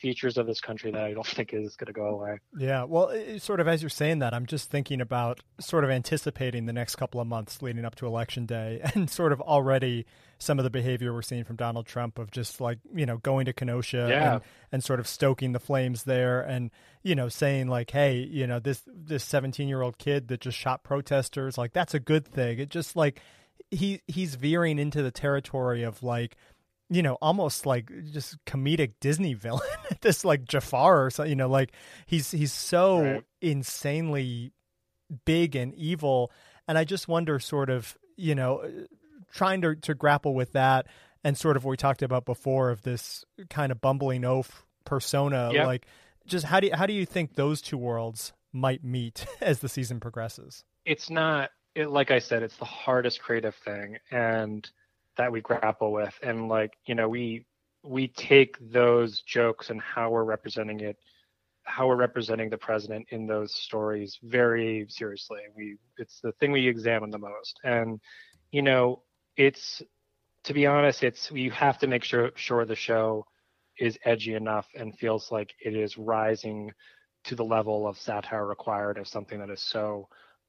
features 0.00 0.38
of 0.38 0.46
this 0.46 0.60
country 0.60 0.90
that 0.92 1.02
I 1.02 1.12
don't 1.12 1.26
think 1.36 1.52
is 1.52 1.76
going 1.76 1.86
to 1.86 1.92
go 1.92 2.06
away. 2.06 2.38
Yeah, 2.56 2.84
well, 2.84 3.12
sort 3.38 3.60
of 3.60 3.68
as 3.68 3.82
you're 3.82 3.90
saying 3.90 4.20
that, 4.20 4.32
I'm 4.32 4.46
just 4.46 4.70
thinking 4.70 5.00
about 5.00 5.40
sort 5.60 5.84
of 5.84 5.90
anticipating 5.90 6.66
the 6.66 6.72
next 6.72 6.96
couple 6.96 7.20
of 7.20 7.26
months 7.26 7.60
leading 7.60 7.84
up 7.84 7.96
to 7.96 8.06
election 8.06 8.46
day, 8.46 8.80
and 8.94 9.10
sort 9.10 9.32
of 9.32 9.40
already 9.40 10.06
some 10.38 10.58
of 10.58 10.64
the 10.64 10.70
behavior 10.70 11.12
we're 11.12 11.22
seeing 11.22 11.44
from 11.44 11.56
Donald 11.56 11.86
Trump 11.86 12.18
of 12.18 12.30
just 12.30 12.60
like 12.60 12.78
you 12.94 13.06
know 13.06 13.18
going 13.18 13.46
to 13.46 13.52
Kenosha 13.52 14.06
yeah. 14.10 14.34
and, 14.34 14.42
and 14.72 14.84
sort 14.84 15.00
of 15.00 15.08
stoking 15.08 15.52
the 15.52 15.60
flames 15.60 16.04
there, 16.04 16.40
and 16.40 16.70
you 17.02 17.14
know 17.14 17.28
saying 17.28 17.68
like, 17.68 17.90
hey, 17.90 18.16
you 18.16 18.46
know 18.46 18.60
this 18.60 18.82
this 18.86 19.24
17 19.24 19.68
year 19.68 19.82
old 19.82 19.98
kid 19.98 20.28
that 20.28 20.40
just 20.40 20.56
shot 20.56 20.84
protesters, 20.84 21.58
like 21.58 21.72
that's 21.72 21.94
a 21.94 22.00
good 22.00 22.26
thing. 22.26 22.58
It 22.58 22.70
just 22.70 22.94
like 22.94 23.20
he 23.70 24.00
he's 24.06 24.34
veering 24.34 24.78
into 24.78 25.02
the 25.02 25.10
territory 25.10 25.82
of 25.82 26.02
like 26.02 26.36
you 26.88 27.02
know 27.02 27.14
almost 27.20 27.66
like 27.66 27.90
just 28.12 28.36
comedic 28.44 28.92
disney 29.00 29.34
villain 29.34 29.62
this 30.02 30.24
like 30.24 30.44
jafar 30.44 31.04
or 31.04 31.10
something 31.10 31.30
you 31.30 31.36
know 31.36 31.48
like 31.48 31.72
he's 32.06 32.30
he's 32.30 32.52
so 32.52 33.00
right. 33.02 33.24
insanely 33.40 34.52
big 35.24 35.56
and 35.56 35.74
evil 35.74 36.30
and 36.68 36.78
i 36.78 36.84
just 36.84 37.08
wonder 37.08 37.38
sort 37.38 37.70
of 37.70 37.96
you 38.16 38.34
know 38.34 38.68
trying 39.32 39.60
to 39.60 39.74
to 39.76 39.94
grapple 39.94 40.34
with 40.34 40.52
that 40.52 40.86
and 41.24 41.36
sort 41.36 41.56
of 41.56 41.64
what 41.64 41.70
we 41.70 41.76
talked 41.76 42.02
about 42.02 42.24
before 42.24 42.70
of 42.70 42.82
this 42.82 43.24
kind 43.50 43.72
of 43.72 43.80
bumbling 43.80 44.24
oaf 44.24 44.64
persona 44.84 45.50
yep. 45.52 45.66
like 45.66 45.86
just 46.26 46.46
how 46.46 46.60
do 46.60 46.68
you, 46.68 46.74
how 46.74 46.86
do 46.86 46.92
you 46.92 47.06
think 47.06 47.34
those 47.34 47.60
two 47.60 47.78
worlds 47.78 48.32
might 48.52 48.82
meet 48.82 49.26
as 49.40 49.60
the 49.60 49.68
season 49.68 50.00
progresses 50.00 50.64
it's 50.84 51.10
not 51.10 51.50
it, 51.76 51.90
like 51.90 52.10
I 52.10 52.18
said, 52.18 52.42
it's 52.42 52.56
the 52.56 52.64
hardest 52.64 53.20
creative 53.20 53.54
thing, 53.56 53.98
and 54.10 54.68
that 55.18 55.30
we 55.30 55.42
grapple 55.42 55.92
with. 55.92 56.14
And 56.22 56.48
like 56.48 56.72
you 56.86 56.94
know, 56.94 57.08
we 57.08 57.44
we 57.84 58.08
take 58.08 58.56
those 58.72 59.20
jokes 59.22 59.70
and 59.70 59.80
how 59.80 60.10
we're 60.10 60.24
representing 60.24 60.80
it, 60.80 60.96
how 61.64 61.86
we're 61.86 61.96
representing 61.96 62.48
the 62.48 62.56
president 62.56 63.06
in 63.10 63.26
those 63.26 63.54
stories 63.54 64.18
very 64.22 64.86
seriously. 64.88 65.40
We 65.54 65.76
it's 65.98 66.18
the 66.22 66.32
thing 66.32 66.50
we 66.50 66.66
examine 66.66 67.10
the 67.10 67.18
most, 67.18 67.60
and 67.62 68.00
you 68.50 68.62
know, 68.62 69.02
it's 69.36 69.82
to 70.44 70.54
be 70.54 70.66
honest, 70.66 71.04
it's 71.04 71.30
you 71.30 71.50
have 71.50 71.78
to 71.80 71.86
make 71.86 72.04
sure 72.04 72.30
sure 72.36 72.64
the 72.64 72.74
show 72.74 73.26
is 73.78 73.98
edgy 74.06 74.32
enough 74.32 74.66
and 74.74 74.98
feels 74.98 75.30
like 75.30 75.52
it 75.62 75.76
is 75.76 75.98
rising 75.98 76.72
to 77.24 77.34
the 77.34 77.44
level 77.44 77.86
of 77.86 77.98
satire 77.98 78.46
required 78.46 78.96
of 78.96 79.06
something 79.06 79.38
that 79.38 79.50
is 79.50 79.60
so 79.60 80.08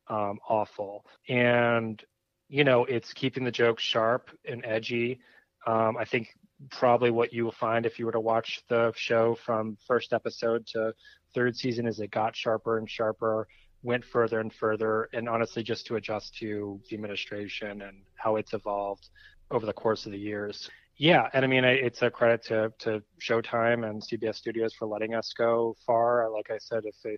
um, 0.10 0.40
awful. 0.48 1.06
And 1.28 2.02
you 2.50 2.64
know, 2.64 2.86
it's 2.86 3.14
keeping 3.14 3.44
the 3.44 3.52
jokes 3.52 3.84
sharp 3.84 4.30
and 4.46 4.64
edgy. 4.66 5.20
Um, 5.66 5.98
I 5.98 6.06
think 6.06 6.30
probably 6.72 7.12
what 7.12 7.34
you 7.34 7.44
will 7.44 7.52
find 7.52 7.86
if 7.86 8.00
you 8.00 8.06
were 8.06 8.12
to 8.12 8.20
watch 8.20 8.62
the 8.70 8.94
show 8.96 9.38
from 9.46 9.78
first 9.86 10.14
episode 10.14 10.66
to 10.68 10.94
third 11.36 11.56
season 11.56 11.88
is 11.88 12.00
it 12.00 12.10
got 12.12 12.36
sharper 12.36 12.78
and 12.78 12.90
sharper, 12.90 13.48
went 13.84 14.04
further 14.04 14.40
and 14.40 14.54
further, 14.54 15.10
and 15.14 15.28
honestly 15.28 15.62
just 15.62 15.86
to 15.88 15.98
adjust 15.98 16.36
to 16.38 16.80
the 16.90 16.96
administration 16.96 17.82
and 17.82 17.98
how 18.16 18.38
it's 18.38 18.54
evolved 18.54 19.10
over 19.52 19.66
the 19.66 19.74
course 19.74 20.06
of 20.06 20.12
the 20.12 20.18
years. 20.18 20.70
Yeah, 20.98 21.30
and 21.34 21.46
I 21.46 21.48
mean 21.48 21.64
it's 21.64 22.02
a 22.02 22.10
credit 22.10 22.44
to 22.46 22.74
to 22.80 23.04
Showtime 23.22 23.88
and 23.88 24.02
CBS 24.02 24.36
Studios 24.36 24.74
for 24.74 24.88
letting 24.88 25.14
us 25.14 25.32
go 25.38 25.76
far. 25.86 26.28
Like 26.32 26.50
I 26.50 26.58
said, 26.58 26.84
if 26.86 26.96
they 27.04 27.18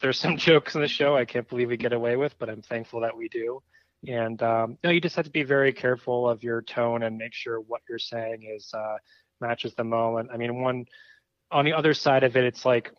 there's 0.00 0.18
some 0.18 0.36
jokes 0.36 0.74
in 0.74 0.80
the 0.80 0.88
show 0.88 1.16
I 1.16 1.24
can't 1.24 1.48
believe 1.48 1.68
we 1.68 1.76
get 1.76 1.92
away 1.92 2.16
with, 2.16 2.38
but 2.38 2.48
I'm 2.48 2.62
thankful 2.62 3.00
that 3.00 3.16
we 3.16 3.28
do. 3.28 3.62
And 4.06 4.40
um, 4.42 4.78
no, 4.84 4.90
you 4.90 5.00
just 5.00 5.16
have 5.16 5.24
to 5.24 5.30
be 5.30 5.42
very 5.42 5.72
careful 5.72 6.28
of 6.28 6.42
your 6.42 6.62
tone 6.62 7.02
and 7.02 7.16
make 7.16 7.32
sure 7.32 7.60
what 7.60 7.82
you're 7.88 7.98
saying 7.98 8.48
is 8.54 8.72
uh, 8.74 8.96
matches 9.40 9.74
the 9.74 9.84
moment. 9.84 10.30
I 10.32 10.36
mean, 10.36 10.60
one 10.60 10.86
on 11.50 11.64
the 11.64 11.72
other 11.72 11.94
side 11.94 12.22
of 12.22 12.36
it, 12.36 12.44
it's 12.44 12.64
like 12.64 12.92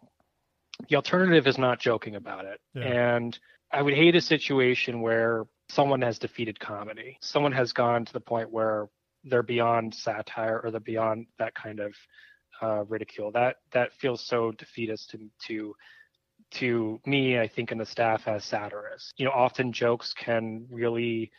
the 0.89 0.95
alternative 0.95 1.47
is 1.47 1.57
not 1.57 1.79
joking 1.79 2.15
about 2.15 2.45
it. 2.45 2.59
Yeah. 2.73 3.15
And 3.15 3.39
I 3.71 3.81
would 3.81 3.93
hate 3.93 4.15
a 4.15 4.21
situation 4.21 5.01
where 5.01 5.45
someone 5.69 6.01
has 6.01 6.19
defeated 6.19 6.59
comedy. 6.59 7.17
Someone 7.21 7.51
has 7.51 7.73
gone 7.73 8.05
to 8.05 8.13
the 8.13 8.19
point 8.19 8.51
where 8.51 8.87
they're 9.23 9.43
beyond 9.43 9.93
satire 9.93 10.61
or 10.63 10.71
they're 10.71 10.79
beyond 10.79 11.27
that 11.39 11.53
kind 11.55 11.79
of 11.79 11.93
uh, 12.61 12.83
ridicule. 12.85 13.31
That 13.31 13.57
that 13.71 13.93
feels 13.93 14.25
so 14.25 14.51
defeatist 14.51 15.11
to 15.11 15.29
to 15.47 15.75
to 16.51 16.99
me, 17.05 17.39
I 17.39 17.47
think, 17.47 17.71
and 17.71 17.79
the 17.79 17.85
staff 17.85 18.27
as 18.27 18.45
satirists. 18.45 19.13
You 19.17 19.25
know, 19.25 19.31
often 19.31 19.71
jokes 19.71 20.13
can 20.13 20.65
really, 20.69 21.31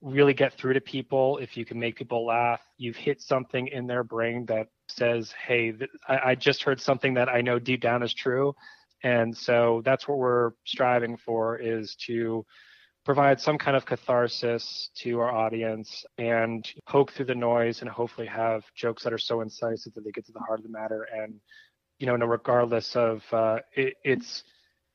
really 0.00 0.34
get 0.34 0.54
through 0.54 0.74
to 0.74 0.80
people 0.80 1.38
if 1.38 1.56
you 1.56 1.64
can 1.64 1.78
make 1.78 1.96
people 1.96 2.26
laugh. 2.26 2.60
You've 2.76 2.96
hit 2.96 3.20
something 3.20 3.68
in 3.68 3.86
their 3.86 4.04
brain 4.04 4.46
that 4.46 4.68
says, 4.88 5.32
"Hey, 5.32 5.72
th- 5.72 5.90
I-, 6.08 6.30
I 6.30 6.34
just 6.34 6.62
heard 6.62 6.80
something 6.80 7.14
that 7.14 7.28
I 7.28 7.40
know 7.40 7.58
deep 7.58 7.80
down 7.80 8.02
is 8.02 8.14
true," 8.14 8.54
and 9.02 9.36
so 9.36 9.82
that's 9.84 10.06
what 10.06 10.18
we're 10.18 10.52
striving 10.64 11.16
for: 11.16 11.56
is 11.58 11.96
to 12.06 12.44
provide 13.04 13.40
some 13.40 13.56
kind 13.56 13.76
of 13.76 13.86
catharsis 13.86 14.90
to 14.94 15.20
our 15.20 15.32
audience 15.32 16.04
and 16.18 16.70
poke 16.86 17.12
through 17.12 17.24
the 17.24 17.34
noise 17.34 17.80
and 17.80 17.90
hopefully 17.90 18.26
have 18.26 18.62
jokes 18.74 19.02
that 19.02 19.12
are 19.12 19.18
so 19.18 19.40
incisive 19.40 19.94
that 19.94 20.04
they 20.04 20.10
get 20.10 20.26
to 20.26 20.32
the 20.32 20.40
heart 20.40 20.60
of 20.60 20.64
the 20.64 20.70
matter 20.70 21.08
and 21.12 21.40
you 22.00 22.06
know, 22.06 22.14
regardless 22.14 22.96
of 22.96 23.22
uh, 23.30 23.58
it, 23.74 23.94
it's 24.02 24.42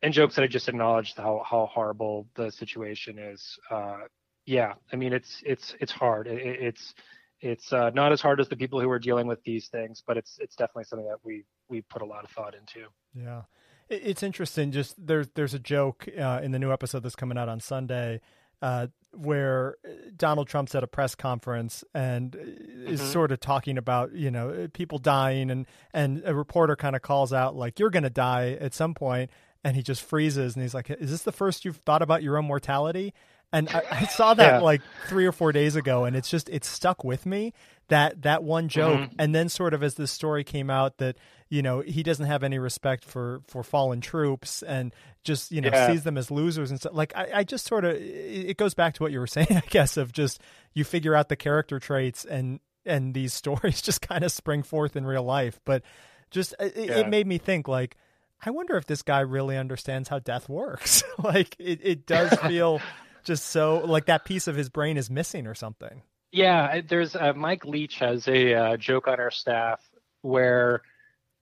and 0.01 0.13
jokes 0.13 0.35
that 0.35 0.43
I 0.43 0.47
just 0.47 0.67
acknowledged 0.67 1.15
how 1.17 1.41
how 1.49 1.67
horrible 1.71 2.27
the 2.35 2.51
situation 2.51 3.17
is. 3.17 3.57
Uh, 3.71 3.99
yeah, 4.45 4.73
I 4.91 4.95
mean 4.97 5.13
it's 5.13 5.41
it's 5.45 5.75
it's 5.79 5.91
hard. 5.91 6.27
It, 6.27 6.41
it's 6.41 6.93
it's 7.41 7.71
uh, 7.71 7.91
not 7.91 8.11
as 8.11 8.21
hard 8.21 8.39
as 8.39 8.49
the 8.49 8.55
people 8.57 8.81
who 8.81 8.89
are 8.89 8.99
dealing 8.99 9.27
with 9.27 9.41
these 9.43 9.67
things, 9.67 10.03
but 10.05 10.17
it's 10.17 10.37
it's 10.39 10.55
definitely 10.55 10.85
something 10.85 11.07
that 11.07 11.19
we 11.23 11.45
we 11.69 11.81
put 11.83 12.01
a 12.01 12.05
lot 12.05 12.23
of 12.23 12.31
thought 12.31 12.55
into. 12.55 12.87
Yeah, 13.13 13.43
it's 13.87 14.23
interesting. 14.23 14.71
Just 14.71 14.95
there's 14.97 15.27
there's 15.35 15.53
a 15.53 15.59
joke 15.59 16.07
uh, 16.19 16.41
in 16.43 16.51
the 16.51 16.59
new 16.59 16.73
episode 16.73 17.03
that's 17.03 17.15
coming 17.15 17.37
out 17.37 17.49
on 17.49 17.59
Sunday 17.59 18.19
uh, 18.61 18.87
where 19.18 19.78
uh, 19.86 19.89
Donald 20.16 20.47
Trump's 20.47 20.76
at 20.76 20.84
a 20.84 20.88
press 20.88 21.16
conference 21.16 21.84
and 21.93 22.36
is 22.36 23.01
mm-hmm. 23.01 23.11
sort 23.11 23.32
of 23.32 23.39
talking 23.39 23.78
about 23.78 24.13
you 24.13 24.32
know 24.32 24.68
people 24.74 24.97
dying 24.97 25.49
and 25.49 25.66
and 25.93 26.22
a 26.26 26.34
reporter 26.34 26.76
kind 26.76 26.95
of 26.95 27.01
calls 27.01 27.34
out 27.34 27.55
like 27.55 27.80
you're 27.80 27.89
going 27.89 28.03
to 28.03 28.09
die 28.09 28.57
at 28.59 28.74
some 28.74 28.93
point 28.93 29.30
and 29.63 29.76
he 29.76 29.82
just 29.82 30.01
freezes 30.01 30.55
and 30.55 30.63
he's 30.63 30.74
like 30.74 30.89
is 30.89 31.11
this 31.11 31.24
the 31.24 31.32
first 31.32 31.66
you've 31.66 31.78
thought 31.78 32.01
about 32.01 32.24
your 32.24 32.38
own 32.38 32.45
mortality 32.45 33.13
and 33.53 33.69
I, 33.69 33.83
I 33.91 34.05
saw 34.05 34.33
that 34.33 34.55
yeah. 34.55 34.59
like 34.59 34.81
three 35.07 35.25
or 35.25 35.31
four 35.31 35.51
days 35.51 35.75
ago 35.75 36.05
and 36.05 36.15
it's 36.15 36.29
just 36.29 36.49
it 36.49 36.65
stuck 36.65 37.03
with 37.03 37.25
me 37.25 37.53
that 37.87 38.23
that 38.23 38.43
one 38.43 38.67
joke 38.67 38.99
mm-hmm. 38.99 39.15
and 39.19 39.33
then 39.33 39.49
sort 39.49 39.73
of 39.73 39.83
as 39.83 39.95
this 39.95 40.11
story 40.11 40.43
came 40.43 40.69
out 40.69 40.97
that 40.97 41.17
you 41.49 41.61
know 41.61 41.81
he 41.81 42.03
doesn't 42.03 42.25
have 42.25 42.43
any 42.43 42.57
respect 42.57 43.05
for 43.05 43.41
for 43.47 43.63
fallen 43.63 44.01
troops 44.01 44.63
and 44.63 44.93
just 45.23 45.51
you 45.51 45.61
know 45.61 45.69
yeah. 45.71 45.87
sees 45.87 46.03
them 46.03 46.17
as 46.17 46.31
losers 46.31 46.71
and 46.71 46.79
stuff 46.79 46.93
like 46.93 47.15
I, 47.15 47.29
I 47.35 47.43
just 47.43 47.65
sort 47.65 47.85
of 47.85 47.95
it 47.95 48.57
goes 48.57 48.73
back 48.73 48.95
to 48.95 49.03
what 49.03 49.11
you 49.11 49.19
were 49.19 49.27
saying 49.27 49.47
i 49.51 49.63
guess 49.69 49.97
of 49.97 50.11
just 50.11 50.41
you 50.73 50.83
figure 50.83 51.15
out 51.15 51.29
the 51.29 51.35
character 51.35 51.79
traits 51.79 52.25
and 52.25 52.59
and 52.85 53.13
these 53.13 53.33
stories 53.41 53.81
just 53.81 54.01
kind 54.01 54.23
of 54.23 54.31
spring 54.31 54.63
forth 54.63 54.95
in 54.95 55.05
real 55.05 55.23
life 55.23 55.59
but 55.65 55.83
just 56.31 56.55
it, 56.59 56.73
yeah. 56.75 56.97
it 56.97 57.09
made 57.09 57.27
me 57.27 57.37
think 57.37 57.67
like 57.67 57.95
i 58.45 58.49
wonder 58.49 58.75
if 58.75 58.87
this 58.87 59.03
guy 59.03 59.19
really 59.19 59.57
understands 59.57 60.09
how 60.09 60.17
death 60.17 60.49
works 60.49 61.03
like 61.23 61.55
it, 61.59 61.79
it 61.83 62.05
does 62.07 62.33
feel 62.39 62.81
just 63.26 63.47
so 63.47 63.80
like 63.80 64.05
that 64.05 64.23
piece 64.23 64.47
of 64.47 64.55
his 64.55 64.69
brain 64.69 64.95
is 64.97 65.09
missing 65.09 65.47
or 65.47 65.53
something 65.53 66.01
yeah, 66.36 66.82
there's 66.82 67.15
uh, 67.15 67.32
Mike 67.34 67.63
Leach 67.63 67.99
has 67.99 68.28
a 68.28 68.53
uh, 68.53 68.78
joke 68.78 69.07
on 69.07 69.21
our 69.21 69.32
staff 69.32 69.80
where 70.21 70.82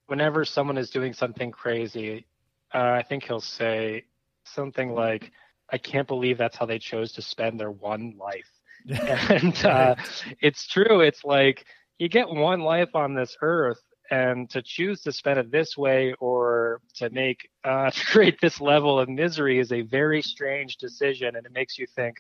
whenever 0.06 0.46
someone 0.46 0.78
is 0.78 0.92
doing 0.92 1.14
something 1.14 1.50
crazy, 1.50 2.28
uh, 2.72 2.78
I 2.78 3.02
think 3.02 3.24
he'll 3.24 3.42
say 3.42 4.06
something 4.44 4.94
like, 4.94 5.32
"I 5.72 5.80
can't 5.80 6.08
believe 6.08 6.38
that's 6.38 6.56
how 6.56 6.68
they 6.68 6.78
chose 6.78 7.12
to 7.14 7.24
spend 7.24 7.60
their 7.60 7.72
one 7.72 8.14
life." 8.20 8.52
and 9.32 9.66
uh, 9.66 9.96
it's 10.40 10.68
true. 10.68 11.02
It's 11.02 11.24
like 11.24 11.66
you 11.98 12.08
get 12.08 12.30
one 12.30 12.62
life 12.62 12.94
on 12.94 13.16
this 13.16 13.36
earth, 13.42 13.82
and 14.12 14.50
to 14.50 14.62
choose 14.62 15.02
to 15.02 15.12
spend 15.12 15.40
it 15.40 15.52
this 15.52 15.78
way 15.78 16.14
or 16.20 16.82
to 16.96 17.10
make 17.10 17.50
uh, 17.64 17.90
to 17.92 18.06
create 18.06 18.40
this 18.42 18.60
level 18.60 19.00
of 19.00 19.10
misery 19.10 19.60
is 19.60 19.72
a 19.72 19.82
very 19.82 20.22
strange 20.22 20.78
decision 20.78 21.36
and 21.36 21.46
it 21.46 21.52
makes 21.54 21.78
you 21.78 21.88
think 21.96 22.18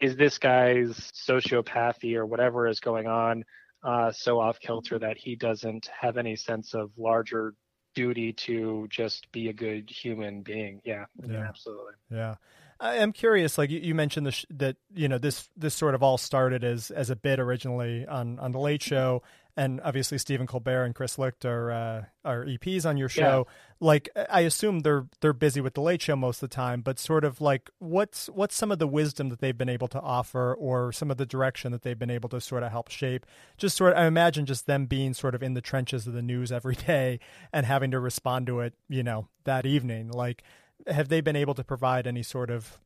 is 0.00 0.16
this 0.16 0.38
guy's 0.38 1.12
sociopathy 1.12 2.16
or 2.16 2.26
whatever 2.26 2.66
is 2.66 2.80
going 2.80 3.06
on 3.06 3.44
uh, 3.82 4.10
so 4.10 4.40
off 4.40 4.58
kilter 4.60 4.98
that 4.98 5.16
he 5.16 5.36
doesn't 5.36 5.88
have 5.98 6.16
any 6.16 6.36
sense 6.36 6.74
of 6.74 6.90
larger 6.96 7.54
duty 7.94 8.32
to 8.32 8.86
just 8.90 9.30
be 9.32 9.48
a 9.48 9.52
good 9.52 9.88
human 9.88 10.42
being 10.42 10.80
yeah, 10.84 11.06
yeah. 11.26 11.46
absolutely 11.48 11.94
yeah 12.10 12.34
I 12.78 12.96
am 12.96 13.12
curious. 13.12 13.56
Like 13.56 13.70
you, 13.70 13.80
you 13.80 13.94
mentioned 13.94 14.32
sh- 14.34 14.44
that 14.50 14.76
you 14.94 15.08
know 15.08 15.18
this 15.18 15.48
this 15.56 15.74
sort 15.74 15.94
of 15.94 16.02
all 16.02 16.18
started 16.18 16.62
as 16.62 16.90
as 16.90 17.10
a 17.10 17.16
bit 17.16 17.40
originally 17.40 18.06
on 18.06 18.38
on 18.38 18.52
the 18.52 18.58
Late 18.58 18.82
Show, 18.82 19.22
and 19.56 19.80
obviously 19.82 20.18
Stephen 20.18 20.46
Colbert 20.46 20.84
and 20.84 20.94
Chris 20.94 21.18
Licht 21.18 21.44
are 21.46 21.70
uh, 21.70 22.04
are 22.24 22.44
EPs 22.44 22.84
on 22.84 22.98
your 22.98 23.08
show. 23.08 23.46
Yeah. 23.46 23.52
Like 23.80 24.08
I 24.30 24.40
assume 24.40 24.80
they're 24.80 25.06
they're 25.20 25.32
busy 25.32 25.60
with 25.62 25.74
the 25.74 25.80
Late 25.80 26.02
Show 26.02 26.14
most 26.14 26.42
of 26.42 26.50
the 26.50 26.54
time, 26.54 26.82
but 26.82 26.98
sort 26.98 27.24
of 27.24 27.40
like 27.40 27.70
what's 27.78 28.26
what's 28.28 28.54
some 28.54 28.70
of 28.70 28.78
the 28.78 28.86
wisdom 28.86 29.30
that 29.30 29.40
they've 29.40 29.56
been 29.56 29.70
able 29.70 29.88
to 29.88 30.00
offer, 30.00 30.54
or 30.54 30.92
some 30.92 31.10
of 31.10 31.16
the 31.16 31.24
direction 31.24 31.72
that 31.72 31.82
they've 31.82 31.98
been 31.98 32.10
able 32.10 32.28
to 32.28 32.40
sort 32.40 32.62
of 32.62 32.70
help 32.70 32.90
shape. 32.90 33.24
Just 33.56 33.76
sort 33.76 33.92
of, 33.92 33.98
I 33.98 34.06
imagine 34.06 34.44
just 34.44 34.66
them 34.66 34.86
being 34.86 35.14
sort 35.14 35.34
of 35.34 35.42
in 35.42 35.54
the 35.54 35.62
trenches 35.62 36.06
of 36.06 36.12
the 36.12 36.22
news 36.22 36.52
every 36.52 36.74
day 36.86 37.18
and 37.52 37.64
having 37.64 37.90
to 37.92 38.00
respond 38.00 38.46
to 38.48 38.60
it, 38.60 38.74
you 38.88 39.02
know, 39.02 39.28
that 39.44 39.64
evening. 39.64 40.10
Like, 40.10 40.42
have 40.86 41.08
they 41.08 41.22
been 41.22 41.36
able 41.36 41.54
to 41.54 41.64
provide 41.64 42.06
any 42.06 42.22
sort 42.22 42.50
of 42.50 42.78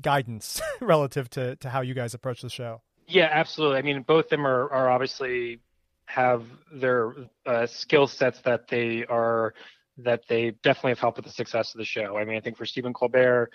guidance 0.00 0.62
relative 0.80 1.28
to 1.30 1.56
to 1.56 1.68
how 1.68 1.82
you 1.82 1.92
guys 1.92 2.14
approach 2.14 2.40
the 2.40 2.48
show? 2.48 2.80
Yeah, 3.06 3.28
absolutely. 3.30 3.76
I 3.76 3.82
mean, 3.82 4.02
both 4.02 4.26
of 4.26 4.30
them 4.30 4.46
are 4.46 4.72
are 4.72 4.90
obviously 4.90 5.60
have 6.06 6.44
their 6.72 7.14
uh, 7.46 7.66
skill 7.66 8.06
sets 8.06 8.40
that 8.42 8.68
they 8.68 9.04
are 9.06 9.54
that 9.98 10.22
they 10.28 10.50
definitely 10.62 10.90
have 10.90 10.98
helped 10.98 11.18
with 11.18 11.26
the 11.26 11.32
success 11.32 11.72
of 11.72 11.78
the 11.78 11.84
show. 11.84 12.16
I 12.16 12.24
mean, 12.24 12.36
I 12.36 12.40
think 12.40 12.56
for 12.56 12.66
Stephen 12.66 12.92
Colbert, 12.92 13.50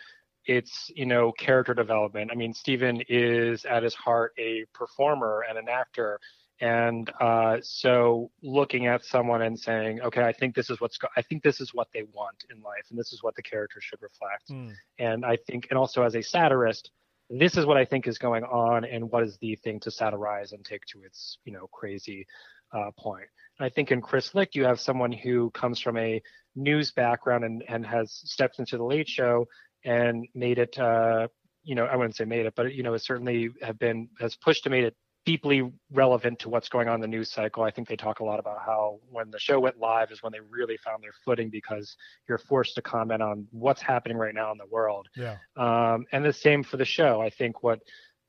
it's 0.46 0.90
you 0.96 1.06
know 1.06 1.32
character 1.32 1.74
development. 1.74 2.32
I 2.32 2.36
mean, 2.36 2.54
Stephen 2.54 3.04
is 3.08 3.66
at 3.66 3.84
his 3.84 3.94
heart 3.94 4.34
a 4.40 4.66
performer 4.74 5.44
and 5.48 5.58
an 5.58 5.68
actor, 5.70 6.20
and 6.62 7.10
uh, 7.22 7.58
so 7.62 8.32
looking 8.42 8.88
at 8.88 9.06
someone 9.06 9.42
and 9.42 9.58
saying, 9.58 10.02
okay, 10.02 10.24
I 10.24 10.34
think 10.34 10.56
this 10.56 10.70
is 10.70 10.82
what's 10.82 10.98
go- 10.98 11.08
I 11.16 11.22
think 11.22 11.44
this 11.44 11.62
is 11.62 11.74
what 11.74 11.88
they 11.94 12.04
want 12.14 12.46
in 12.50 12.62
life, 12.62 12.86
and 12.90 12.98
this 12.98 13.14
is 13.14 13.24
what 13.24 13.36
the 13.36 13.44
character 13.44 13.80
should 13.82 14.02
reflect. 14.02 14.50
Mm. 14.50 14.74
And 14.98 15.26
I 15.26 15.38
think, 15.48 15.68
and 15.70 15.78
also 15.78 16.04
as 16.04 16.16
a 16.16 16.22
satirist, 16.22 16.92
this 17.30 17.58
is 17.58 17.66
what 17.66 17.78
I 17.78 17.86
think 17.86 18.08
is 18.08 18.18
going 18.18 18.44
on 18.44 18.86
and 18.86 19.10
what 19.12 19.24
is 19.24 19.38
the 19.40 19.56
thing 19.56 19.80
to 19.82 19.92
satirize 19.92 20.52
and 20.52 20.66
take 20.66 20.86
to 20.88 21.04
its, 21.04 21.38
you 21.46 21.54
know, 21.54 21.68
crazy 21.72 22.26
uh, 22.74 22.92
point. 22.98 23.28
And 23.60 23.66
I 23.66 23.70
think 23.70 23.92
in 23.92 24.02
Chris 24.02 24.34
Licht, 24.34 24.56
you 24.56 24.66
have 24.66 24.80
someone 24.80 25.12
who 25.12 25.52
comes 25.52 25.80
from 25.80 25.98
a 25.98 26.22
news 26.56 26.92
background 26.92 27.44
and, 27.44 27.64
and 27.68 27.86
has 27.86 28.12
stepped 28.26 28.60
into 28.60 28.78
the 28.78 28.84
late 28.84 29.08
show 29.08 29.48
and 29.86 30.28
made 30.34 30.58
it, 30.58 30.78
uh, 30.80 31.28
you 31.64 31.76
know, 31.76 31.86
I 31.86 31.96
wouldn't 31.96 32.16
say 32.16 32.26
made 32.26 32.46
it, 32.46 32.54
but, 32.56 32.74
you 32.74 32.84
know, 32.84 32.94
has 32.94 33.04
certainly 33.04 33.50
have 33.62 33.78
been, 33.78 34.10
has 34.20 34.36
pushed 34.36 34.64
to 34.64 34.70
made 34.70 34.86
it 34.86 34.96
deeply 35.26 35.70
relevant 35.92 36.40
to 36.40 36.50
what's 36.50 36.70
going 36.70 36.88
on 36.88 36.96
in 36.96 37.02
the 37.02 37.08
news 37.08 37.30
cycle. 37.30 37.64
I 37.64 37.72
think 37.72 37.88
they 37.88 37.96
talk 37.96 38.20
a 38.20 38.24
lot 38.24 38.40
about 38.40 38.60
how 38.66 39.00
when 39.10 39.32
the 39.32 39.40
show 39.40 39.60
went 39.60 39.78
live 39.78 40.12
is 40.12 40.24
when 40.24 40.32
they 40.32 40.40
really 40.40 40.78
found 40.78 41.04
their 41.04 41.14
footing 41.26 41.50
because 41.50 41.96
you're 42.28 42.38
forced 42.38 42.76
to 42.76 42.82
comment 42.82 43.22
on 43.22 43.48
what's 43.52 43.82
happening 43.82 44.18
right 44.18 44.34
now 44.34 44.52
in 44.52 44.58
the 44.58 44.66
world. 44.66 45.08
Yeah. 45.16 45.38
Um, 45.56 46.06
and 46.12 46.24
the 46.24 46.34
same 46.34 46.64
for 46.64 46.78
the 46.78 46.86
show. 46.86 47.22
I 47.22 47.30
think 47.30 47.64
what 47.64 47.80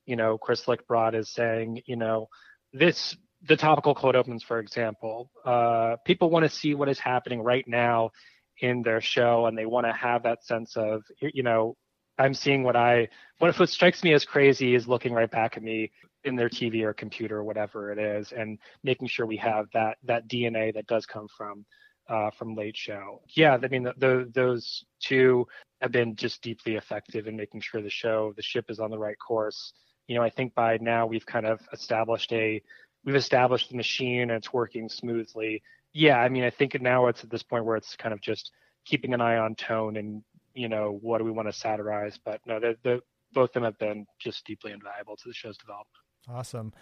you 0.05 0.15
know 0.15 0.37
Chris 0.37 0.65
brought 0.87 1.15
is 1.15 1.33
saying, 1.33 1.81
you 1.85 1.95
know, 1.95 2.27
this 2.73 3.15
the 3.43 3.57
topical 3.57 3.95
cold 3.95 4.15
opens, 4.15 4.43
for 4.43 4.59
example. 4.59 5.31
Uh, 5.45 5.95
people 6.05 6.29
want 6.29 6.43
to 6.43 6.49
see 6.49 6.75
what 6.75 6.89
is 6.89 6.99
happening 6.99 7.41
right 7.41 7.65
now 7.67 8.11
in 8.59 8.83
their 8.83 9.01
show, 9.01 9.47
and 9.47 9.57
they 9.57 9.65
want 9.65 9.87
to 9.87 9.93
have 9.93 10.23
that 10.23 10.43
sense 10.43 10.77
of, 10.77 11.01
you 11.19 11.41
know, 11.41 11.75
I'm 12.17 12.33
seeing 12.33 12.63
what 12.63 12.75
I 12.75 13.07
what 13.39 13.49
if 13.49 13.59
what 13.59 13.69
strikes 13.69 14.03
me 14.03 14.13
as 14.13 14.25
crazy 14.25 14.75
is 14.75 14.87
looking 14.87 15.13
right 15.13 15.31
back 15.31 15.57
at 15.57 15.63
me 15.63 15.91
in 16.23 16.35
their 16.35 16.49
TV 16.49 16.83
or 16.83 16.93
computer 16.93 17.37
or 17.37 17.43
whatever 17.43 17.91
it 17.91 17.99
is, 17.99 18.31
and 18.31 18.59
making 18.83 19.07
sure 19.07 19.25
we 19.25 19.37
have 19.37 19.67
that 19.73 19.97
that 20.03 20.27
DNA 20.27 20.73
that 20.73 20.87
does 20.87 21.05
come 21.05 21.27
from 21.35 21.65
uh, 22.09 22.29
from 22.31 22.55
Late 22.55 22.77
Show. 22.77 23.21
Yeah, 23.29 23.57
I 23.61 23.67
mean 23.67 23.83
the, 23.83 23.93
the, 23.97 24.31
those 24.33 24.83
two 24.99 25.47
have 25.81 25.91
been 25.91 26.15
just 26.15 26.41
deeply 26.41 26.75
effective 26.75 27.27
in 27.27 27.35
making 27.35 27.61
sure 27.61 27.81
the 27.81 27.89
show 27.89 28.33
the 28.35 28.41
ship 28.41 28.65
is 28.69 28.79
on 28.79 28.91
the 28.91 28.99
right 28.99 29.17
course. 29.17 29.73
You 30.07 30.15
know, 30.15 30.23
I 30.23 30.29
think 30.29 30.53
by 30.53 30.77
now 30.81 31.05
we've 31.07 31.25
kind 31.25 31.45
of 31.45 31.61
established 31.73 32.31
a 32.33 32.61
we've 33.05 33.15
established 33.15 33.69
the 33.69 33.77
machine 33.77 34.21
and 34.21 34.31
it's 34.31 34.53
working 34.53 34.89
smoothly. 34.89 35.63
Yeah, 35.93 36.17
I 36.17 36.29
mean 36.29 36.43
I 36.43 36.49
think 36.49 36.79
now 36.81 37.07
it's 37.07 37.23
at 37.23 37.29
this 37.29 37.43
point 37.43 37.65
where 37.65 37.77
it's 37.77 37.95
kind 37.95 38.13
of 38.13 38.21
just 38.21 38.51
keeping 38.85 39.13
an 39.13 39.21
eye 39.21 39.37
on 39.37 39.55
tone 39.55 39.95
and 39.95 40.23
you 40.53 40.67
know 40.67 40.97
what 41.01 41.19
do 41.19 41.23
we 41.23 41.31
want 41.31 41.47
to 41.47 41.53
satirize. 41.53 42.19
But 42.23 42.41
no, 42.45 42.59
the, 42.59 42.75
the 42.83 43.01
both 43.33 43.51
of 43.51 43.53
them 43.53 43.63
have 43.63 43.77
been 43.77 44.05
just 44.19 44.45
deeply 44.45 44.71
invaluable 44.73 45.15
to 45.15 45.27
the 45.27 45.33
show's 45.33 45.57
development. 45.57 45.87
Awesome. 46.29 46.73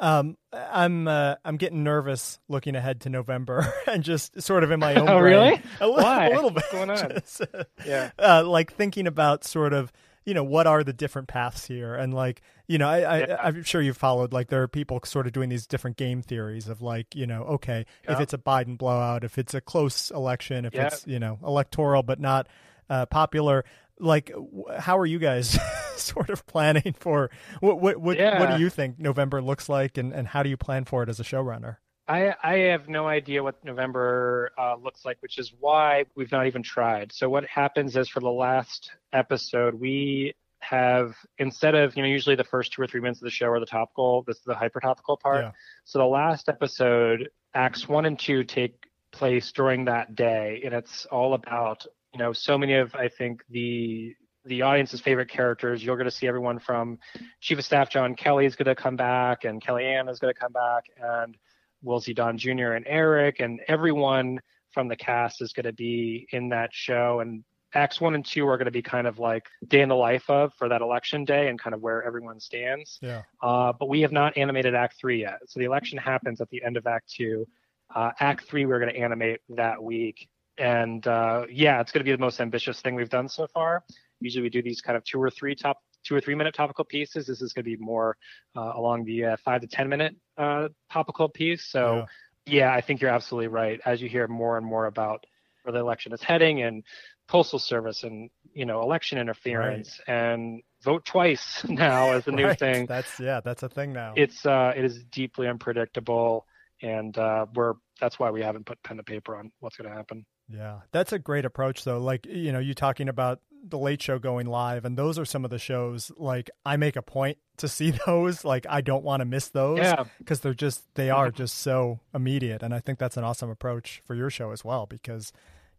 Um, 0.00 0.36
I'm 0.52 1.08
uh, 1.08 1.36
I'm 1.44 1.56
getting 1.56 1.82
nervous 1.82 2.38
looking 2.48 2.76
ahead 2.76 3.00
to 3.02 3.08
November 3.08 3.72
and 3.86 4.04
just 4.04 4.40
sort 4.40 4.62
of 4.62 4.70
in 4.70 4.78
my 4.80 4.94
own. 4.96 5.08
oh, 5.08 5.18
really? 5.18 5.60
A, 5.80 5.90
Why? 5.90 6.26
a 6.30 6.34
little 6.34 6.50
bit. 6.50 6.64
What's 6.70 6.72
going 6.72 6.90
on? 6.90 7.10
Just, 7.10 7.40
uh, 7.40 7.64
yeah. 7.84 8.10
Uh, 8.18 8.44
like 8.46 8.72
thinking 8.72 9.06
about 9.06 9.44
sort 9.44 9.72
of 9.72 9.92
you 10.24 10.34
know 10.34 10.44
what 10.44 10.66
are 10.66 10.84
the 10.84 10.92
different 10.92 11.26
paths 11.26 11.66
here 11.66 11.94
and 11.94 12.12
like 12.12 12.42
you 12.66 12.76
know 12.76 12.86
I, 12.86 12.98
I 12.98 13.18
yeah. 13.20 13.36
i'm 13.42 13.62
sure 13.62 13.80
you've 13.80 13.96
followed 13.96 14.30
like 14.30 14.48
there 14.48 14.62
are 14.62 14.68
people 14.68 15.00
sort 15.04 15.26
of 15.26 15.32
doing 15.32 15.48
these 15.48 15.66
different 15.66 15.96
game 15.96 16.20
theories 16.20 16.68
of 16.68 16.82
like 16.82 17.14
you 17.14 17.26
know 17.26 17.44
okay 17.44 17.86
yeah. 18.04 18.12
if 18.12 18.20
it's 18.20 18.34
a 18.34 18.38
biden 18.38 18.76
blowout 18.76 19.24
if 19.24 19.38
it's 19.38 19.54
a 19.54 19.62
close 19.62 20.10
election 20.10 20.66
if 20.66 20.74
yeah. 20.74 20.88
it's 20.88 21.06
you 21.06 21.18
know 21.18 21.38
electoral 21.42 22.02
but 22.02 22.20
not 22.20 22.46
uh, 22.90 23.06
popular 23.06 23.64
like 24.00 24.32
how 24.78 24.98
are 24.98 25.06
you 25.06 25.18
guys 25.18 25.58
sort 25.96 26.30
of 26.30 26.46
planning 26.46 26.94
for 26.98 27.30
what 27.60 27.80
what 27.80 27.98
what, 27.98 28.16
yeah. 28.16 28.40
what 28.40 28.56
do 28.56 28.62
you 28.62 28.70
think 28.70 28.98
November 28.98 29.42
looks 29.42 29.68
like 29.68 29.98
and, 29.98 30.12
and 30.12 30.28
how 30.28 30.42
do 30.42 30.48
you 30.48 30.56
plan 30.56 30.84
for 30.84 31.02
it 31.02 31.08
as 31.08 31.20
a 31.20 31.24
showrunner? 31.24 31.76
I, 32.08 32.34
I 32.42 32.54
have 32.70 32.88
no 32.88 33.06
idea 33.06 33.42
what 33.42 33.62
November 33.62 34.50
uh, 34.58 34.76
looks 34.82 35.04
like, 35.04 35.18
which 35.20 35.38
is 35.38 35.52
why 35.60 36.06
we've 36.16 36.32
not 36.32 36.46
even 36.46 36.62
tried. 36.62 37.12
So 37.12 37.28
what 37.28 37.44
happens 37.44 37.96
is 37.96 38.08
for 38.08 38.20
the 38.20 38.30
last 38.30 38.92
episode, 39.12 39.74
we 39.74 40.34
have 40.60 41.14
instead 41.38 41.74
of 41.74 41.96
you 41.96 42.02
know 42.02 42.08
usually 42.08 42.34
the 42.34 42.44
first 42.44 42.72
two 42.72 42.82
or 42.82 42.86
three 42.86 43.00
minutes 43.00 43.20
of 43.20 43.26
the 43.26 43.30
show 43.30 43.46
are 43.46 43.60
the 43.60 43.66
topical, 43.66 44.22
this 44.22 44.38
is 44.38 44.44
the 44.44 44.54
hyper 44.54 44.80
topical 44.80 45.16
part. 45.16 45.44
Yeah. 45.44 45.50
So 45.84 45.98
the 45.98 46.06
last 46.06 46.48
episode, 46.48 47.28
acts 47.54 47.86
one 47.86 48.06
and 48.06 48.18
two 48.18 48.42
take 48.42 48.86
place 49.10 49.52
during 49.52 49.84
that 49.84 50.14
day, 50.14 50.62
and 50.64 50.74
it's 50.74 51.06
all 51.06 51.34
about 51.34 51.86
you 52.18 52.24
know, 52.24 52.32
so 52.32 52.58
many 52.58 52.74
of 52.74 52.96
I 52.96 53.08
think 53.08 53.44
the 53.48 54.12
the 54.44 54.62
audience's 54.62 55.00
favorite 55.00 55.28
characters. 55.28 55.84
You're 55.84 55.96
going 55.96 56.10
to 56.10 56.10
see 56.10 56.26
everyone 56.26 56.58
from 56.58 56.98
Chief 57.40 57.58
of 57.58 57.64
Staff 57.64 57.90
John 57.90 58.16
Kelly 58.16 58.44
is 58.44 58.56
going 58.56 58.66
to 58.66 58.74
come 58.74 58.96
back, 58.96 59.44
and 59.44 59.62
Kellyanne 59.62 60.10
is 60.10 60.18
going 60.18 60.34
to 60.34 60.40
come 60.40 60.52
back, 60.52 60.84
and 61.00 61.36
we'll 61.80 62.00
see 62.00 62.14
Don 62.14 62.36
Jr. 62.36 62.72
and 62.72 62.84
Eric, 62.88 63.38
and 63.38 63.60
everyone 63.68 64.40
from 64.72 64.88
the 64.88 64.96
cast 64.96 65.40
is 65.42 65.52
going 65.52 65.66
to 65.66 65.72
be 65.72 66.26
in 66.32 66.48
that 66.48 66.70
show. 66.72 67.20
And 67.20 67.44
acts 67.74 68.00
one 68.00 68.16
and 68.16 68.26
two 68.26 68.48
are 68.48 68.56
going 68.56 68.64
to 68.64 68.72
be 68.72 68.82
kind 68.82 69.06
of 69.06 69.20
like 69.20 69.46
day 69.68 69.82
in 69.82 69.88
the 69.88 69.94
life 69.94 70.28
of 70.28 70.52
for 70.54 70.68
that 70.70 70.80
election 70.80 71.24
day 71.24 71.48
and 71.48 71.60
kind 71.60 71.72
of 71.72 71.82
where 71.82 72.02
everyone 72.02 72.40
stands. 72.40 72.98
Yeah. 73.00 73.22
Uh, 73.40 73.72
but 73.78 73.88
we 73.88 74.00
have 74.00 74.12
not 74.12 74.36
animated 74.36 74.74
Act 74.74 74.96
three 74.98 75.20
yet. 75.20 75.38
So 75.46 75.60
the 75.60 75.66
election 75.66 75.98
happens 75.98 76.40
at 76.40 76.48
the 76.50 76.64
end 76.64 76.76
of 76.76 76.86
Act 76.88 77.12
two. 77.12 77.46
Uh, 77.94 78.10
act 78.18 78.44
three, 78.44 78.66
we're 78.66 78.80
going 78.80 78.92
to 78.92 78.98
animate 78.98 79.40
that 79.50 79.80
week 79.80 80.28
and 80.58 81.06
uh, 81.06 81.44
yeah, 81.50 81.80
it's 81.80 81.92
going 81.92 82.00
to 82.00 82.04
be 82.04 82.12
the 82.12 82.18
most 82.18 82.40
ambitious 82.40 82.80
thing 82.80 82.94
we've 82.94 83.08
done 83.08 83.28
so 83.28 83.46
far. 83.46 83.84
Usually 84.20 84.42
we 84.42 84.50
do 84.50 84.62
these 84.62 84.80
kind 84.80 84.96
of 84.96 85.04
two 85.04 85.22
or 85.22 85.30
three 85.30 85.54
top 85.54 85.78
two 86.04 86.14
or 86.14 86.20
three 86.20 86.34
minute 86.34 86.54
topical 86.54 86.84
pieces. 86.84 87.26
This 87.26 87.42
is 87.42 87.52
going 87.52 87.64
to 87.64 87.70
be 87.70 87.76
more 87.76 88.16
uh, 88.56 88.72
along 88.74 89.04
the 89.04 89.24
uh, 89.24 89.36
five 89.44 89.60
to 89.60 89.66
ten 89.66 89.88
minute 89.88 90.16
uh, 90.36 90.68
topical 90.90 91.28
piece. 91.28 91.66
So 91.66 92.06
yeah. 92.46 92.70
yeah, 92.70 92.74
I 92.74 92.80
think 92.80 93.00
you're 93.00 93.10
absolutely 93.10 93.48
right. 93.48 93.80
As 93.84 94.02
you 94.02 94.08
hear 94.08 94.26
more 94.26 94.56
and 94.56 94.66
more 94.66 94.86
about 94.86 95.24
where 95.62 95.72
the 95.72 95.80
election 95.80 96.12
is 96.12 96.22
heading 96.22 96.62
and 96.62 96.82
postal 97.28 97.58
service 97.58 98.04
and 98.04 98.30
you 98.54 98.64
know 98.64 98.80
election 98.80 99.18
interference 99.18 100.00
right. 100.08 100.14
and 100.14 100.62
vote 100.82 101.04
twice 101.04 101.64
now 101.68 102.12
as 102.12 102.26
a 102.26 102.32
new 102.32 102.46
right. 102.46 102.58
thing. 102.58 102.86
That's 102.86 103.20
yeah, 103.20 103.40
that's 103.44 103.62
a 103.62 103.68
thing 103.68 103.92
now. 103.92 104.14
It's 104.16 104.44
uh, 104.44 104.72
it 104.76 104.84
is 104.84 105.04
deeply 105.04 105.46
unpredictable, 105.46 106.46
and 106.82 107.16
uh, 107.16 107.46
we're 107.54 107.74
that's 108.00 108.18
why 108.18 108.30
we 108.30 108.42
haven't 108.42 108.66
put 108.66 108.82
pen 108.82 108.96
to 108.96 109.02
paper 109.02 109.36
on 109.36 109.52
what's 109.60 109.76
going 109.76 109.90
to 109.90 109.96
happen. 109.96 110.24
Yeah, 110.48 110.80
that's 110.92 111.12
a 111.12 111.18
great 111.18 111.44
approach, 111.44 111.84
though. 111.84 111.98
Like, 111.98 112.26
you 112.26 112.52
know, 112.52 112.58
you 112.58 112.74
talking 112.74 113.08
about 113.08 113.40
the 113.62 113.78
late 113.78 114.00
show 114.00 114.18
going 114.18 114.46
live, 114.46 114.84
and 114.84 114.96
those 114.96 115.18
are 115.18 115.24
some 115.24 115.44
of 115.44 115.50
the 115.50 115.58
shows, 115.58 116.10
like, 116.16 116.50
I 116.64 116.76
make 116.76 116.96
a 116.96 117.02
point 117.02 117.38
to 117.58 117.68
see 117.68 117.90
those. 118.06 118.44
Like, 118.44 118.66
I 118.68 118.80
don't 118.80 119.04
want 119.04 119.20
to 119.20 119.24
miss 119.24 119.48
those 119.48 119.80
because 120.18 120.40
they're 120.40 120.54
just, 120.54 120.94
they 120.94 121.10
are 121.10 121.30
just 121.30 121.58
so 121.58 122.00
immediate. 122.14 122.62
And 122.62 122.74
I 122.74 122.80
think 122.80 122.98
that's 122.98 123.16
an 123.16 123.24
awesome 123.24 123.50
approach 123.50 124.02
for 124.06 124.14
your 124.14 124.30
show 124.30 124.52
as 124.52 124.64
well 124.64 124.86
because, 124.86 125.32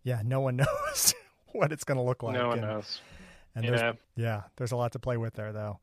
yeah, 0.03 0.21
no 0.23 0.39
one 0.39 0.55
knows 0.57 1.13
what 1.53 1.71
it's 1.71 1.83
going 1.83 1.97
to 1.97 2.03
look 2.03 2.21
like. 2.21 2.35
No 2.35 2.49
one 2.49 2.59
and, 2.59 2.67
knows. 2.67 3.01
And 3.55 3.65
yeah. 3.65 3.71
There's, 3.71 3.95
yeah, 4.15 4.41
there's 4.57 4.71
a 4.71 4.75
lot 4.75 4.91
to 4.91 4.99
play 4.99 5.17
with 5.17 5.33
there, 5.33 5.51
though. 5.51 5.79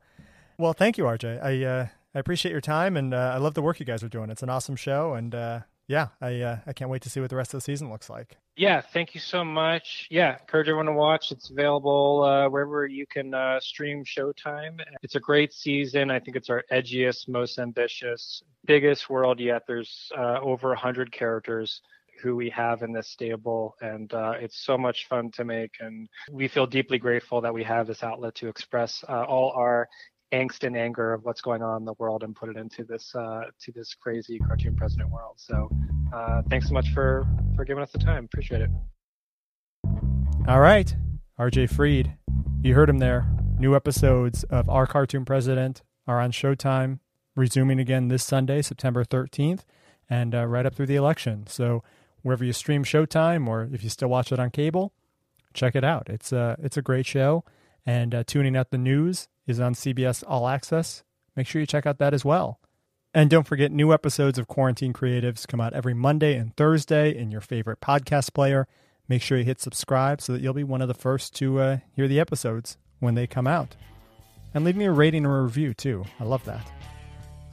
Well, 0.57 0.73
thank 0.73 0.97
you, 0.97 1.03
RJ. 1.03 1.43
I, 1.43 1.65
uh, 1.65 1.87
I 2.15 2.19
appreciate 2.19 2.51
your 2.51 2.61
time 2.61 2.97
and 2.97 3.13
uh, 3.13 3.33
I 3.35 3.37
love 3.37 3.53
the 3.53 3.61
work 3.61 3.79
you 3.79 3.85
guys 3.85 4.01
are 4.01 4.09
doing. 4.09 4.29
It's 4.29 4.41
an 4.41 4.49
awesome 4.49 4.75
show 4.75 5.13
and 5.13 5.35
uh, 5.35 5.59
yeah, 5.87 6.09
I 6.19 6.41
uh, 6.41 6.57
I 6.67 6.73
can't 6.73 6.91
wait 6.91 7.01
to 7.03 7.09
see 7.09 7.21
what 7.21 7.29
the 7.29 7.35
rest 7.35 7.53
of 7.53 7.59
the 7.59 7.63
season 7.63 7.89
looks 7.89 8.09
like. 8.09 8.37
Yeah, 8.57 8.81
thank 8.81 9.13
you 9.13 9.21
so 9.21 9.45
much. 9.45 10.07
Yeah, 10.09 10.37
encourage 10.39 10.67
everyone 10.67 10.87
to 10.87 10.93
watch. 10.93 11.31
It's 11.31 11.49
available 11.49 12.23
uh, 12.23 12.49
wherever 12.49 12.85
you 12.87 13.05
can 13.07 13.33
uh, 13.33 13.59
stream 13.61 14.03
Showtime. 14.03 14.81
It's 15.01 15.15
a 15.15 15.19
great 15.19 15.53
season. 15.53 16.11
I 16.11 16.19
think 16.19 16.35
it's 16.35 16.49
our 16.49 16.63
edgiest, 16.71 17.29
most 17.29 17.57
ambitious, 17.57 18.43
biggest 18.65 19.09
world 19.09 19.39
yet. 19.39 19.61
There's 19.67 20.11
uh, 20.17 20.39
over 20.41 20.69
100 20.69 21.11
characters 21.11 21.81
who 22.21 22.35
we 22.35 22.49
have 22.49 22.81
in 22.81 22.91
this 22.91 23.07
stable, 23.09 23.75
and 23.79 24.13
uh, 24.13 24.33
it's 24.39 24.65
so 24.65 24.77
much 24.77 25.07
fun 25.07 25.31
to 25.31 25.45
make. 25.45 25.75
And 25.79 26.09
we 26.31 26.47
feel 26.47 26.65
deeply 26.65 26.97
grateful 26.97 27.41
that 27.41 27.53
we 27.53 27.63
have 27.63 27.87
this 27.87 28.03
outlet 28.03 28.35
to 28.35 28.47
express 28.47 29.03
uh, 29.07 29.23
all 29.23 29.51
our 29.55 29.87
angst 30.33 30.63
and 30.63 30.75
anger 30.75 31.13
of 31.13 31.23
what's 31.23 31.41
going 31.41 31.61
on 31.61 31.81
in 31.81 31.85
the 31.85 31.93
world 31.93 32.23
and 32.23 32.35
put 32.35 32.49
it 32.49 32.57
into 32.57 32.83
this 32.83 33.15
uh, 33.15 33.45
to 33.59 33.71
this 33.71 33.93
crazy 33.93 34.39
cartoon 34.39 34.75
president 34.75 35.09
world. 35.09 35.35
So 35.37 35.69
uh, 36.13 36.41
thanks 36.49 36.67
so 36.67 36.73
much 36.73 36.89
for 36.93 37.25
for 37.55 37.65
giving 37.65 37.83
us 37.83 37.91
the 37.91 37.99
time. 37.99 38.25
Appreciate 38.25 38.61
it. 38.61 38.69
All 40.47 40.59
right, 40.59 40.95
RJ 41.39 41.69
Fried, 41.69 42.17
you 42.61 42.73
heard 42.73 42.89
him 42.89 42.99
there. 42.99 43.27
New 43.59 43.75
episodes 43.75 44.43
of 44.45 44.69
Our 44.69 44.85
Cartoon 44.85 45.25
President 45.25 45.81
are 46.05 46.21
on 46.21 46.31
Showtime, 46.31 46.99
resuming 47.35 47.79
again 47.79 48.07
this 48.07 48.23
Sunday, 48.23 48.61
September 48.61 49.03
13th, 49.03 49.61
and 50.09 50.35
uh, 50.35 50.45
right 50.45 50.65
up 50.65 50.75
through 50.75 50.85
the 50.85 50.95
election. 50.95 51.47
So 51.47 51.83
wherever 52.21 52.45
you 52.45 52.53
stream 52.53 52.83
Showtime, 52.83 53.47
or 53.47 53.67
if 53.73 53.83
you 53.83 53.89
still 53.89 54.09
watch 54.09 54.31
it 54.31 54.39
on 54.39 54.51
cable, 54.51 54.93
check 55.53 55.75
it 55.75 55.83
out. 55.83 56.07
It's 56.07 56.31
a 56.31 56.55
it's 56.61 56.77
a 56.77 56.81
great 56.81 57.05
show. 57.05 57.43
And 57.85 58.13
uh, 58.13 58.23
tooning 58.25 58.57
out 58.57 58.69
the 58.69 58.77
news 58.77 59.29
is 59.47 59.59
on 59.59 59.73
CBS 59.73 60.23
All 60.27 60.47
Access. 60.47 61.03
Make 61.35 61.47
sure 61.47 61.61
you 61.61 61.65
check 61.65 61.85
out 61.85 61.97
that 61.99 62.13
as 62.13 62.25
well. 62.25 62.59
And 63.13 63.29
don't 63.29 63.47
forget, 63.47 63.71
new 63.71 63.93
episodes 63.93 64.37
of 64.37 64.47
Quarantine 64.47 64.93
Creatives 64.93 65.47
come 65.47 65.61
out 65.61 65.73
every 65.73 65.93
Monday 65.93 66.35
and 66.35 66.55
Thursday 66.55 67.17
in 67.17 67.31
your 67.31 67.41
favorite 67.41 67.79
podcast 67.79 68.33
player. 68.33 68.67
Make 69.07 69.21
sure 69.21 69.37
you 69.37 69.45
hit 69.45 69.61
subscribe 69.61 70.21
so 70.21 70.33
that 70.33 70.41
you'll 70.41 70.53
be 70.53 70.63
one 70.63 70.81
of 70.81 70.87
the 70.87 70.93
first 70.93 71.33
to 71.35 71.59
uh, 71.59 71.77
hear 71.95 72.07
the 72.07 72.19
episodes 72.19 72.77
when 72.99 73.15
they 73.15 73.25
come 73.25 73.47
out. 73.47 73.75
And 74.53 74.65
leave 74.65 74.75
me 74.75 74.85
a 74.85 74.91
rating 74.91 75.25
or 75.25 75.39
a 75.39 75.43
review 75.43 75.73
too. 75.73 76.03
I 76.19 76.25
love 76.25 76.43
that. 76.45 76.69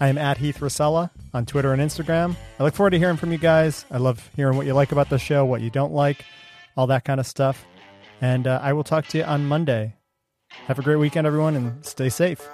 I 0.01 0.09
am 0.09 0.19
at 0.19 0.39
Heath 0.39 0.61
Rosella 0.61 1.11
on 1.33 1.47
Twitter 1.47 1.73
and 1.73 1.81
Instagram. 1.81 2.37
I 2.59 2.65
look 2.65 2.75
forward 2.75 2.91
to 2.91 2.99
hearing 2.99 3.17
from 3.17 3.31
you 3.31 3.39
guys. 3.39 3.87
I 3.91 3.99
love 3.99 4.29
hearing 4.35 4.57
what 4.57 4.67
you 4.67 4.75
like 4.75 4.91
about 4.91 5.09
the 5.09 5.19
show, 5.19 5.45
what 5.45 5.61
you 5.61 5.71
don't 5.71 5.93
like, 5.93 6.25
all 6.77 6.89
that 6.89 7.05
kind 7.05 7.21
of 7.21 7.27
stuff. 7.27 7.65
And 8.21 8.47
uh, 8.47 8.59
I 8.63 8.73
will 8.73 8.85
talk 8.85 9.07
to 9.09 9.19
you 9.19 9.25
on 9.25 9.47
Monday 9.47 9.95
have 10.67 10.79
a 10.79 10.83
great 10.83 10.97
weekend, 10.97 11.27
everyone, 11.27 11.57
and 11.57 11.85
stay 11.85 12.09
safe. 12.09 12.49